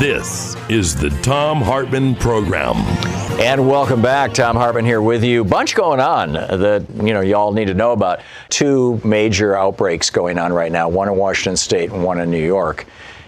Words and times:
This 0.00 0.56
is 0.70 0.96
the 0.96 1.10
Thom 1.22 1.60
Hartmann 1.60 2.14
Program. 2.14 2.76
And 3.38 3.68
welcome 3.68 4.00
back. 4.00 4.32
Thom 4.32 4.56
Hartmann 4.56 4.86
here 4.86 5.02
with 5.02 5.22
you. 5.22 5.44
Bunch 5.44 5.74
going 5.74 6.00
on 6.00 6.32
that 6.32 6.86
you 6.96 7.12
know 7.12 7.20
y'all 7.20 7.52
need 7.52 7.66
to 7.66 7.74
know 7.74 7.92
about. 7.92 8.20
Two 8.48 8.98
major 9.04 9.54
outbreaks 9.54 10.08
going 10.08 10.38
on 10.38 10.54
right 10.54 10.72
now. 10.72 10.88
One 10.88 11.08
in 11.08 11.16
Washington 11.16 11.58
State 11.58 11.90
and 11.90 12.02
one 12.02 12.18
in 12.18 12.30
New 12.30 12.42
York, 12.42 12.86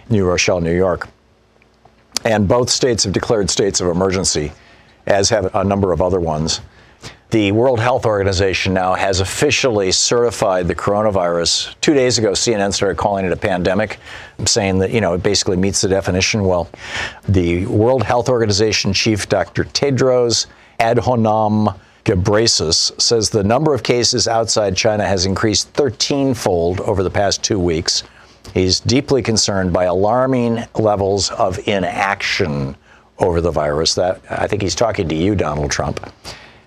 New 0.09 0.25
Rochelle, 0.25 0.63
New 0.63 0.75
York. 0.75 1.11
And 2.25 2.49
both 2.49 2.71
states 2.71 3.05
have 3.05 3.13
declared 3.13 3.51
states 3.51 3.83
of 3.83 3.89
emergency, 3.89 4.53
as 5.07 5.31
have 5.31 5.55
a 5.55 5.65
number 5.65 5.93
of 5.93 6.01
other 6.01 6.21
ones. 6.21 6.61
The 7.33 7.51
World 7.51 7.81
Health 7.81 8.05
Organization 8.05 8.75
now 8.75 8.93
has 8.93 9.21
officially 9.21 9.91
certified 9.91 10.69
the 10.69 10.75
coronavirus. 10.75 11.75
Two 11.81 11.95
days 11.95 12.19
ago, 12.19 12.33
CNN 12.33 12.75
started 12.75 12.99
calling 12.99 13.25
it 13.25 13.33
a 13.33 13.37
pandemic, 13.37 13.99
saying 14.45 14.81
that, 14.81 14.91
you 14.91 15.01
know, 15.01 15.15
it 15.15 15.23
basically 15.23 15.57
meets 15.57 15.81
the 15.81 15.89
definition. 15.89 16.45
Well, 16.45 16.69
the 17.27 17.65
World 17.65 18.03
Health 18.03 18.29
Organization 18.29 18.93
chief, 18.93 19.31
Dr. 19.31 19.65
Tedros 19.65 20.45
Adhanom 20.79 21.75
Ghebreyesus, 22.05 23.01
says 23.01 23.31
the 23.31 23.43
number 23.43 23.73
of 23.73 23.83
cases 23.83 24.29
outside 24.29 24.77
China 24.77 25.07
has 25.07 25.25
increased 25.25 25.71
13 25.71 26.35
fold 26.35 26.81
over 26.81 27.03
the 27.03 27.09
past 27.09 27.43
two 27.43 27.59
weeks. 27.59 28.03
He's 28.53 28.79
deeply 28.79 29.23
concerned 29.23 29.73
by 29.73 29.85
alarming 29.85 30.65
levels 30.75 31.31
of 31.31 31.67
inaction 31.67 32.77
over 33.23 33.41
the 33.41 33.51
virus. 33.51 33.95
That 33.95 34.21
I 34.29 34.47
think 34.47 34.63
he's 34.63 34.75
talking 34.75 35.09
to 35.09 35.15
you, 35.15 35.35
Donald 35.35 35.71
Trump. 35.71 36.13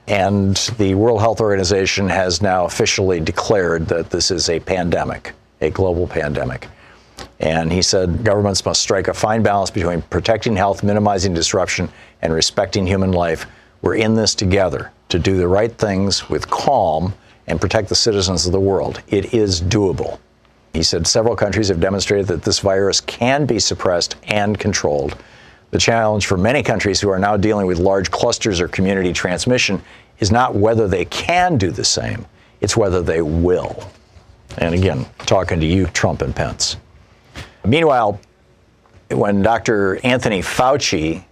And 0.08 0.56
the 0.78 0.96
World 0.96 1.20
Health 1.20 1.42
Organization 1.42 2.08
has 2.10 2.42
now 2.42 2.66
officially 2.66 3.20
declared 3.20 3.88
that 3.88 4.10
this 4.10 4.30
is 4.30 4.50
a 4.50 4.60
pandemic, 4.60 5.34
a 5.62 5.70
global 5.70 6.08
pandemic. 6.08 6.68
And 7.40 7.72
he 7.72 7.82
said 7.82 8.24
governments 8.24 8.64
must 8.66 8.82
strike 8.82 9.08
a 9.08 9.14
fine 9.14 9.42
balance 9.42 9.72
between 9.72 10.02
protecting 10.04 10.56
health, 10.56 10.84
minimizing 10.84 11.34
disruption, 11.34 11.90
and 12.22 12.34
respecting 12.34 12.86
human 12.86 13.12
life. 13.12 13.46
We're 13.82 13.96
in 13.96 14.16
this 14.16 14.36
together 14.36 14.92
to 15.10 15.20
do 15.20 15.38
the 15.38 15.48
right 15.48 15.76
things 15.76 16.30
with 16.30 16.50
calm 16.50 17.14
and 17.48 17.62
protect 17.62 17.90
the 17.90 17.96
citizens 17.96 18.46
of 18.46 18.52
the 18.52 18.60
world. 18.60 19.02
It 19.08 19.34
is 19.34 19.62
doable. 19.62 20.20
He 20.74 20.84
said 20.84 21.08
several 21.08 21.36
countries 21.36 21.70
have 21.70 21.80
demonstrated 21.80 22.28
that 22.28 22.44
this 22.44 22.60
virus 22.60 23.02
can 23.02 23.46
be 23.46 23.60
suppressed 23.60 24.16
and 24.24 24.60
controlled. 24.60 25.16
The 25.72 25.80
challenge 25.80 26.26
for 26.26 26.38
many 26.38 26.64
countries 26.64 27.02
who 27.02 27.10
are 27.10 27.20
now 27.20 27.38
dealing 27.38 27.66
with 27.66 27.80
large 27.80 28.12
clusters 28.12 28.62
or 28.62 28.68
community 28.68 29.14
transmission 29.14 29.82
is 30.20 30.32
not 30.32 30.56
whether 30.56 30.88
they 30.88 31.06
can 31.06 31.58
do 31.58 31.72
the 31.72 31.84
same, 31.84 32.26
it's 32.62 32.78
whether 32.78 33.02
they 33.02 33.22
will. 33.22 33.90
And 34.58 34.74
again, 34.74 35.06
talking 35.20 35.60
to 35.60 35.66
you, 35.66 35.88
Trump 35.88 36.22
and 36.22 36.36
Pence. 36.36 36.78
Meanwhile, 37.66 38.20
when 39.10 39.42
Dr. 39.42 40.00
Anthony 40.04 40.42
Fauci 40.42 41.24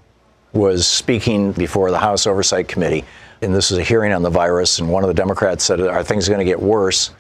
was 0.52 0.86
speaking 0.86 1.52
before 1.54 1.92
the 1.92 1.98
House 1.98 2.28
Oversight 2.28 2.68
Committee, 2.68 3.06
and 3.42 3.54
this 3.54 3.72
was 3.72 3.80
a 3.80 3.84
hearing 3.84 4.14
on 4.14 4.22
the 4.22 4.30
virus, 4.30 4.80
and 4.80 4.90
one 4.90 5.04
of 5.04 5.08
the 5.08 5.14
Democrats 5.14 5.64
said, 5.64 5.80
Are 5.82 6.04
things 6.04 6.28
going 6.28 6.40
to 6.40 6.46
get 6.46 6.62
worse? 6.62 7.12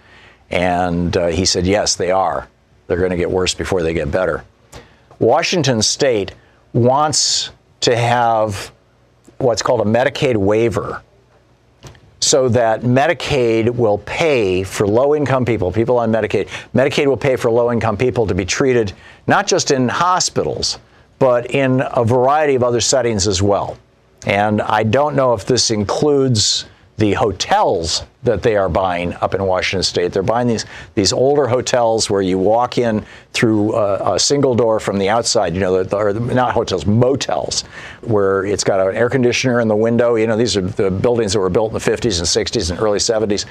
And 0.51 1.15
uh, 1.17 1.27
he 1.27 1.45
said, 1.45 1.65
Yes, 1.65 1.95
they 1.95 2.11
are. 2.11 2.47
They're 2.87 2.97
going 2.97 3.11
to 3.11 3.17
get 3.17 3.31
worse 3.31 3.53
before 3.53 3.81
they 3.81 3.93
get 3.93 4.11
better. 4.11 4.43
Washington 5.19 5.81
State 5.81 6.33
wants 6.73 7.51
to 7.81 7.95
have 7.95 8.71
what's 9.37 9.61
called 9.61 9.81
a 9.81 9.89
Medicaid 9.89 10.35
waiver 10.35 11.01
so 12.19 12.47
that 12.47 12.81
Medicaid 12.81 13.69
will 13.69 13.97
pay 13.97 14.63
for 14.63 14.87
low 14.87 15.13
income 15.13 15.43
people, 15.43 15.71
people 15.71 15.97
on 15.97 16.11
Medicaid. 16.11 16.47
Medicaid 16.73 17.07
will 17.07 17.17
pay 17.17 17.35
for 17.35 17.51
low 17.51 17.71
income 17.71 17.97
people 17.97 18.25
to 18.27 18.33
be 18.33 18.45
treated 18.45 18.93
not 19.27 19.45
just 19.45 19.71
in 19.71 19.89
hospitals, 19.89 20.79
but 21.19 21.51
in 21.51 21.83
a 21.91 22.03
variety 22.03 22.55
of 22.55 22.63
other 22.63 22.81
settings 22.81 23.27
as 23.27 23.41
well. 23.41 23.77
And 24.25 24.61
I 24.61 24.83
don't 24.83 25.15
know 25.15 25.33
if 25.33 25.45
this 25.45 25.69
includes 25.69 26.65
the 26.97 27.13
hotels 27.13 28.03
that 28.21 28.43
they 28.43 28.55
are 28.55 28.69
buying 28.69 29.13
up 29.15 29.33
in 29.33 29.43
Washington 29.43 29.83
State. 29.83 30.13
They're 30.13 30.21
buying 30.23 30.47
these 30.47 30.65
these 30.93 31.11
older 31.11 31.47
hotels 31.47 32.09
where 32.09 32.21
you 32.21 32.37
walk 32.37 32.77
in 32.77 33.03
through 33.33 33.75
a, 33.75 34.13
a 34.13 34.19
single 34.19 34.53
door 34.53 34.79
from 34.79 34.99
the 34.99 35.09
outside. 35.09 35.53
You 35.55 35.59
know, 35.59 35.83
the, 35.83 35.97
or 35.97 36.13
not 36.13 36.53
hotels, 36.53 36.85
motels, 36.85 37.63
where 38.01 38.45
it's 38.45 38.63
got 38.63 38.87
an 38.87 38.95
air 38.95 39.09
conditioner 39.09 39.59
in 39.59 39.67
the 39.67 39.75
window. 39.75 40.15
You 40.15 40.27
know, 40.27 40.37
these 40.37 40.55
are 40.55 40.61
the 40.61 40.91
buildings 40.91 41.33
that 41.33 41.39
were 41.39 41.49
built 41.49 41.71
in 41.71 41.73
the 41.73 41.79
50s 41.79 42.19
and 42.19 42.47
60s 42.47 42.69
and 42.69 42.79
early 42.79 42.99
70s, 42.99 43.45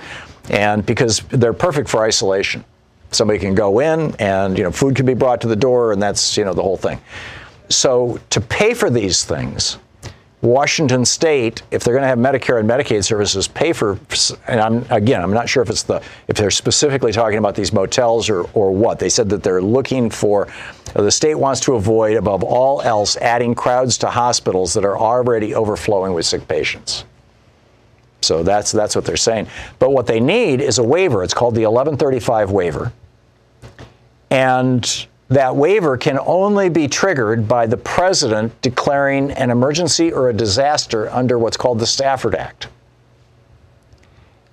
and 0.50 0.86
because 0.86 1.20
they're 1.30 1.52
perfect 1.52 1.88
for 1.88 2.04
isolation. 2.04 2.64
Somebody 3.10 3.38
can 3.38 3.54
go 3.54 3.80
in, 3.80 4.14
and 4.18 4.56
you 4.56 4.64
know, 4.64 4.70
food 4.70 4.96
can 4.96 5.04
be 5.04 5.12
brought 5.12 5.42
to 5.42 5.48
the 5.48 5.56
door, 5.56 5.92
and 5.92 6.00
that's 6.00 6.36
you 6.36 6.44
know 6.44 6.54
the 6.54 6.62
whole 6.62 6.78
thing. 6.78 6.98
So 7.68 8.20
to 8.30 8.40
pay 8.40 8.72
for 8.72 8.88
these 8.88 9.24
things 9.24 9.78
Washington 10.42 11.04
State, 11.04 11.62
if 11.70 11.84
they're 11.84 11.94
going 11.94 12.02
to 12.02 12.08
have 12.08 12.18
Medicare 12.18 12.58
and 12.58 12.68
Medicaid 12.68 13.04
services, 13.04 13.46
pay 13.46 13.72
for. 13.72 13.98
And 14.48 14.60
I'm 14.60 14.84
again, 14.90 15.22
I'm 15.22 15.32
not 15.32 15.48
sure 15.48 15.62
if 15.62 15.70
it's 15.70 15.84
the 15.84 16.02
if 16.26 16.36
they're 16.36 16.50
specifically 16.50 17.12
talking 17.12 17.38
about 17.38 17.54
these 17.54 17.72
motels 17.72 18.28
or 18.28 18.42
or 18.54 18.72
what. 18.72 18.98
They 18.98 19.08
said 19.08 19.28
that 19.30 19.44
they're 19.44 19.62
looking 19.62 20.10
for. 20.10 20.48
The 20.94 21.10
state 21.10 21.36
wants 21.36 21.60
to 21.60 21.74
avoid, 21.74 22.16
above 22.16 22.42
all 22.42 22.82
else, 22.82 23.16
adding 23.16 23.54
crowds 23.54 23.96
to 23.98 24.10
hospitals 24.10 24.74
that 24.74 24.84
are 24.84 24.98
already 24.98 25.54
overflowing 25.54 26.12
with 26.12 26.26
sick 26.26 26.46
patients. 26.48 27.04
So 28.20 28.42
that's 28.42 28.72
that's 28.72 28.96
what 28.96 29.04
they're 29.04 29.16
saying. 29.16 29.46
But 29.78 29.90
what 29.90 30.06
they 30.06 30.18
need 30.18 30.60
is 30.60 30.78
a 30.78 30.84
waiver. 30.84 31.22
It's 31.22 31.34
called 31.34 31.54
the 31.54 31.62
1135 31.62 32.50
waiver, 32.50 32.92
and 34.30 35.06
that 35.32 35.56
waiver 35.56 35.96
can 35.96 36.18
only 36.18 36.68
be 36.68 36.86
triggered 36.88 37.48
by 37.48 37.66
the 37.66 37.76
president 37.76 38.60
declaring 38.60 39.30
an 39.32 39.50
emergency 39.50 40.12
or 40.12 40.28
a 40.28 40.32
disaster 40.32 41.08
under 41.10 41.38
what's 41.38 41.56
called 41.56 41.78
the 41.78 41.86
Stafford 41.86 42.34
Act. 42.34 42.68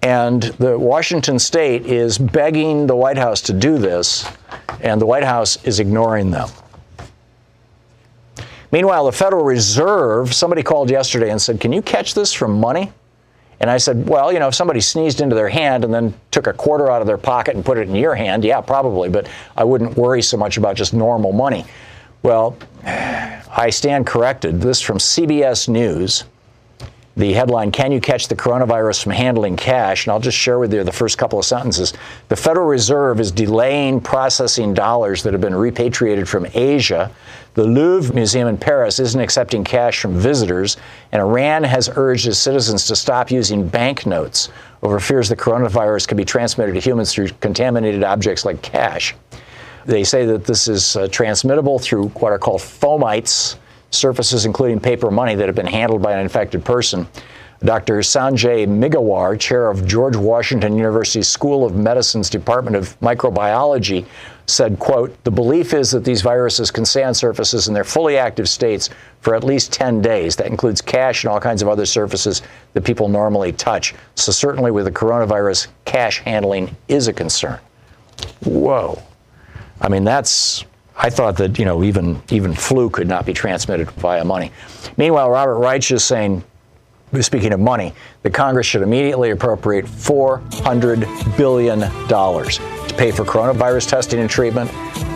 And 0.02 0.44
the 0.44 0.80
Washington 0.80 1.38
state 1.40 1.86
is 1.86 2.18
begging 2.18 2.88
the 2.88 2.96
White 2.96 3.18
House 3.18 3.42
to 3.42 3.54
do 3.54 3.78
this, 3.78 4.26
and 4.80 5.02
the 5.02 5.06
White 5.06 5.26
House 5.26 5.62
is 5.66 5.82
ignoring 5.82 6.32
them. 6.32 6.48
Meanwhile, 8.72 9.06
the 9.06 9.12
Federal 9.12 9.44
Reserve, 9.44 10.34
somebody 10.34 10.64
called 10.64 10.90
yesterday 10.90 11.32
and 11.32 11.42
said, 11.42 11.60
Can 11.60 11.74
you 11.74 11.82
catch 11.82 12.14
this 12.14 12.32
from 12.32 12.60
money? 12.60 12.94
And 13.60 13.70
I 13.70 13.78
said, 13.78 14.08
well, 14.08 14.32
you 14.32 14.40
know, 14.40 14.48
if 14.48 14.56
somebody 14.56 14.80
sneezed 14.80 15.20
into 15.20 15.36
their 15.36 15.50
hand 15.50 15.84
and 15.84 15.94
then 15.94 16.14
took 16.32 16.48
a 16.48 16.54
quarter 16.54 16.90
out 16.90 17.02
of 17.02 17.08
their 17.08 17.18
pocket 17.18 17.56
and 17.56 17.66
put 17.66 17.78
it 17.78 17.90
in 17.90 17.96
your 17.96 18.16
hand, 18.16 18.44
yeah, 18.44 18.62
probably, 18.62 19.10
but 19.10 19.28
I 19.58 19.64
wouldn't 19.66 19.98
worry 19.98 20.22
so 20.22 20.38
much 20.38 20.58
about 20.58 20.76
just 20.76 20.94
normal 20.94 21.34
money. 21.34 21.66
Well, 22.24 22.58
I 22.86 23.70
stand 23.70 24.08
corrected. 24.08 24.62
This 24.62 24.80
from 24.80 24.98
CBS 24.98 25.68
News. 25.68 26.24
The 27.18 27.34
headline, 27.34 27.72
Can 27.72 27.92
You 27.92 28.00
Catch 28.00 28.30
the 28.30 28.36
Coronavirus 28.36 29.04
from 29.04 29.12
Handling 29.12 29.58
Cash? 29.58 30.06
And 30.06 30.14
I'll 30.14 30.22
just 30.22 30.38
share 30.38 30.58
with 30.58 30.74
you 30.74 30.86
the 30.86 30.92
first 30.92 31.18
couple 31.18 31.38
of 31.38 31.44
sentences. 31.44 31.92
The 32.30 32.36
Federal 32.38 32.66
Reserve 32.66 33.20
is 33.20 33.30
delaying 33.30 34.00
processing 34.00 34.74
dollars 34.74 35.24
that 35.24 35.34
have 35.34 35.42
been 35.42 35.56
repatriated 35.56 36.30
from 36.30 36.48
Asia. 36.54 37.12
The 37.60 37.66
Louvre 37.66 38.16
Museum 38.16 38.48
in 38.48 38.58
Paris 38.58 39.02
isn't 39.02 39.20
accepting 39.20 39.66
cash 39.66 40.00
from 40.00 40.18
visitors. 40.18 40.78
And 41.12 41.22
Iran 41.22 41.66
has 41.66 41.90
urged 41.94 42.26
its 42.26 42.38
citizens 42.38 42.86
to 42.86 42.96
stop 42.96 43.32
using 43.32 43.68
banknotes 43.68 44.48
over 44.82 44.98
fears 44.98 45.28
the 45.28 45.36
coronavirus 45.36 46.08
could 46.08 46.16
be 46.16 46.24
transmitted 46.24 46.72
to 46.72 46.80
humans 46.80 47.14
through 47.14 47.28
contaminated 47.42 48.02
objects 48.02 48.46
like 48.46 48.62
cash. 48.62 49.14
They 49.86 50.06
say 50.06 50.26
that 50.26 50.46
this 50.46 50.70
is 50.70 50.96
uh, 50.96 51.10
transmittable 51.10 51.80
through 51.80 52.08
what 52.20 52.32
are 52.32 52.40
called 52.40 52.62
fomites 52.62 53.58
surfaces, 53.92 54.46
including 54.46 54.80
paper 54.80 55.12
money, 55.12 55.36
that 55.36 55.48
have 55.48 55.56
been 55.56 55.68
handled 55.68 56.02
by 56.02 56.14
an 56.14 56.22
infected 56.22 56.64
person. 56.64 57.10
Dr. 57.62 57.98
Sanjay 57.98 58.66
Maggirwar, 58.68 59.38
chair 59.38 59.70
of 59.70 59.86
George 59.86 60.16
Washington 60.16 60.78
University 60.78 61.22
School 61.22 61.66
of 61.66 61.76
Medicine's 61.76 62.30
Department 62.30 62.78
of 62.78 62.98
Microbiology, 63.02 64.06
said, 64.50 64.80
quote, 64.80 65.24
the 65.24 65.32
belief 65.32 65.74
is 65.74 65.92
that 65.92 66.04
these 66.04 66.22
viruses 66.22 66.72
can 66.72 66.86
stay 66.86 67.04
on 67.04 67.14
surfaces 67.14 67.68
in 67.68 67.74
their 67.74 67.84
fully 67.84 68.18
active 68.18 68.50
states 68.50 68.90
for 69.22 69.36
at 69.36 69.44
least 69.44 69.72
10 69.72 70.02
days. 70.02 70.36
That 70.36 70.48
includes 70.48 70.82
cash 70.82 71.24
and 71.24 71.32
all 71.32 71.40
kinds 71.40 71.62
of 71.62 71.68
other 71.68 71.86
surfaces 71.86 72.42
that 72.74 72.84
people 72.84 73.08
normally 73.08 73.52
touch. 73.52 73.94
So 74.16 74.32
certainly 74.32 74.72
with 74.72 74.86
the 74.86 74.92
coronavirus, 74.92 75.68
cash 75.86 76.20
handling 76.20 76.76
is 76.88 77.08
a 77.08 77.14
concern. 77.14 77.60
Whoa. 78.44 79.02
I 79.82 79.90
mean, 79.90 80.04
that's 80.04 80.66
I 81.02 81.10
thought 81.10 81.38
that 81.38 81.58
you 81.58 81.64
know 81.64 81.82
even 81.84 82.22
even 82.30 82.54
flu 82.54 82.90
could 82.90 83.08
not 83.08 83.26
be 83.26 83.32
transmitted 83.32 83.90
via 83.92 84.26
money. 84.26 84.52
Meanwhile, 84.98 85.30
Robert 85.30 85.58
Reich 85.58 85.90
is 85.92 86.04
saying, 86.04 86.44
speaking 87.22 87.54
of 87.54 87.62
money, 87.62 87.94
the 88.24 88.30
Congress 88.30 88.68
should 88.68 88.82
immediately 88.82 89.30
appropriate 89.30 89.88
400 89.88 91.08
billion 91.38 91.80
dollars 92.10 92.60
to 92.90 92.96
pay 92.96 93.12
for 93.12 93.24
coronavirus 93.24 93.88
testing 93.88 94.20
and 94.20 94.30
treatment, 94.30 94.70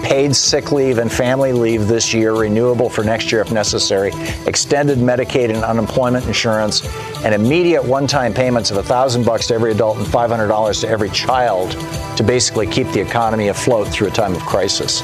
paid 0.03 0.35
sick 0.35 0.71
leave 0.71 0.97
and 0.97 1.11
family 1.11 1.51
leave 1.51 1.87
this 1.87 2.13
year, 2.13 2.33
renewable 2.33 2.89
for 2.89 3.03
next 3.03 3.31
year 3.31 3.41
if 3.41 3.51
necessary, 3.51 4.11
extended 4.45 4.97
Medicaid 4.97 5.53
and 5.53 5.63
unemployment 5.63 6.25
insurance, 6.25 6.85
and 7.23 7.33
immediate 7.33 7.83
one-time 7.83 8.33
payments 8.33 8.71
of 8.71 8.83
thousand 8.85 9.25
bucks 9.25 9.47
to 9.47 9.53
every 9.53 9.71
adult 9.71 9.97
and 9.97 10.05
$500 10.05 10.81
to 10.81 10.87
every 10.87 11.09
child 11.09 11.71
to 12.17 12.23
basically 12.23 12.67
keep 12.67 12.87
the 12.89 13.01
economy 13.01 13.47
afloat 13.47 13.87
through 13.87 14.07
a 14.07 14.11
time 14.11 14.35
of 14.35 14.41
crisis. 14.41 15.01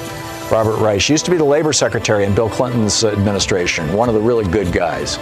Robert 0.51 0.77
Reich 0.77 1.09
used 1.09 1.25
to 1.25 1.31
be 1.31 1.37
the 1.37 1.43
labor 1.43 1.73
secretary 1.73 2.23
in 2.25 2.33
Bill 2.33 2.49
Clinton's 2.49 3.03
administration, 3.03 3.91
one 3.93 4.09
of 4.09 4.15
the 4.15 4.21
really 4.21 4.45
good 4.49 4.71
guys. 4.71 5.17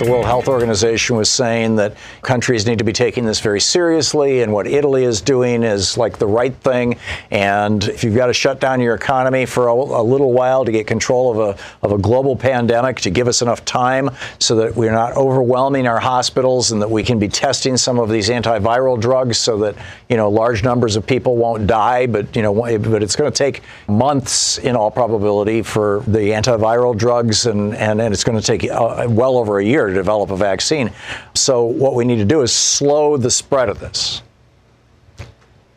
The 0.00 0.10
World 0.10 0.19
Health 0.30 0.46
Organization 0.46 1.16
was 1.16 1.28
saying 1.28 1.74
that 1.74 1.96
countries 2.22 2.64
need 2.64 2.78
to 2.78 2.84
be 2.84 2.92
taking 2.92 3.24
this 3.24 3.40
very 3.40 3.60
seriously, 3.60 4.42
and 4.42 4.52
what 4.52 4.64
Italy 4.64 5.02
is 5.02 5.20
doing 5.20 5.64
is 5.64 5.98
like 5.98 6.18
the 6.18 6.26
right 6.28 6.54
thing. 6.54 6.96
And 7.32 7.82
if 7.82 8.04
you've 8.04 8.14
got 8.14 8.28
to 8.28 8.32
shut 8.32 8.60
down 8.60 8.80
your 8.80 8.94
economy 8.94 9.44
for 9.44 9.66
a, 9.66 9.74
a 9.74 10.04
little 10.04 10.32
while 10.32 10.64
to 10.64 10.70
get 10.70 10.86
control 10.86 11.32
of 11.32 11.58
a, 11.58 11.84
of 11.84 11.90
a 11.90 11.98
global 11.98 12.36
pandemic, 12.36 13.00
to 13.00 13.10
give 13.10 13.26
us 13.26 13.42
enough 13.42 13.64
time 13.64 14.08
so 14.38 14.54
that 14.54 14.76
we're 14.76 14.92
not 14.92 15.16
overwhelming 15.16 15.88
our 15.88 15.98
hospitals 15.98 16.70
and 16.70 16.80
that 16.80 16.88
we 16.88 17.02
can 17.02 17.18
be 17.18 17.26
testing 17.26 17.76
some 17.76 17.98
of 17.98 18.08
these 18.08 18.28
antiviral 18.28 19.00
drugs 19.00 19.36
so 19.36 19.58
that, 19.58 19.74
you 20.08 20.16
know, 20.16 20.30
large 20.30 20.62
numbers 20.62 20.94
of 20.94 21.04
people 21.04 21.38
won't 21.38 21.66
die. 21.66 22.06
But, 22.06 22.36
you 22.36 22.42
know, 22.42 22.54
but 22.54 23.02
it's 23.02 23.16
going 23.16 23.32
to 23.32 23.36
take 23.36 23.62
months 23.88 24.58
in 24.58 24.76
all 24.76 24.92
probability 24.92 25.62
for 25.62 26.04
the 26.06 26.30
antiviral 26.30 26.96
drugs, 26.96 27.46
and, 27.46 27.74
and, 27.74 28.00
and 28.00 28.14
it's 28.14 28.22
going 28.22 28.40
to 28.40 28.46
take 28.46 28.70
uh, 28.70 29.08
well 29.10 29.36
over 29.36 29.58
a 29.58 29.64
year 29.64 29.88
to 29.88 29.92
develop 29.92 30.19
a 30.28 30.36
vaccine. 30.36 30.92
So, 31.34 31.64
what 31.64 31.94
we 31.94 32.04
need 32.04 32.16
to 32.16 32.24
do 32.24 32.42
is 32.42 32.52
slow 32.52 33.16
the 33.16 33.30
spread 33.30 33.68
of 33.68 33.80
this. 33.80 34.22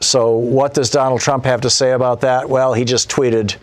So, 0.01 0.35
what 0.35 0.73
does 0.73 0.89
Donald 0.89 1.21
Trump 1.21 1.45
have 1.45 1.61
to 1.61 1.69
say 1.69 1.91
about 1.91 2.21
that? 2.21 2.49
Well, 2.49 2.73
he 2.73 2.83
just 2.83 3.09
tweeted, 3.09 3.55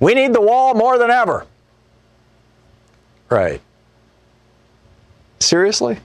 We 0.00 0.14
need 0.14 0.32
the 0.32 0.40
wall 0.40 0.74
more 0.74 0.98
than 0.98 1.10
ever. 1.10 1.46
Right. 3.30 3.60
Seriously? 5.38 5.98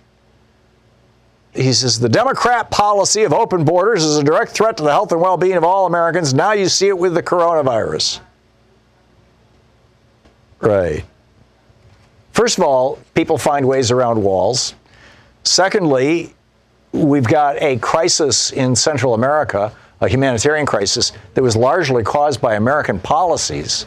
He 1.53 1.73
says 1.73 1.99
the 1.99 2.09
Democrat 2.09 2.69
policy 2.69 3.23
of 3.23 3.33
open 3.33 3.65
borders 3.65 4.03
is 4.03 4.17
a 4.17 4.23
direct 4.23 4.51
threat 4.51 4.77
to 4.77 4.83
the 4.83 4.91
health 4.91 5.11
and 5.11 5.19
well 5.19 5.37
being 5.37 5.57
of 5.57 5.63
all 5.63 5.87
Americans. 5.87 6.33
Now 6.33 6.51
you 6.53 6.69
see 6.69 6.87
it 6.87 6.97
with 6.97 7.15
the 7.15 7.23
coronavirus. 7.23 8.19
Right. 10.61 11.03
First 12.31 12.57
of 12.57 12.63
all, 12.63 12.99
people 13.15 13.37
find 13.37 13.67
ways 13.67 13.91
around 13.91 14.21
walls. 14.21 14.75
Secondly, 15.43 16.33
we've 16.91 17.27
got 17.27 17.61
a 17.61 17.77
crisis 17.77 18.51
in 18.51 18.75
Central 18.75 19.13
America, 19.13 19.73
a 20.01 20.07
humanitarian 20.07 20.65
crisis 20.65 21.11
that 21.33 21.41
was 21.41 21.55
largely 21.55 22.03
caused 22.03 22.41
by 22.41 22.55
American 22.55 22.99
policies. 22.99 23.85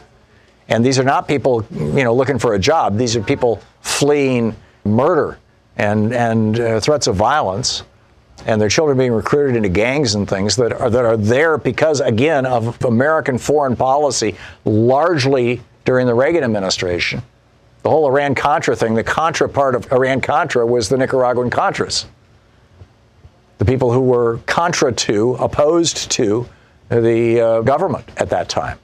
And 0.69 0.85
these 0.85 0.99
are 0.99 1.03
not 1.03 1.27
people, 1.27 1.65
you 1.71 2.03
know, 2.03 2.13
looking 2.13 2.39
for 2.39 2.53
a 2.53 2.59
job. 2.59 2.97
These 2.97 3.15
are 3.15 3.23
people 3.23 3.61
fleeing 3.81 4.55
murder 4.85 5.37
and 5.75 6.13
and 6.13 6.59
uh, 6.59 6.79
threats 6.79 7.07
of 7.07 7.15
violence, 7.15 7.83
and 8.45 8.61
their 8.61 8.69
children 8.69 8.97
being 8.97 9.11
recruited 9.11 9.55
into 9.55 9.69
gangs 9.69 10.13
and 10.15 10.29
things 10.29 10.55
that 10.57 10.71
are 10.71 10.89
that 10.89 11.03
are 11.03 11.17
there 11.17 11.57
because 11.57 11.99
again 11.99 12.45
of 12.45 12.83
American 12.85 13.37
foreign 13.37 13.75
policy, 13.75 14.35
largely 14.65 15.61
during 15.83 16.05
the 16.05 16.13
Reagan 16.13 16.43
administration 16.43 17.23
the 17.83 17.89
whole 17.89 18.07
Iran 18.07 18.33
Contra 18.33 18.75
thing, 18.75 18.95
the 18.95 19.03
Contra 19.03 19.47
part 19.47 19.75
of 19.75 19.91
Iran 19.91 20.21
Contra 20.21 20.65
was 20.65 20.89
the 20.89 20.97
Nicaraguan 20.97 21.49
Contras. 21.49 22.05
The 23.57 23.65
people 23.65 23.91
who 23.91 24.01
were 24.01 24.39
contra 24.45 24.91
to, 24.91 25.35
opposed 25.35 26.09
to 26.11 26.47
the 26.89 27.39
uh, 27.39 27.61
government 27.61 28.09
at 28.17 28.29
that 28.29 28.49
time. 28.49 28.79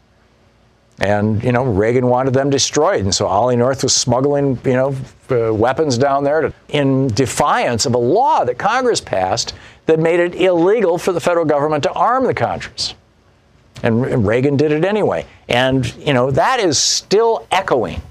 And, 0.99 1.41
you 1.43 1.53
know, 1.53 1.63
Reagan 1.63 2.07
wanted 2.07 2.33
them 2.33 2.49
destroyed. 2.49 3.01
And 3.01 3.15
so 3.15 3.25
Ollie 3.25 3.55
North 3.55 3.83
was 3.83 3.95
smuggling, 3.95 4.59
you 4.65 4.73
know, 4.73 4.95
uh, 5.31 5.53
weapons 5.53 5.97
down 5.97 6.25
there 6.25 6.41
to, 6.41 6.53
in 6.69 7.07
defiance 7.07 7.85
of 7.85 7.95
a 7.95 7.97
law 7.97 8.43
that 8.43 8.57
Congress 8.57 8.99
passed 8.99 9.53
that 9.85 9.97
made 9.97 10.19
it 10.19 10.35
illegal 10.35 10.97
for 10.97 11.13
the 11.13 11.21
federal 11.21 11.45
government 11.45 11.83
to 11.83 11.91
arm 11.93 12.25
the 12.25 12.33
Contras. 12.33 12.95
And, 13.81 14.05
and 14.05 14.27
Reagan 14.27 14.57
did 14.57 14.73
it 14.73 14.83
anyway. 14.83 15.25
And, 15.47 15.85
you 15.95 16.13
know, 16.13 16.31
that 16.31 16.59
is 16.59 16.77
still 16.77 17.47
echoing 17.49 18.01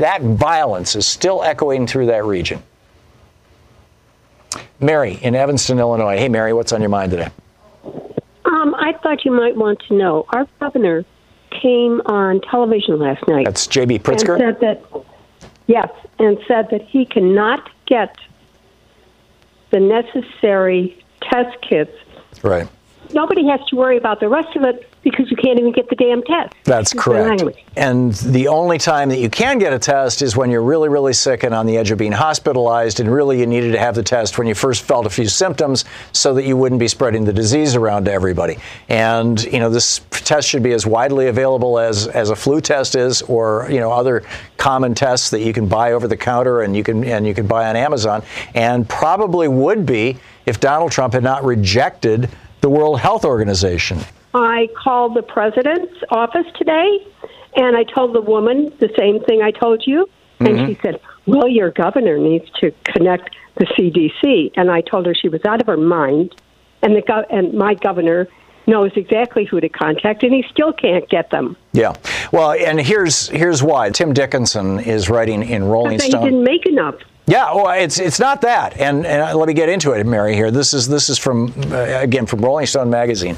that 0.00 0.22
violence 0.22 0.96
is 0.96 1.06
still 1.06 1.42
echoing 1.42 1.86
through 1.86 2.06
that 2.06 2.24
region. 2.24 2.62
Mary 4.80 5.18
in 5.22 5.34
Evanston, 5.34 5.78
Illinois. 5.78 6.16
Hey, 6.16 6.28
Mary, 6.28 6.52
what's 6.52 6.72
on 6.72 6.80
your 6.80 6.90
mind 6.90 7.10
today? 7.10 7.28
Um, 8.44 8.74
I 8.74 8.94
thought 9.02 9.24
you 9.24 9.30
might 9.30 9.56
want 9.56 9.80
to 9.88 9.94
know. 9.94 10.24
Our 10.30 10.46
governor 10.58 11.04
came 11.50 12.00
on 12.06 12.40
television 12.40 12.98
last 12.98 13.26
night. 13.28 13.44
That's 13.44 13.66
J.B. 13.66 13.98
Pritzker? 13.98 14.40
And 14.40 14.56
said 14.58 14.60
that, 14.60 15.04
yes, 15.66 15.90
and 16.18 16.38
said 16.48 16.68
that 16.70 16.82
he 16.82 17.04
cannot 17.04 17.68
get 17.86 18.16
the 19.70 19.80
necessary 19.80 21.04
test 21.22 21.56
kits. 21.60 21.92
Right. 22.42 22.66
Nobody 23.12 23.46
has 23.48 23.60
to 23.68 23.76
worry 23.76 23.98
about 23.98 24.20
the 24.20 24.28
rest 24.28 24.56
of 24.56 24.62
it 24.64 24.89
because 25.02 25.30
you 25.30 25.36
can't 25.36 25.58
even 25.58 25.72
get 25.72 25.88
the 25.88 25.96
damn 25.96 26.22
test. 26.22 26.54
That's 26.64 26.92
correct. 26.92 27.42
And 27.76 28.12
the 28.14 28.48
only 28.48 28.78
time 28.78 29.08
that 29.08 29.18
you 29.18 29.30
can 29.30 29.58
get 29.58 29.72
a 29.72 29.78
test 29.78 30.22
is 30.22 30.36
when 30.36 30.50
you're 30.50 30.62
really, 30.62 30.88
really 30.88 31.12
sick 31.12 31.42
and 31.42 31.54
on 31.54 31.66
the 31.66 31.76
edge 31.76 31.90
of 31.90 31.98
being 31.98 32.12
hospitalized, 32.12 33.00
and 33.00 33.12
really 33.12 33.40
you 33.40 33.46
needed 33.46 33.72
to 33.72 33.78
have 33.78 33.94
the 33.94 34.02
test 34.02 34.38
when 34.38 34.46
you 34.46 34.54
first 34.54 34.82
felt 34.82 35.06
a 35.06 35.10
few 35.10 35.26
symptoms 35.26 35.84
so 36.12 36.34
that 36.34 36.44
you 36.44 36.56
wouldn't 36.56 36.78
be 36.78 36.88
spreading 36.88 37.24
the 37.24 37.32
disease 37.32 37.74
around 37.74 38.04
to 38.04 38.12
everybody. 38.12 38.58
And, 38.88 39.42
you 39.44 39.58
know, 39.58 39.70
this 39.70 40.00
test 40.10 40.48
should 40.48 40.62
be 40.62 40.72
as 40.72 40.86
widely 40.86 41.28
available 41.28 41.78
as, 41.78 42.06
as 42.08 42.30
a 42.30 42.36
flu 42.36 42.60
test 42.60 42.94
is 42.94 43.22
or, 43.22 43.66
you 43.70 43.80
know, 43.80 43.92
other 43.92 44.22
common 44.56 44.94
tests 44.94 45.30
that 45.30 45.40
you 45.40 45.52
can 45.52 45.66
buy 45.66 45.92
over 45.92 46.06
the 46.06 46.16
counter 46.16 46.60
and 46.62 46.76
you 46.76 46.84
can 46.84 47.02
and 47.04 47.26
you 47.26 47.34
can 47.34 47.46
buy 47.46 47.68
on 47.68 47.76
Amazon 47.76 48.22
and 48.54 48.88
probably 48.88 49.48
would 49.48 49.86
be 49.86 50.18
if 50.44 50.60
Donald 50.60 50.92
Trump 50.92 51.14
had 51.14 51.22
not 51.22 51.44
rejected 51.44 52.28
the 52.60 52.68
World 52.68 53.00
Health 53.00 53.24
Organization. 53.24 53.98
I 54.34 54.68
called 54.76 55.14
the 55.14 55.22
president's 55.22 55.94
office 56.10 56.46
today 56.56 57.06
and 57.56 57.76
I 57.76 57.84
told 57.84 58.14
the 58.14 58.20
woman 58.20 58.72
the 58.78 58.90
same 58.96 59.22
thing 59.24 59.42
I 59.42 59.50
told 59.50 59.86
you. 59.86 60.08
And 60.38 60.48
mm-hmm. 60.48 60.66
she 60.66 60.78
said, 60.82 61.00
Well, 61.26 61.48
your 61.48 61.70
governor 61.70 62.16
needs 62.16 62.48
to 62.60 62.72
connect 62.84 63.34
the 63.56 63.66
CDC. 63.66 64.52
And 64.56 64.70
I 64.70 64.80
told 64.80 65.06
her 65.06 65.14
she 65.14 65.28
was 65.28 65.44
out 65.44 65.60
of 65.60 65.66
her 65.66 65.76
mind. 65.76 66.34
And, 66.82 66.96
the 66.96 67.02
go- 67.02 67.26
and 67.28 67.52
my 67.54 67.74
governor 67.74 68.28
knows 68.66 68.92
exactly 68.94 69.44
who 69.44 69.60
to 69.60 69.68
contact, 69.68 70.22
and 70.22 70.32
he 70.32 70.44
still 70.50 70.72
can't 70.72 71.08
get 71.08 71.30
them. 71.30 71.56
Yeah, 71.72 71.94
well, 72.32 72.52
and 72.52 72.80
here's 72.80 73.28
here's 73.28 73.62
why. 73.62 73.90
Tim 73.90 74.14
Dickinson 74.14 74.80
is 74.80 75.10
writing 75.10 75.42
in 75.42 75.64
Rolling 75.64 75.98
Stone. 75.98 76.22
He 76.22 76.30
didn't 76.30 76.44
make 76.44 76.66
enough. 76.66 76.94
Yeah, 77.26 77.54
well, 77.54 77.68
it's 77.70 77.98
it's 77.98 78.18
not 78.18 78.40
that, 78.42 78.78
and, 78.78 79.04
and 79.04 79.36
let 79.38 79.46
me 79.46 79.54
get 79.54 79.68
into 79.68 79.92
it, 79.92 80.04
Mary. 80.06 80.34
Here, 80.34 80.50
this 80.50 80.72
is 80.72 80.88
this 80.88 81.10
is 81.10 81.18
from 81.18 81.52
uh, 81.70 81.76
again 82.00 82.26
from 82.26 82.40
Rolling 82.40 82.66
Stone 82.66 82.88
magazine. 82.90 83.36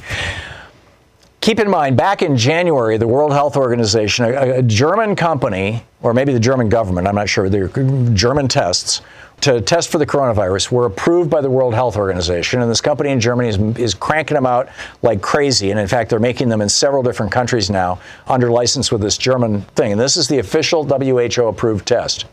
Keep 1.42 1.58
in 1.58 1.68
mind, 1.68 1.96
back 1.96 2.22
in 2.22 2.36
January, 2.36 2.96
the 2.98 3.08
World 3.08 3.32
Health 3.32 3.56
Organization, 3.56 4.24
a, 4.24 4.58
a 4.58 4.62
German 4.62 5.16
company, 5.16 5.84
or 6.00 6.14
maybe 6.14 6.32
the 6.32 6.38
German 6.38 6.68
government, 6.68 7.08
I'm 7.08 7.16
not 7.16 7.28
sure, 7.28 7.48
they're 7.48 7.66
German 8.14 8.46
tests 8.46 9.02
to 9.40 9.60
test 9.60 9.90
for 9.90 9.98
the 9.98 10.06
coronavirus 10.06 10.70
were 10.70 10.86
approved 10.86 11.28
by 11.28 11.40
the 11.40 11.50
World 11.50 11.74
Health 11.74 11.96
Organization, 11.96 12.62
and 12.62 12.70
this 12.70 12.80
company 12.80 13.10
in 13.10 13.18
Germany 13.18 13.48
is, 13.48 13.58
is, 13.76 13.92
cranking 13.92 14.36
them 14.36 14.46
out 14.46 14.68
like 15.02 15.20
crazy. 15.20 15.72
And 15.72 15.80
in 15.80 15.88
fact, 15.88 16.10
they're 16.10 16.20
making 16.20 16.48
them 16.48 16.60
in 16.60 16.68
several 16.68 17.02
different 17.02 17.32
countries 17.32 17.68
now 17.68 17.98
under 18.28 18.48
license 18.48 18.92
with 18.92 19.00
this 19.00 19.18
German 19.18 19.62
thing. 19.74 19.90
And 19.90 20.00
this 20.00 20.16
is 20.16 20.28
the 20.28 20.38
official 20.38 20.84
WHO 20.84 21.48
approved 21.48 21.88
test. 21.88 22.26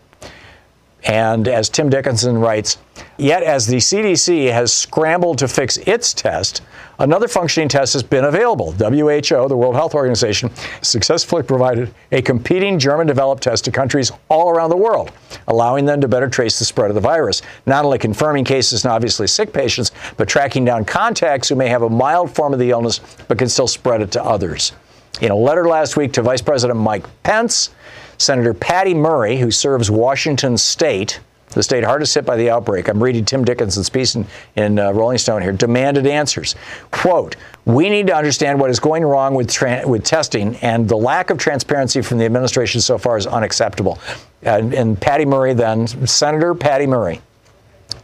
And 1.03 1.47
as 1.47 1.67
Tim 1.67 1.89
Dickinson 1.89 2.37
writes, 2.37 2.77
yet 3.17 3.41
as 3.41 3.65
the 3.65 3.77
CDC 3.77 4.51
has 4.51 4.71
scrambled 4.71 5.39
to 5.39 5.47
fix 5.47 5.77
its 5.77 6.13
test, 6.13 6.61
another 6.99 7.27
functioning 7.27 7.69
test 7.69 7.93
has 7.93 8.03
been 8.03 8.25
available. 8.25 8.71
WHO, 8.73 9.47
the 9.47 9.57
World 9.57 9.75
Health 9.75 9.95
Organization, 9.95 10.51
successfully 10.81 11.43
provided 11.43 11.93
a 12.11 12.21
competing 12.21 12.77
German 12.77 13.07
developed 13.07 13.43
test 13.43 13.65
to 13.65 13.71
countries 13.71 14.11
all 14.29 14.49
around 14.49 14.69
the 14.69 14.77
world, 14.77 15.11
allowing 15.47 15.85
them 15.85 16.01
to 16.01 16.07
better 16.07 16.29
trace 16.29 16.59
the 16.59 16.65
spread 16.65 16.91
of 16.91 16.95
the 16.95 17.01
virus, 17.01 17.41
not 17.65 17.85
only 17.85 17.97
confirming 17.97 18.45
cases 18.45 18.85
in 18.85 18.91
obviously 18.91 19.27
sick 19.27 19.51
patients, 19.51 19.91
but 20.17 20.27
tracking 20.27 20.65
down 20.65 20.85
contacts 20.85 21.49
who 21.49 21.55
may 21.55 21.67
have 21.67 21.81
a 21.81 21.89
mild 21.89 22.29
form 22.29 22.53
of 22.53 22.59
the 22.59 22.69
illness 22.69 22.99
but 23.27 23.37
can 23.37 23.49
still 23.49 23.67
spread 23.67 24.01
it 24.01 24.11
to 24.11 24.23
others. 24.23 24.73
In 25.21 25.31
a 25.31 25.35
letter 25.35 25.67
last 25.67 25.97
week 25.97 26.13
to 26.13 26.21
Vice 26.21 26.41
President 26.41 26.79
Mike 26.79 27.05
Pence, 27.23 27.71
Senator 28.17 28.53
Patty 28.53 28.93
Murray, 28.93 29.37
who 29.37 29.51
serves 29.51 29.89
Washington 29.89 30.57
State, 30.57 31.19
the 31.51 31.63
state 31.63 31.83
hardest 31.83 32.13
hit 32.13 32.25
by 32.25 32.37
the 32.37 32.49
outbreak, 32.49 32.87
I'm 32.87 33.01
reading 33.01 33.25
Tim 33.25 33.43
Dickinson's 33.43 33.89
piece 33.89 34.15
in, 34.15 34.25
in 34.55 34.79
uh, 34.79 34.91
Rolling 34.91 35.17
Stone 35.17 35.41
here, 35.41 35.51
demanded 35.51 36.05
answers. 36.05 36.55
Quote, 36.91 37.35
we 37.65 37.89
need 37.89 38.07
to 38.07 38.15
understand 38.15 38.59
what 38.59 38.69
is 38.69 38.79
going 38.79 39.03
wrong 39.03 39.33
with, 39.33 39.51
tra- 39.51 39.87
with 39.87 40.03
testing, 40.03 40.55
and 40.57 40.87
the 40.87 40.97
lack 40.97 41.29
of 41.29 41.37
transparency 41.37 42.01
from 42.01 42.17
the 42.17 42.25
administration 42.25 42.81
so 42.81 42.97
far 42.97 43.17
is 43.17 43.25
unacceptable. 43.25 43.99
And, 44.43 44.73
and 44.73 44.99
Patty 44.99 45.25
Murray 45.25 45.53
then, 45.53 45.87
Senator 46.07 46.53
Patty 46.53 46.87
Murray, 46.87 47.21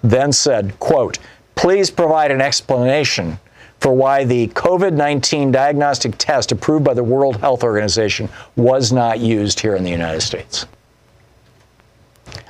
then 0.04 0.32
said, 0.32 0.80
quote, 0.80 1.20
please 1.56 1.90
provide 1.90 2.32
an 2.32 2.42
explanation 2.42 3.40
for 3.80 3.94
why 3.94 4.24
the 4.24 4.48
COVID 4.50 4.94
19 4.94 5.52
diagnostic 5.52 6.16
test 6.18 6.52
approved 6.52 6.84
by 6.84 6.94
the 6.94 7.04
World 7.04 7.38
Health 7.38 7.64
Organization 7.64 8.30
was 8.56 8.92
not 8.92 9.20
used 9.20 9.60
here 9.60 9.76
in 9.76 9.84
the 9.84 9.92
United 9.92 10.22
States. 10.22 10.66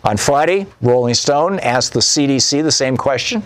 On 0.03 0.17
Friday, 0.17 0.67
Rolling 0.81 1.13
Stone 1.13 1.59
asked 1.59 1.93
the 1.93 1.99
CDC 1.99 2.63
the 2.63 2.71
same 2.71 2.95
question. 2.95 3.43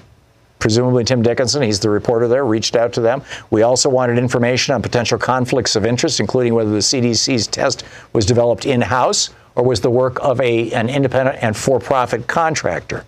Presumably, 0.60 1.06
Tim 1.06 1.22
Dickinson, 1.22 1.62
he's 1.62 1.80
the 1.80 1.90
reporter 1.90 2.28
there, 2.28 2.46
reached 2.46 2.76
out 2.76 2.92
to 2.94 3.02
them. 3.02 3.22
We 3.50 3.62
also 3.62 3.90
wanted 3.90 4.18
information 4.18 4.76
on 4.76 4.82
potential 4.82 5.18
conflicts 5.18 5.78
of 5.78 5.86
interest, 5.86 6.20
including 6.20 6.54
whether 6.54 6.70
the 6.70 6.80
CDC's 6.80 7.48
test 7.48 7.86
was 8.12 8.26
developed 8.26 8.66
in 8.66 8.82
house 8.82 9.30
or 9.56 9.64
was 9.64 9.80
the 9.80 9.90
work 9.90 10.20
of 10.22 10.40
a, 10.42 10.72
an 10.74 10.90
independent 10.90 11.42
and 11.42 11.56
for 11.56 11.80
profit 11.80 12.28
contractor. 12.28 13.06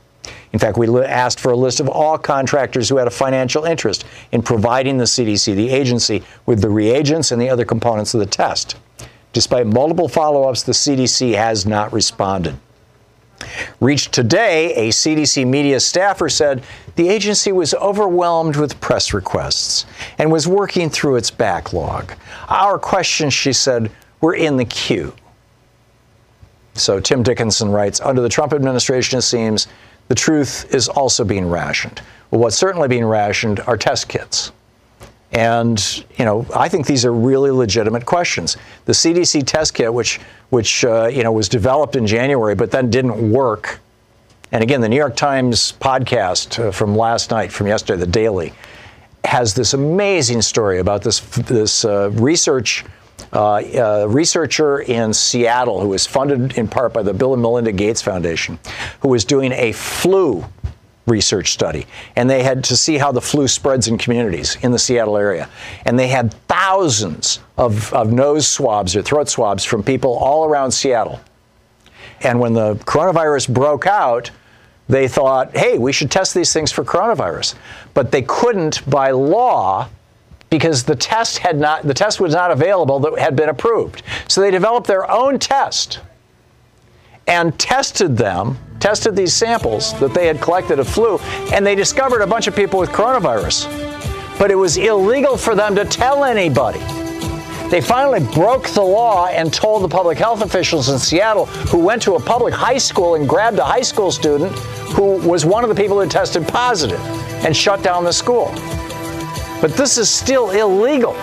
In 0.54 0.60
fact, 0.60 0.78
we 0.78 0.88
asked 1.04 1.40
for 1.40 1.52
a 1.52 1.58
list 1.58 1.80
of 1.80 1.90
all 1.90 2.18
contractors 2.18 2.88
who 2.90 2.98
had 2.98 3.08
a 3.08 3.12
financial 3.12 3.66
interest 3.66 4.06
in 4.32 4.42
providing 4.42 4.98
the 4.98 5.06
CDC, 5.06 5.56
the 5.56 5.70
agency, 5.70 6.24
with 6.46 6.62
the 6.62 6.70
reagents 6.70 7.32
and 7.32 7.42
the 7.42 7.50
other 7.50 7.66
components 7.66 8.14
of 8.14 8.20
the 8.20 8.26
test. 8.26 8.78
Despite 9.34 9.68
multiple 9.68 10.10
follow 10.10 10.44
ups, 10.50 10.64
the 10.64 10.74
CDC 10.74 11.36
has 11.36 11.66
not 11.66 11.94
responded. 11.94 12.58
Reached 13.80 14.12
today, 14.12 14.74
a 14.76 14.90
CDC 14.90 15.48
media 15.48 15.80
staffer 15.80 16.30
said 16.30 16.64
the 16.96 17.10
agency 17.10 17.52
was 17.52 17.74
overwhelmed 17.76 18.56
with 18.56 18.80
press 18.82 19.14
requests 19.14 19.86
and 20.18 20.32
was 20.32 20.48
working 20.48 20.90
through 20.90 21.16
its 21.16 21.32
backlog. 21.32 22.14
Our 22.50 22.78
questions, 22.78 23.34
she 23.34 23.54
said, 23.54 23.92
were 24.20 24.36
in 24.36 24.58
the 24.58 24.66
queue. 24.66 25.14
So 26.74 27.00
Tim 27.00 27.24
Dickinson 27.24 27.70
writes 27.70 28.00
Under 28.02 28.22
the 28.22 28.30
Trump 28.30 28.54
administration, 28.54 29.20
it 29.20 29.24
seems 29.24 29.68
the 30.08 30.16
truth 30.16 30.74
is 30.74 30.88
also 30.88 31.24
being 31.24 31.50
rationed. 31.50 32.02
Well, 32.30 32.42
what's 32.42 32.56
certainly 32.56 32.88
being 32.88 33.06
rationed 33.06 33.60
are 33.62 33.78
test 33.78 34.08
kits. 34.08 34.52
And 35.32 36.04
you 36.18 36.26
know, 36.26 36.46
I 36.56 36.68
think 36.68 36.86
these 36.86 37.06
are 37.06 37.14
really 37.14 37.52
legitimate 37.52 38.06
questions. 38.06 38.58
The 38.86 38.94
CDC 38.94 39.46
test 39.46 39.74
kit, 39.74 39.94
which 39.94 40.20
which 40.50 40.84
uh, 40.84 41.08
you 41.08 41.24
know 41.24 41.32
was 41.32 41.48
developed 41.48 41.96
in 41.96 42.06
January 42.06 42.56
but 42.56 42.72
then 42.72 42.90
didn't 42.90 43.32
work, 43.32 43.80
and 44.52 44.62
again, 44.62 44.82
the 44.82 44.90
New 44.90 44.98
York 44.98 45.16
Times 45.16 45.74
podcast 45.80 46.60
uh, 46.60 46.72
from 46.72 46.96
last 46.96 47.32
night, 47.32 47.52
from 47.52 47.68
yesterday, 47.68 48.00
the 48.00 48.12
Daily, 48.12 48.54
has 49.24 49.54
this 49.54 49.74
amazing 49.74 50.42
story 50.42 50.80
about 50.80 51.02
this 51.02 51.22
this 51.22 51.86
uh, 51.86 52.12
research 52.12 52.84
uh, 53.32 54.06
researcher 54.10 54.82
in 54.82 55.14
Seattle 55.14 55.80
who 55.80 55.88
was 55.88 56.06
funded 56.06 56.58
in 56.58 56.68
part 56.68 56.92
by 56.92 57.02
the 57.02 57.14
Bill 57.14 57.34
and 57.34 57.42
Melinda 57.42 57.72
Gates 57.72 58.02
Foundation, 58.02 58.60
who 59.00 59.08
was 59.08 59.24
doing 59.24 59.54
a 59.54 59.72
flu 59.72 60.44
research 61.12 61.52
study. 61.52 61.86
And 62.16 62.30
they 62.30 62.42
had 62.42 62.64
to 62.66 62.78
see 62.78 62.98
how 62.98 63.12
the 63.12 63.22
flu 63.22 63.48
spreads 63.48 63.88
in 63.88 63.98
communities 63.98 64.58
in 64.64 64.72
the 64.72 64.80
Seattle 64.80 65.18
area. 65.18 65.50
And 65.86 66.00
they 66.00 66.08
had 66.08 66.34
thousands 66.48 67.40
of, 67.58 67.94
of 67.94 68.12
nose 68.12 68.48
swabs 68.48 68.96
or 68.96 69.04
throat 69.04 69.30
swabs 69.30 69.64
from 69.64 69.84
people 69.84 70.18
all 70.18 70.46
around 70.46 70.72
Seattle. 70.72 71.20
And 72.22 72.40
when 72.40 72.54
the 72.54 72.76
coronavirus 72.76 73.54
broke 73.54 73.86
out, 73.86 74.32
they 74.88 75.08
thought, 75.08 75.56
hey, 75.56 75.78
we 75.78 75.92
should 75.92 76.10
test 76.10 76.34
these 76.34 76.52
things 76.52 76.72
for 76.72 76.84
coronavirus. 76.84 77.56
But 77.94 78.12
they 78.12 78.24
couldn't 78.24 78.90
by 78.90 79.12
law 79.12 79.90
because 80.50 80.84
the 80.84 80.96
test 80.96 81.38
had 81.38 81.58
not 81.58 81.84
the 81.84 81.94
test 81.94 82.20
was 82.20 82.34
not 82.34 82.52
available 82.52 83.00
that 83.00 83.18
had 83.18 83.36
been 83.36 83.50
approved. 83.50 84.04
So 84.28 84.42
they 84.42 84.52
developed 84.52 84.86
their 84.86 85.10
own 85.10 85.40
test 85.40 86.00
and 87.32 87.58
tested 87.58 88.18
them, 88.18 88.58
tested 88.82 89.16
these 89.16 89.34
samples 89.34 89.98
that 90.02 90.14
they 90.14 90.28
had 90.28 90.42
collected 90.42 90.80
of 90.80 90.88
flu, 90.88 91.18
and 91.54 91.66
they 91.66 91.76
discovered 91.76 92.22
a 92.22 92.28
bunch 92.28 92.46
of 92.48 92.54
people 92.54 92.78
with 92.78 92.90
coronavirus. 92.90 93.70
But 94.38 94.52
it 94.52 94.56
was 94.56 94.76
illegal 94.76 95.38
for 95.38 95.56
them 95.56 95.74
to 95.76 95.86
tell 95.86 96.26
anybody. 96.26 96.80
They 97.70 97.80
finally 97.80 98.20
broke 98.20 98.68
the 98.72 98.82
law 98.82 99.28
and 99.28 99.54
told 99.54 99.82
the 99.82 99.88
public 99.88 100.18
health 100.18 100.42
officials 100.42 100.90
in 100.90 101.00
Seattle 101.00 101.46
who 101.46 101.78
went 101.78 102.02
to 102.02 102.16
a 102.16 102.20
public 102.20 102.54
high 102.54 102.78
school 102.78 103.16
and 103.16 103.30
grabbed 103.30 103.60
a 103.60 103.64
high 103.64 103.82
school 103.82 104.12
student 104.12 104.52
who 104.92 105.16
was 105.26 105.46
one 105.46 105.64
of 105.64 105.70
the 105.70 105.76
people 105.76 106.02
who 106.02 106.10
tested 106.10 106.46
positive 106.46 107.00
and 107.46 107.56
shut 107.56 107.82
down 107.82 108.04
the 108.04 108.12
school. 108.12 108.52
But 109.62 109.78
this 109.78 109.98
is 109.98 110.10
still 110.10 110.50
illegal 110.50 111.16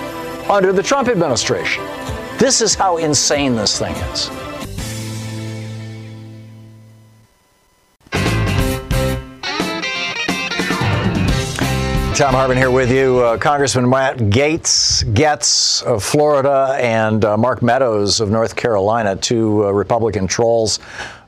under 0.51 0.73
the 0.73 0.83
Trump 0.83 1.09
administration. 1.09 1.85
This 2.39 2.63
is 2.63 2.75
how 2.75 2.97
insane 2.97 3.55
this 3.55 3.79
thing 3.79 3.95
is. 3.95 4.48
Thom 12.19 12.35
Hartmann 12.35 12.57
here 12.57 12.73
with 12.73 12.91
you. 12.91 13.21
Uh, 13.21 13.39
Congressman 13.39 13.89
Matt 13.89 14.17
Gaetz 14.17 15.05
Getz 15.15 15.83
of 15.83 16.03
Florida 16.03 16.77
and 16.81 17.25
uh, 17.25 17.37
Mark 17.37 17.63
Meadows 17.63 18.19
of 18.19 18.29
North 18.29 18.57
Carolina, 18.57 19.15
two 19.15 19.65
uh, 19.65 19.71
Republican 19.71 20.27
trolls 20.27 20.81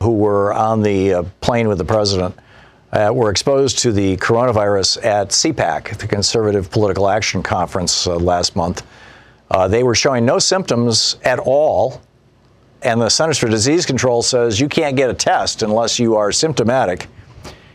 who 0.03 0.17
were 0.17 0.53
on 0.53 0.83
the 0.83 1.15
uh, 1.15 1.23
plane 1.43 1.69
with 1.69 1.79
the 1.79 1.85
president 1.85 2.37
uh, 2.91 3.13
were 3.15 3.31
exposed 3.31 3.79
to 3.79 3.93
the 3.93 4.17
coronavirus 4.17 5.05
at 5.05 5.29
CPAC, 5.29 5.97
the 5.97 6.09
Conservative 6.09 6.69
Political 6.73 7.09
Action 7.09 7.41
Conference 7.41 8.09
uh, 8.09 8.17
last 8.17 8.57
month. 8.57 8.85
They 9.69 9.85
were 9.85 9.95
showing 9.95 10.27
no 10.27 10.41
symptoms 10.41 11.19
at 11.23 11.39
all. 11.39 12.03
And 12.83 13.01
the 13.01 13.11
Centers 13.11 13.39
for 13.39 13.47
Disease 13.47 13.87
Control 13.87 14.23
says 14.23 14.59
you 14.59 14.69
can't 14.69 14.97
get 14.97 15.09
a 15.09 15.15
test 15.15 15.63
unless 15.63 16.01
you 16.01 16.17
are 16.17 16.33
symptomatic. 16.33 17.07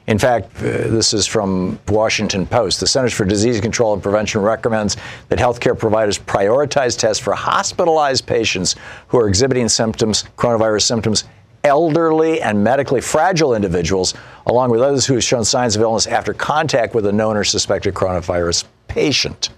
In 0.07 0.19
fact, 0.19 0.55
uh, 0.57 0.87
this 0.89 1.13
is 1.13 1.25
from 1.25 1.79
Washington 1.87 2.45
Post. 2.45 2.79
The 2.79 2.87
Centers 2.87 3.13
for 3.13 3.25
Disease 3.25 3.59
Control 3.59 3.93
and 3.93 4.03
Prevention 4.03 4.41
recommends 4.41 4.97
that 5.29 5.39
healthcare 5.39 5.77
providers 5.77 6.19
prioritize 6.19 6.97
tests 6.97 7.21
for 7.21 7.33
hospitalized 7.33 8.27
patients 8.27 8.75
who 9.07 9.17
are 9.17 9.27
exhibiting 9.27 9.67
symptoms, 9.67 10.25
coronavirus 10.37 10.83
symptoms, 10.83 11.23
elderly 11.63 12.39
and 12.41 12.63
medically 12.63 13.01
fragile 13.01 13.55
individuals, 13.55 14.13
along 14.45 14.69
with 14.69 14.81
others 14.81 15.07
who 15.07 15.15
have 15.15 15.23
shown 15.23 15.43
signs 15.43 15.75
of 15.75 15.81
illness 15.81 16.05
after 16.05 16.33
contact 16.33 16.93
with 16.93 17.07
a 17.07 17.11
known 17.11 17.35
or 17.35 17.43
suspected 17.43 17.95
coronavirus 17.95 18.65
patient. 18.87 19.49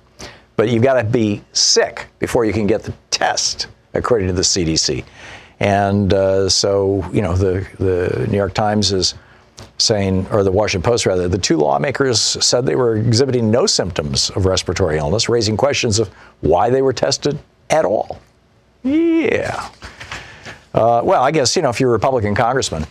But 0.55 0.69
you've 0.69 0.83
got 0.83 0.93
to 0.93 1.03
be 1.03 1.43
sick 1.51 2.07
before 2.19 2.45
you 2.45 2.53
can 2.53 2.65
get 2.65 2.83
the 2.83 2.93
test, 3.11 3.67
according 3.93 4.27
to 4.27 4.33
the 4.33 4.41
CDC. 4.41 5.03
And 5.59 6.13
uh, 6.13 6.47
so, 6.47 7.05
you 7.11 7.21
know, 7.21 7.35
the, 7.35 7.67
the 7.77 8.25
New 8.29 8.37
York 8.37 8.53
Times 8.53 8.93
is 8.93 9.13
saying, 9.77 10.27
or 10.31 10.43
the 10.43 10.51
Washington 10.51 10.89
Post 10.89 11.05
rather, 11.05 11.27
the 11.27 11.37
two 11.37 11.57
lawmakers 11.57 12.19
said 12.19 12.65
they 12.65 12.75
were 12.75 12.95
exhibiting 12.95 13.51
no 13.51 13.65
symptoms 13.65 14.29
of 14.31 14.45
respiratory 14.45 14.97
illness, 14.97 15.29
raising 15.29 15.55
questions 15.55 15.99
of 15.99 16.09
why 16.41 16.69
they 16.69 16.81
were 16.81 16.93
tested 16.93 17.37
at 17.69 17.85
all. 17.85 18.19
Yeah. 18.83 19.69
Uh, 20.73 21.01
well, 21.03 21.23
I 21.23 21.31
guess, 21.31 21.55
you 21.55 21.61
know, 21.61 21.69
if 21.69 21.79
you're 21.79 21.89
a 21.89 21.93
Republican 21.93 22.35
congressman, 22.35 22.85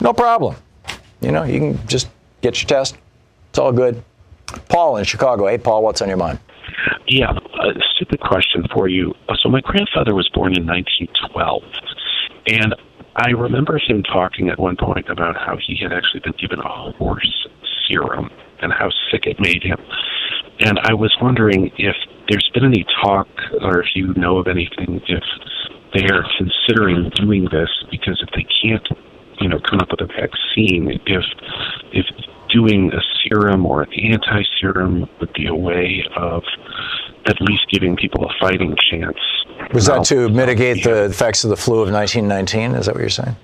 no 0.00 0.12
problem. 0.12 0.56
you 1.20 1.32
know, 1.32 1.44
you 1.44 1.58
can 1.58 1.86
just 1.86 2.08
get 2.40 2.60
your 2.60 2.68
test. 2.68 2.96
It's 3.50 3.58
all 3.58 3.72
good. 3.72 4.02
Paul 4.68 4.96
in 4.96 5.04
Chicago. 5.04 5.46
Hey, 5.46 5.58
Paul, 5.58 5.82
what's 5.82 6.02
on 6.02 6.08
your 6.08 6.16
mind? 6.16 6.38
Yeah, 7.06 7.30
a 7.30 7.72
stupid 7.94 8.20
question 8.20 8.64
for 8.72 8.88
you. 8.88 9.14
So 9.42 9.48
my 9.48 9.60
grandfather 9.60 10.14
was 10.14 10.28
born 10.32 10.56
in 10.56 10.66
1912, 10.66 11.62
and 12.46 12.74
I 13.16 13.30
remember 13.30 13.78
him 13.78 14.02
talking 14.02 14.48
at 14.48 14.58
one 14.58 14.76
point 14.76 15.08
about 15.08 15.36
how 15.36 15.56
he 15.56 15.76
had 15.82 15.92
actually 15.92 16.20
been 16.20 16.34
given 16.40 16.60
a 16.60 16.92
horse 16.92 17.48
serum 17.88 18.30
and 18.62 18.72
how 18.72 18.90
sick 19.10 19.26
it 19.26 19.40
made 19.40 19.62
him. 19.62 19.78
And 20.60 20.78
I 20.84 20.94
was 20.94 21.16
wondering 21.20 21.72
if 21.78 21.96
there's 22.28 22.48
been 22.54 22.64
any 22.64 22.84
talk, 23.02 23.28
or 23.62 23.80
if 23.80 23.88
you 23.94 24.14
know 24.14 24.38
of 24.38 24.46
anything, 24.46 25.00
if 25.08 25.24
they 25.94 26.04
are 26.04 26.24
considering 26.38 27.10
doing 27.16 27.48
this 27.50 27.70
because 27.90 28.22
if 28.22 28.30
they 28.34 28.46
can't, 28.62 28.86
you 29.40 29.48
know, 29.48 29.58
come 29.68 29.80
up 29.80 29.90
with 29.90 30.02
a 30.02 30.06
vaccine, 30.06 31.00
if 31.06 31.24
if 31.92 32.06
doing 32.52 32.92
a 32.92 33.00
serum 33.22 33.64
or 33.64 33.82
an 33.82 33.92
anti-serum 33.92 35.08
would 35.20 35.32
be 35.32 35.46
a 35.46 35.54
way 35.54 36.04
of 36.16 36.42
at 37.26 37.40
least 37.40 37.66
giving 37.70 37.96
people 37.96 38.24
a 38.24 38.32
fighting 38.40 38.76
chance. 38.90 39.18
Was 39.72 39.86
that 39.86 40.04
to 40.06 40.28
mitigate 40.28 40.84
the 40.84 41.04
effects 41.04 41.44
of 41.44 41.50
the 41.50 41.56
flu 41.56 41.80
of 41.80 41.90
1919? 41.92 42.78
Is 42.78 42.86
that 42.86 42.94
what 42.94 43.00
you're 43.00 43.10
saying? 43.10 43.36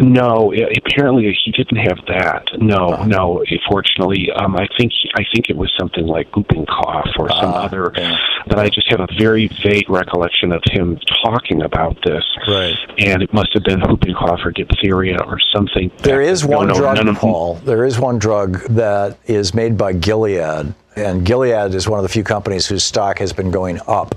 No, 0.00 0.52
apparently 0.54 1.36
he 1.44 1.50
didn't 1.50 1.78
have 1.78 1.98
that. 2.06 2.46
No, 2.58 2.90
uh 2.90 3.06
no. 3.06 3.44
Fortunately, 3.68 4.30
um, 4.30 4.56
I 4.56 4.68
think 4.78 4.92
I 5.14 5.24
think 5.34 5.50
it 5.50 5.56
was 5.56 5.72
something 5.78 6.06
like 6.06 6.34
whooping 6.36 6.66
cough 6.66 7.08
or 7.18 7.28
some 7.30 7.52
uh, 7.52 7.64
other. 7.64 7.92
Yeah. 7.96 8.16
But 8.46 8.58
I 8.60 8.68
just 8.68 8.88
have 8.90 9.00
a 9.00 9.08
very 9.18 9.48
vague 9.62 9.90
recollection 9.90 10.52
of 10.52 10.62
him 10.70 10.98
talking 11.24 11.62
about 11.62 11.98
this. 12.04 12.24
Right. 12.46 12.76
And 12.98 13.22
it 13.22 13.32
must 13.32 13.52
have 13.54 13.64
been 13.64 13.80
whooping 13.80 14.14
cough 14.14 14.40
or 14.44 14.52
diphtheria 14.52 15.18
or 15.20 15.38
something. 15.52 15.90
There 15.98 16.22
is 16.22 16.44
one 16.44 16.68
no, 16.68 16.74
drug, 16.74 17.04
no, 17.04 17.14
Paul. 17.14 17.54
There 17.56 17.84
is 17.84 17.98
one 17.98 18.18
drug 18.18 18.60
that 18.68 19.18
is 19.26 19.52
made 19.52 19.76
by 19.76 19.94
Gilead, 19.94 20.74
and 20.94 21.26
Gilead 21.26 21.74
is 21.74 21.88
one 21.88 21.98
of 21.98 22.04
the 22.04 22.08
few 22.08 22.24
companies 22.24 22.66
whose 22.66 22.84
stock 22.84 23.18
has 23.18 23.32
been 23.32 23.50
going 23.50 23.80
up 23.88 24.14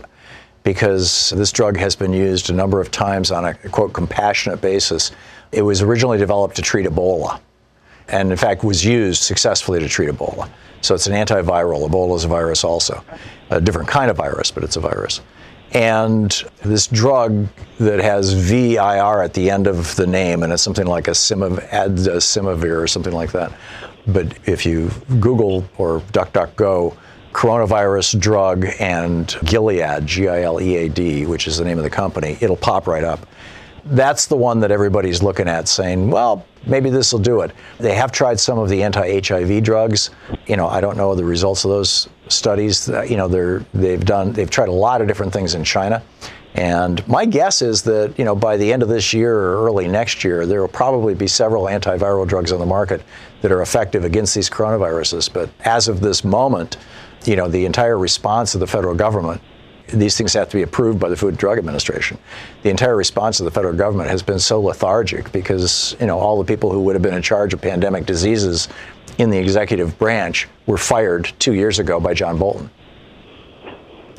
because 0.63 1.31
this 1.35 1.51
drug 1.51 1.77
has 1.77 1.95
been 1.95 2.13
used 2.13 2.49
a 2.49 2.53
number 2.53 2.79
of 2.79 2.91
times 2.91 3.31
on 3.31 3.45
a 3.45 3.53
quote 3.53 3.93
compassionate 3.93 4.61
basis. 4.61 5.11
It 5.51 5.63
was 5.63 5.81
originally 5.81 6.17
developed 6.17 6.55
to 6.57 6.61
treat 6.61 6.85
Ebola 6.85 7.39
and 8.07 8.31
in 8.31 8.37
fact 8.37 8.63
was 8.63 8.83
used 8.83 9.23
successfully 9.23 9.79
to 9.79 9.87
treat 9.87 10.09
Ebola. 10.09 10.49
So 10.81 10.95
it's 10.95 11.07
an 11.07 11.13
antiviral. 11.13 11.87
Ebola 11.87 12.15
is 12.15 12.25
a 12.25 12.27
virus 12.27 12.63
also, 12.63 13.03
a 13.49 13.61
different 13.61 13.87
kind 13.87 14.11
of 14.11 14.17
virus, 14.17 14.51
but 14.51 14.63
it's 14.63 14.75
a 14.75 14.79
virus. 14.79 15.21
And 15.73 16.31
this 16.63 16.87
drug 16.87 17.47
that 17.79 17.99
has 17.99 18.33
VIR 18.33 19.23
at 19.23 19.33
the 19.33 19.49
end 19.49 19.67
of 19.67 19.95
the 19.95 20.05
name, 20.05 20.43
and 20.43 20.51
it's 20.51 20.61
something 20.61 20.87
like 20.87 21.07
a 21.07 21.11
simavir 21.11 22.81
or 22.83 22.87
something 22.87 23.13
like 23.13 23.31
that. 23.31 23.53
But 24.07 24.37
if 24.45 24.65
you 24.65 24.89
Google 25.19 25.63
or 25.77 26.01
DuckDuckGo 26.11 26.97
coronavirus 27.33 28.19
drug 28.19 28.65
and 28.79 29.35
Gilead, 29.45 30.05
G 30.05 30.27
I 30.27 30.41
L 30.43 30.61
E 30.61 30.75
A 30.77 30.89
D, 30.89 31.25
which 31.25 31.47
is 31.47 31.57
the 31.57 31.65
name 31.65 31.77
of 31.77 31.83
the 31.83 31.89
company, 31.89 32.37
it'll 32.41 32.57
pop 32.57 32.87
right 32.87 33.03
up. 33.03 33.27
That's 33.85 34.27
the 34.27 34.35
one 34.35 34.59
that 34.59 34.69
everybody's 34.69 35.23
looking 35.23 35.47
at 35.47 35.67
saying, 35.67 36.11
well, 36.11 36.45
maybe 36.67 36.91
this 36.91 37.11
will 37.11 37.19
do 37.19 37.41
it. 37.41 37.51
They 37.79 37.95
have 37.95 38.11
tried 38.11 38.39
some 38.39 38.59
of 38.59 38.69
the 38.69 38.83
anti-HIV 38.83 39.63
drugs. 39.63 40.11
You 40.45 40.55
know, 40.55 40.67
I 40.67 40.81
don't 40.81 40.97
know 40.97 41.15
the 41.15 41.25
results 41.25 41.65
of 41.65 41.71
those 41.71 42.07
studies. 42.27 42.89
Uh, 42.89 43.01
you 43.01 43.17
know, 43.17 43.27
they're 43.27 43.65
they've 43.73 44.03
done 44.03 44.33
they've 44.33 44.49
tried 44.49 44.69
a 44.69 44.73
lot 44.73 45.01
of 45.01 45.07
different 45.07 45.33
things 45.33 45.55
in 45.55 45.63
China. 45.63 46.03
And 46.53 47.05
my 47.07 47.25
guess 47.25 47.61
is 47.61 47.81
that, 47.83 48.13
you 48.17 48.25
know, 48.25 48.35
by 48.35 48.57
the 48.57 48.73
end 48.73 48.83
of 48.83 48.89
this 48.89 49.13
year 49.13 49.33
or 49.33 49.65
early 49.65 49.87
next 49.87 50.23
year, 50.23 50.45
there 50.45 50.59
will 50.59 50.67
probably 50.67 51.13
be 51.13 51.27
several 51.27 51.63
antiviral 51.65 52.27
drugs 52.27 52.51
on 52.51 52.59
the 52.59 52.65
market 52.65 53.01
that 53.41 53.53
are 53.53 53.61
effective 53.61 54.03
against 54.03 54.35
these 54.35 54.49
coronaviruses. 54.49 55.31
But 55.31 55.49
as 55.61 55.87
of 55.87 56.01
this 56.01 56.25
moment, 56.25 56.75
you 57.25 57.35
know, 57.35 57.47
the 57.47 57.65
entire 57.65 57.97
response 57.97 58.53
of 58.53 58.59
the 58.59 58.67
federal 58.67 58.95
government 58.95 59.41
these 59.93 60.17
things 60.17 60.33
have 60.33 60.49
to 60.49 60.57
be 60.57 60.63
approved 60.63 60.99
by 60.99 61.09
the 61.09 61.17
Food 61.17 61.29
and 61.29 61.37
Drug 61.37 61.57
Administration. 61.57 62.17
The 62.63 62.69
entire 62.69 62.95
response 62.95 63.39
of 63.39 63.45
the 63.45 63.51
federal 63.51 63.75
government 63.75 64.09
has 64.09 64.23
been 64.23 64.39
so 64.39 64.61
lethargic 64.61 65.31
because 65.31 65.95
you 65.99 66.05
know 66.05 66.19
all 66.19 66.41
the 66.41 66.45
people 66.45 66.71
who 66.71 66.81
would 66.81 66.95
have 66.95 67.01
been 67.01 67.13
in 67.13 67.21
charge 67.21 67.53
of 67.53 67.61
pandemic 67.61 68.05
diseases 68.05 68.69
in 69.17 69.29
the 69.29 69.37
executive 69.37 69.97
branch 69.97 70.47
were 70.65 70.77
fired 70.77 71.31
two 71.39 71.53
years 71.53 71.79
ago 71.79 71.99
by 71.99 72.13
John 72.13 72.37
Bolton. 72.37 72.69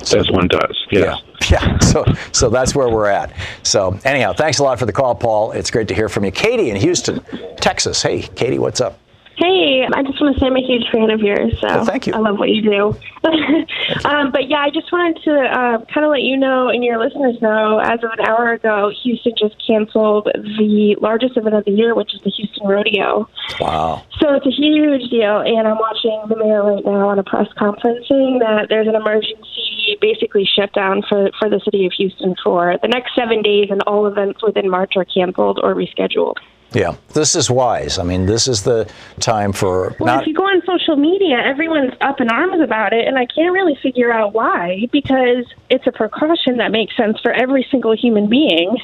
So, 0.03 0.19
As 0.19 0.31
one 0.31 0.49
does, 0.49 0.77
yes. 0.91 1.23
Yeah, 1.49 1.49
yeah. 1.69 1.79
So, 1.79 2.05
so 2.33 2.51
that's 2.51 2.75
where 2.75 2.89
we're 2.89 3.07
at. 3.07 3.33
So, 3.63 3.99
anyhow, 4.05 4.33
thanks 4.33 4.59
a 4.59 4.65
lot 4.65 4.79
for 4.81 4.87
the 4.87 4.93
call, 4.93 5.15
Paul. 5.15 5.53
It's 5.53 5.71
great 5.71 5.87
to 5.89 5.95
hear 5.95 6.09
from 6.09 6.25
you. 6.25 6.33
Katie 6.33 6.71
in 6.71 6.77
Houston, 6.77 7.25
Texas. 7.57 8.03
Hey, 8.03 8.23
Katie, 8.23 8.59
what's 8.59 8.81
up? 8.81 8.99
Hey, 9.37 9.87
I 9.93 10.03
just 10.03 10.21
want 10.21 10.35
to 10.35 10.41
say 10.41 10.47
I'm 10.47 10.57
a 10.57 10.61
huge 10.61 10.85
fan 10.93 11.11
of 11.11 11.21
yours. 11.21 11.59
So 11.61 11.67
well, 11.67 11.85
thank 11.85 12.07
you. 12.07 12.13
I 12.13 12.19
love 12.19 12.39
what 12.39 12.51
you 12.51 12.63
do. 12.63 12.89
um, 14.05 14.31
but 14.31 14.49
yeah, 14.49 14.59
I 14.59 14.71
just 14.71 14.93
wanted 14.93 15.23
to 15.25 15.33
uh, 15.33 15.85
kind 15.93 16.05
of 16.05 16.11
let 16.11 16.23
you 16.23 16.37
know 16.37 16.69
and 16.69 16.85
your 16.85 16.99
listeners 16.99 17.41
know. 17.41 17.79
As 17.79 18.03
of 18.05 18.11
an 18.19 18.27
hour 18.27 18.53
ago, 18.53 18.93
Houston 19.03 19.33
just 19.39 19.57
canceled 19.65 20.27
the 20.35 20.97
largest 21.01 21.37
event 21.37 21.55
of 21.55 21.65
the 21.65 21.71
year, 21.71 21.95
which 21.95 22.15
is 22.15 22.21
the 22.23 22.31
Houston 22.31 22.67
Rodeo. 22.67 23.29
Wow! 23.61 24.05
So 24.21 24.35
it's 24.35 24.47
a 24.47 24.51
huge 24.51 25.11
deal, 25.11 25.41
and 25.41 25.67
I'm 25.67 25.79
watching 25.79 26.23
the 26.29 26.37
mayor 26.37 26.63
right 26.63 26.85
now 26.85 27.09
on 27.09 27.19
a 27.19 27.25
press 27.25 27.49
conference 27.57 28.07
saying 28.09 28.41
that 28.41 28.67
there's 28.69 28.89
an 28.89 28.95
emergency, 28.95 29.97
basically 30.01 30.45
shutdown 30.45 31.03
for 31.09 31.31
for 31.39 31.49
the 31.49 31.61
city 31.65 31.87
of 31.87 31.93
Houston 31.97 32.35
for 32.43 32.77
the 32.83 32.89
next 32.89 33.15
seven 33.15 33.41
days, 33.41 33.69
and 33.71 33.83
all 33.83 34.07
events 34.07 34.43
within 34.43 34.69
March 34.69 34.93
are 34.97 35.07
canceled 35.07 35.59
or 35.63 35.75
rescheduled. 35.75 36.37
Yeah, 36.75 36.95
this 37.13 37.37
is 37.37 37.51
wise. 37.51 37.99
I 37.99 38.03
mean, 38.03 38.27
this 38.27 38.49
is 38.49 38.63
the 38.63 38.91
time 39.21 39.53
for. 39.53 39.95
Well, 39.99 40.07
not- 40.07 40.23
if 40.23 40.29
you 40.29 40.35
go 40.35 40.45
on 40.45 40.63
social 40.67 40.97
media, 40.97 41.39
everyone's 41.45 41.93
up 42.01 42.21
in 42.21 42.29
arms 42.31 42.61
about 42.61 42.93
it, 42.93 43.07
and 43.07 43.19
I 43.19 43.27
can't 43.27 43.53
really 43.53 43.77
figure 43.83 44.13
out 44.13 44.33
why 44.33 44.87
because 44.91 45.45
it's 45.71 45.87
a 45.87 45.93
precaution 45.93 46.57
that 46.59 46.71
makes 46.71 46.97
sense 46.97 47.21
for 47.21 47.33
every 47.33 47.67
single 47.71 47.95
human 47.95 48.29
being. 48.29 48.77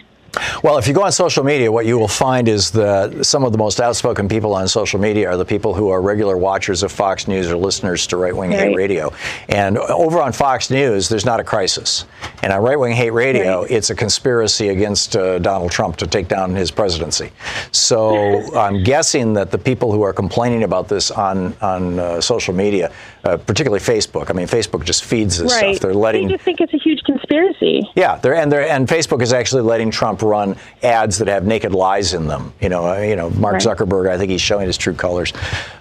Well, 0.62 0.78
if 0.78 0.86
you 0.86 0.94
go 0.94 1.04
on 1.04 1.12
social 1.12 1.44
media, 1.44 1.70
what 1.72 1.86
you 1.86 1.98
will 1.98 2.08
find 2.08 2.48
is 2.48 2.70
that 2.72 3.24
some 3.24 3.44
of 3.44 3.52
the 3.52 3.58
most 3.58 3.80
outspoken 3.80 4.28
people 4.28 4.54
on 4.54 4.68
social 4.68 5.00
media 5.00 5.28
are 5.30 5.36
the 5.36 5.44
people 5.44 5.74
who 5.74 5.88
are 5.88 6.02
regular 6.02 6.36
watchers 6.36 6.82
of 6.82 6.92
Fox 6.92 7.26
News 7.28 7.50
or 7.50 7.56
listeners 7.56 8.06
to 8.08 8.16
Right 8.16 8.36
Wing 8.36 8.50
right. 8.50 8.60
Hate 8.60 8.76
Radio. 8.76 9.12
And 9.48 9.78
over 9.78 10.20
on 10.20 10.32
Fox 10.32 10.70
News, 10.70 11.08
there's 11.08 11.24
not 11.24 11.40
a 11.40 11.44
crisis. 11.44 12.04
And 12.42 12.52
on 12.52 12.62
Right 12.62 12.78
Wing 12.78 12.94
Hate 12.94 13.10
Radio, 13.10 13.62
right. 13.62 13.70
it's 13.70 13.90
a 13.90 13.94
conspiracy 13.94 14.68
against 14.68 15.16
uh, 15.16 15.38
Donald 15.38 15.70
Trump 15.70 15.96
to 15.96 16.06
take 16.06 16.28
down 16.28 16.54
his 16.54 16.70
presidency. 16.70 17.32
So 17.72 18.54
I'm 18.56 18.82
guessing 18.82 19.32
that 19.34 19.50
the 19.50 19.58
people 19.58 19.92
who 19.92 20.02
are 20.02 20.12
complaining 20.12 20.62
about 20.62 20.88
this 20.88 21.10
on 21.10 21.54
on 21.60 21.98
uh, 21.98 22.20
social 22.20 22.54
media, 22.54 22.92
uh, 23.24 23.36
particularly 23.36 23.82
Facebook, 23.82 24.30
I 24.30 24.34
mean, 24.34 24.46
Facebook 24.46 24.84
just 24.84 25.04
feeds 25.04 25.38
this 25.38 25.52
right. 25.52 25.74
stuff. 25.76 25.82
They're 25.82 25.94
letting. 25.94 26.28
They 26.28 26.34
just 26.34 26.44
think 26.44 26.60
it's 26.60 26.74
a 26.74 26.78
huge 26.78 27.02
conspiracy. 27.04 27.88
Yeah, 27.94 28.16
they're 28.16 28.34
and 28.34 28.50
they're 28.52 28.68
and 28.68 28.86
Facebook 28.86 29.22
is 29.22 29.32
actually 29.32 29.62
letting 29.62 29.90
Trump 29.90 30.17
run 30.22 30.56
ads 30.82 31.18
that 31.18 31.28
have 31.28 31.44
naked 31.44 31.72
lies 31.72 32.14
in 32.14 32.26
them. 32.26 32.52
You 32.60 32.68
know, 32.68 33.00
you 33.00 33.16
know, 33.16 33.30
Mark 33.30 33.54
right. 33.54 33.62
Zuckerberg. 33.62 34.10
I 34.10 34.18
think 34.18 34.30
he's 34.30 34.40
showing 34.40 34.66
his 34.66 34.76
true 34.76 34.94
colors. 34.94 35.32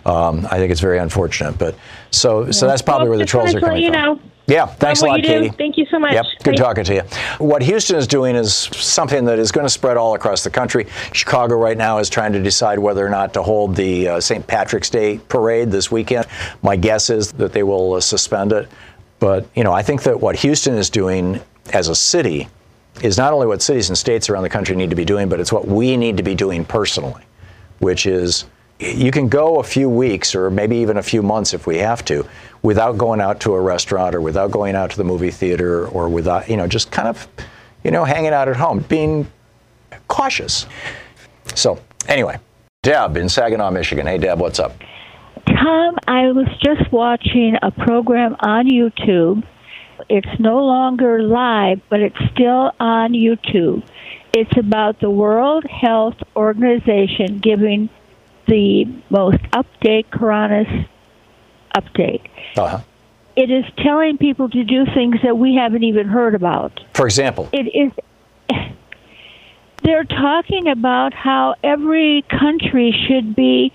Um, 0.05 0.45
I 0.49 0.57
think 0.57 0.71
it's 0.71 0.81
very 0.81 0.99
unfortunate, 0.99 1.57
but 1.57 1.75
so 2.11 2.45
yeah. 2.45 2.51
so 2.51 2.67
that's 2.67 2.81
probably 2.81 3.09
well, 3.09 3.17
where 3.17 3.25
the 3.25 3.29
trolls 3.29 3.53
are 3.55 3.59
coming 3.59 3.83
you 3.83 3.91
from. 3.91 4.01
Know. 4.01 4.19
Yeah, 4.47 4.65
thanks 4.65 5.01
a 5.01 5.05
lot, 5.05 5.21
Katie. 5.23 5.49
Thank 5.49 5.77
you 5.77 5.85
so 5.91 5.99
much. 5.99 6.13
Yep, 6.13 6.25
good 6.43 6.55
talking 6.55 6.85
to 6.85 6.95
you. 6.95 7.01
What 7.37 7.61
Houston 7.61 7.97
is 7.97 8.07
doing 8.07 8.33
is 8.37 8.53
something 8.53 9.25
that 9.25 9.39
is 9.39 9.51
going 9.51 9.65
to 9.65 9.69
spread 9.69 9.97
all 9.97 10.15
across 10.15 10.45
the 10.45 10.49
country. 10.49 10.87
Chicago 11.11 11.55
right 11.55 11.77
now 11.77 11.97
is 11.97 12.09
trying 12.09 12.31
to 12.31 12.41
decide 12.41 12.79
whether 12.79 13.05
or 13.05 13.09
not 13.09 13.33
to 13.33 13.43
hold 13.43 13.75
the 13.75 14.07
uh, 14.07 14.19
St. 14.21 14.47
Patrick's 14.47 14.89
Day 14.89 15.17
parade 15.27 15.69
this 15.69 15.91
weekend. 15.91 16.27
My 16.61 16.77
guess 16.77 17.09
is 17.09 17.33
that 17.33 17.51
they 17.51 17.63
will 17.63 17.95
uh, 17.95 17.99
suspend 17.99 18.53
it. 18.53 18.69
But, 19.19 19.47
you 19.53 19.65
know, 19.65 19.73
I 19.73 19.81
think 19.81 20.03
that 20.03 20.21
what 20.21 20.37
Houston 20.37 20.75
is 20.75 20.89
doing 20.89 21.41
as 21.73 21.89
a 21.89 21.95
city 21.95 22.47
is 23.03 23.17
not 23.17 23.33
only 23.33 23.47
what 23.47 23.61
cities 23.61 23.89
and 23.89 23.97
states 23.97 24.29
around 24.29 24.43
the 24.43 24.49
country 24.49 24.75
need 24.75 24.89
to 24.89 24.95
be 24.95 25.05
doing, 25.05 25.29
but 25.29 25.39
it's 25.39 25.51
what 25.51 25.67
we 25.67 25.97
need 25.97 26.17
to 26.17 26.23
be 26.23 26.35
doing 26.35 26.65
personally, 26.65 27.23
which 27.79 28.05
is 28.05 28.45
you 28.79 29.11
can 29.11 29.27
go 29.27 29.59
a 29.59 29.63
few 29.63 29.89
weeks 29.89 30.35
or 30.35 30.51
maybe 30.51 30.77
even 30.77 30.97
a 30.97 31.03
few 31.03 31.23
months 31.23 31.53
if 31.53 31.65
we 31.65 31.77
have 31.77 32.05
to 32.05 32.25
without 32.61 32.97
going 32.97 33.19
out 33.19 33.39
to 33.41 33.53
a 33.53 33.61
restaurant 33.61 34.13
or 34.13 34.21
without 34.21 34.51
going 34.51 34.75
out 34.75 34.91
to 34.91 34.97
the 34.97 35.03
movie 35.03 35.31
theater 35.31 35.87
or 35.87 36.09
without, 36.09 36.49
you 36.49 36.57
know, 36.57 36.67
just 36.67 36.91
kind 36.91 37.07
of, 37.07 37.27
you 37.83 37.91
know, 37.91 38.03
hanging 38.03 38.33
out 38.33 38.47
at 38.47 38.55
home, 38.55 38.79
being 38.87 39.27
cautious. 40.07 40.67
So, 41.55 41.79
anyway, 42.07 42.37
Deb 42.83 43.17
in 43.17 43.29
Saginaw, 43.29 43.71
Michigan. 43.71 44.05
Hey, 44.05 44.17
Deb, 44.17 44.39
what's 44.39 44.59
up? 44.59 44.73
Thom, 45.47 45.95
I 46.07 46.31
was 46.31 46.47
just 46.61 46.91
watching 46.91 47.55
a 47.61 47.71
program 47.71 48.35
on 48.39 48.67
YouTube 48.67 49.43
it's 50.09 50.39
no 50.39 50.63
longer 50.63 51.21
live, 51.21 51.81
but 51.89 51.99
it's 51.99 52.17
still 52.33 52.71
on 52.79 53.13
YouTube. 53.13 53.85
It's 54.33 54.57
about 54.57 54.99
the 54.99 55.09
World 55.09 55.65
Health 55.65 56.15
Organization 56.35 57.39
giving 57.39 57.89
the 58.47 58.85
most 59.09 59.41
update 59.51 60.05
coronavirus 60.09 60.87
update. 61.75 62.21
Uh-huh. 62.57 62.79
It 63.35 63.51
is 63.51 63.65
telling 63.77 64.17
people 64.17 64.49
to 64.49 64.63
do 64.63 64.85
things 64.95 65.17
that 65.23 65.37
we 65.37 65.55
haven't 65.55 65.83
even 65.83 66.07
heard 66.07 66.33
about. 66.33 66.79
For 66.93 67.05
example, 67.05 67.49
it 67.53 67.67
is. 67.67 67.91
they're 69.83 70.05
talking 70.05 70.67
about 70.69 71.13
how 71.13 71.55
every 71.63 72.25
country 72.29 72.95
should 73.07 73.35
be 73.35 73.73